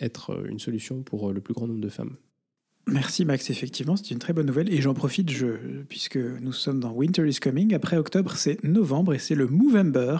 être 0.00 0.46
une 0.46 0.58
solution 0.58 1.02
pour 1.02 1.32
le 1.32 1.40
plus 1.40 1.54
grand 1.54 1.66
nombre 1.66 1.80
de 1.80 1.88
femmes. 1.88 2.16
Merci 2.88 3.24
Max, 3.24 3.48
effectivement, 3.48 3.94
c'est 3.94 4.10
une 4.10 4.18
très 4.18 4.32
bonne 4.32 4.46
nouvelle. 4.46 4.72
Et 4.72 4.80
j'en 4.80 4.92
profite, 4.92 5.30
puisque 5.88 6.16
nous 6.16 6.52
sommes 6.52 6.80
dans 6.80 6.90
Winter 6.90 7.28
is 7.28 7.36
Coming. 7.36 7.74
Après 7.74 7.96
octobre, 7.96 8.34
c'est 8.34 8.62
novembre 8.64 9.14
et 9.14 9.20
c'est 9.20 9.36
le 9.36 9.46
Movember. 9.46 10.16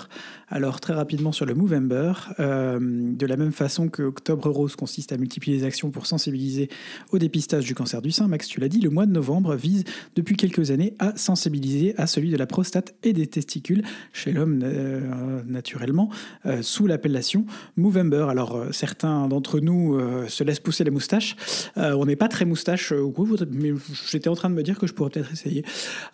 Alors 0.46 0.78
très 0.78 0.92
rapidement 0.92 1.32
sur 1.32 1.44
le 1.44 1.54
Movember, 1.54 2.12
euh, 2.38 2.78
de 2.80 3.26
la 3.26 3.36
même 3.36 3.50
façon 3.50 3.88
que 3.88 4.04
Octobre 4.04 4.48
Rose 4.48 4.76
consiste 4.76 5.10
à 5.10 5.16
multiplier 5.16 5.56
les 5.56 5.64
actions 5.64 5.90
pour 5.90 6.06
sensibiliser 6.06 6.68
au 7.10 7.18
dépistage 7.18 7.64
du 7.64 7.74
cancer 7.74 8.00
du 8.00 8.12
sein, 8.12 8.28
Max, 8.28 8.46
tu 8.46 8.60
l'as 8.60 8.68
dit, 8.68 8.80
le 8.80 8.90
mois 8.90 9.06
de 9.06 9.12
novembre 9.12 9.56
vise 9.56 9.82
depuis 10.14 10.36
quelques 10.36 10.70
années 10.70 10.94
à 11.00 11.16
sensibiliser 11.16 11.94
à 11.96 12.06
celui 12.06 12.30
de 12.30 12.36
la 12.36 12.46
prostate 12.46 12.94
et 13.02 13.12
des 13.12 13.26
testicules 13.26 13.82
chez 14.12 14.30
l'homme 14.30 14.60
euh, 14.62 15.42
naturellement, 15.46 16.10
euh, 16.46 16.62
sous 16.62 16.86
l'appellation 16.86 17.44
Movember. 17.76 18.26
Alors 18.28 18.66
certains 18.70 19.26
d'entre 19.26 19.58
nous 19.58 19.98
se 20.28 20.44
laissent 20.44 20.60
pousser 20.60 20.84
les 20.84 20.90
moustaches. 20.90 21.34
On 21.76 22.06
n'est 22.06 22.16
pas 22.16 22.28
très 22.28 22.44
moustache, 22.52 22.92
euh, 22.92 23.00
oui, 23.00 23.26
vous- 23.28 23.36
mais 23.50 23.72
j'étais 24.10 24.28
en 24.28 24.34
train 24.34 24.50
de 24.50 24.54
me 24.54 24.62
dire 24.62 24.78
que 24.78 24.86
je 24.86 24.92
pourrais 24.94 25.10
peut-être 25.10 25.32
essayer. 25.32 25.64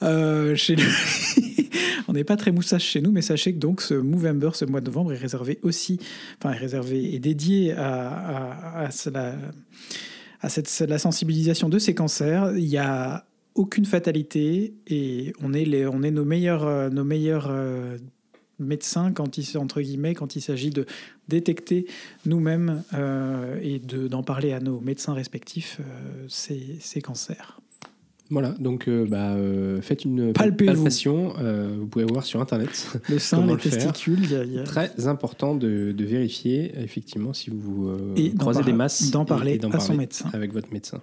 Euh, 0.03 0.55
chez. 0.55 0.77
On 2.09 2.13
n'est 2.15 2.25
pas 2.25 2.37
très 2.37 2.53
moustache 2.53 2.85
chez 2.85 3.01
nous, 3.03 3.13
mais 3.13 3.21
sachez 3.23 3.53
que 3.53 3.59
donc 3.59 3.83
ce 3.83 3.93
Movember, 3.95 4.51
ce 4.55 4.65
mois 4.65 4.81
de 4.81 4.87
novembre, 4.87 5.13
est 5.13 5.17
réservé 5.19 5.59
aussi, 5.63 5.99
enfin 6.39 6.55
est 6.55 6.59
réservé 6.59 7.15
et 7.15 7.19
dédié 7.19 7.73
à, 7.73 8.89
cela- 8.91 9.37
à 10.41 10.49
cette, 10.49 10.71
la 10.89 10.99
sensibilisation 10.99 11.69
de 11.69 11.79
ces 11.79 11.95
cancers. 11.95 12.53
Il 12.57 12.65
y 12.65 12.79
a 12.79 13.27
aucune 13.55 13.85
fatalité 13.85 14.73
et 14.87 15.33
on 15.43 15.53
est, 15.53 15.65
les, 15.67 15.87
on 15.87 16.03
est 16.03 16.11
nos 16.13 16.25
meilleurs, 16.25 16.65
euh, 16.67 16.89
nos 16.89 17.05
meilleurs 17.05 17.49
médecins 18.59 19.13
quand 19.13 19.39
il, 19.39 19.59
entre 19.59 19.81
guillemets, 19.81 20.15
quand 20.15 20.37
il 20.37 20.41
s'agit 20.41 20.71
de 20.71 20.87
détecter 21.29 21.87
nous-mêmes 22.27 22.83
euh, 22.95 23.59
et 23.63 23.79
de- 23.79 24.09
d'en 24.09 24.23
parler 24.23 24.53
à 24.53 24.61
nos 24.61 24.81
médecins 24.81 25.13
respectifs 25.15 25.79
euh, 25.81 26.25
ces, 26.29 26.77
ces 26.81 27.01
cancers. 27.01 27.61
Voilà, 28.31 28.51
donc 28.61 28.89
euh, 28.89 29.07
bah, 29.09 29.31
euh, 29.37 29.81
faites 29.81 30.05
une 30.05 30.35
palpation, 30.35 31.33
vous 31.79 31.87
pouvez 31.87 32.05
voir 32.05 32.25
sur 32.25 32.43
Internet. 32.43 32.87
Le 33.09 33.19
sein, 33.19 33.47
les 33.47 33.53
le 33.55 33.59
testicules, 33.59 34.19
il 34.23 34.31
y 34.33 34.35
a- 34.37 34.45
il 34.45 34.53
y 34.53 34.59
a- 34.59 34.65
Très 34.65 35.07
important 35.09 35.55
de, 35.55 35.93
de 35.93 36.05
vérifier, 36.05 36.73
effectivement, 36.79 37.33
si 37.33 37.49
vous 37.49 37.91
et 38.17 38.35
croisez 38.35 38.63
des 38.65 38.75
masses. 38.75 39.11
d'en 39.11 39.23
et- 39.23 39.27
parler 39.27 39.53
et 39.55 39.59
d'en 39.59 39.71
à 39.71 39.79
son 39.81 39.87
parler 39.89 39.99
médecin. 40.01 40.29
Avec 40.35 40.53
votre 40.53 40.71
médecin. 40.73 41.03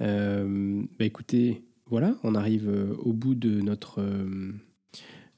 Bah, 0.00 1.04
écoutez, 1.04 1.62
voilà, 1.88 2.16
on 2.22 2.34
arrive 2.34 2.70
au 3.02 3.12
bout 3.12 3.34
de 3.34 3.60
notre, 3.60 4.00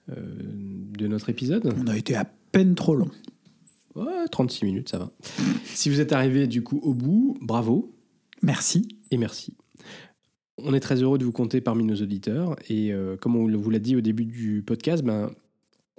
de 0.09 1.07
notre 1.07 1.29
épisode. 1.31 1.73
On 1.79 1.87
a 1.87 1.97
été 1.97 2.15
à 2.17 2.25
peine 2.25 2.75
trop 2.75 2.95
long. 2.95 3.11
Ouais, 3.95 4.27
36 4.31 4.65
minutes, 4.65 4.89
ça 4.89 4.99
va. 4.99 5.11
si 5.65 5.91
vous 5.91 6.01
êtes 6.01 6.13
arrivé 6.13 6.47
du 6.47 6.63
coup 6.63 6.79
au 6.83 6.95
bout, 6.95 7.37
bravo 7.41 7.95
Merci. 8.43 8.89
et 9.11 9.17
merci. 9.17 9.55
On 10.59 10.75
est 10.75 10.81
très 10.81 11.03
heureux 11.03 11.19
de 11.19 11.25
vous 11.25 11.33
compter 11.33 11.61
parmi 11.61 11.85
nos 11.85 11.97
auditeurs 11.97 12.57
et 12.69 12.93
euh, 12.93 13.17
comme 13.17 13.37
on 13.37 13.49
vous 13.57 13.71
l'a 13.71 13.79
dit 13.79 13.97
au 13.97 14.01
début 14.01 14.25
du 14.25 14.63
podcast, 14.63 15.03
ben, 15.05 15.31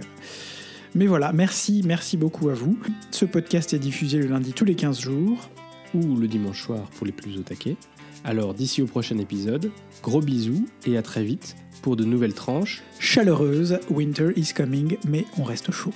mais 0.96 1.06
voilà, 1.06 1.32
merci, 1.32 1.84
merci 1.86 2.18
beaucoup 2.18 2.50
à 2.50 2.56
vous. 2.56 2.80
Ce 3.12 3.26
podcast 3.26 3.74
est 3.74 3.80
diffusé 3.80 4.18
le 4.18 4.26
lundi 4.28 4.54
tous 4.54 4.66
les 4.66 4.74
15 4.76 5.00
jours. 5.00 5.48
ou 5.94 6.16
le 6.16 6.28
dimanche 6.28 6.64
soir 6.64 6.90
pour 6.92 7.06
les 7.06 7.12
plus 7.12 7.38
au. 7.38 7.78
Alors 8.24 8.54
d'ici 8.54 8.82
au 8.82 8.86
prochain 8.86 9.18
épisode, 9.18 9.72
gros 10.04 10.22
bisous 10.22 10.68
et 10.86 10.98
à 10.98 11.02
très 11.02 11.24
vite 11.24 11.56
pour 11.82 11.96
de 11.96 12.04
nouvelles 12.04 12.34
tranches 12.34 12.84
Chaleureuse, 13.00 13.80
winter 13.90 14.30
is 14.36 14.54
coming, 14.54 14.98
mais 15.08 15.26
on 15.40 15.44
reste 15.44 15.72
chaud. 15.72 15.94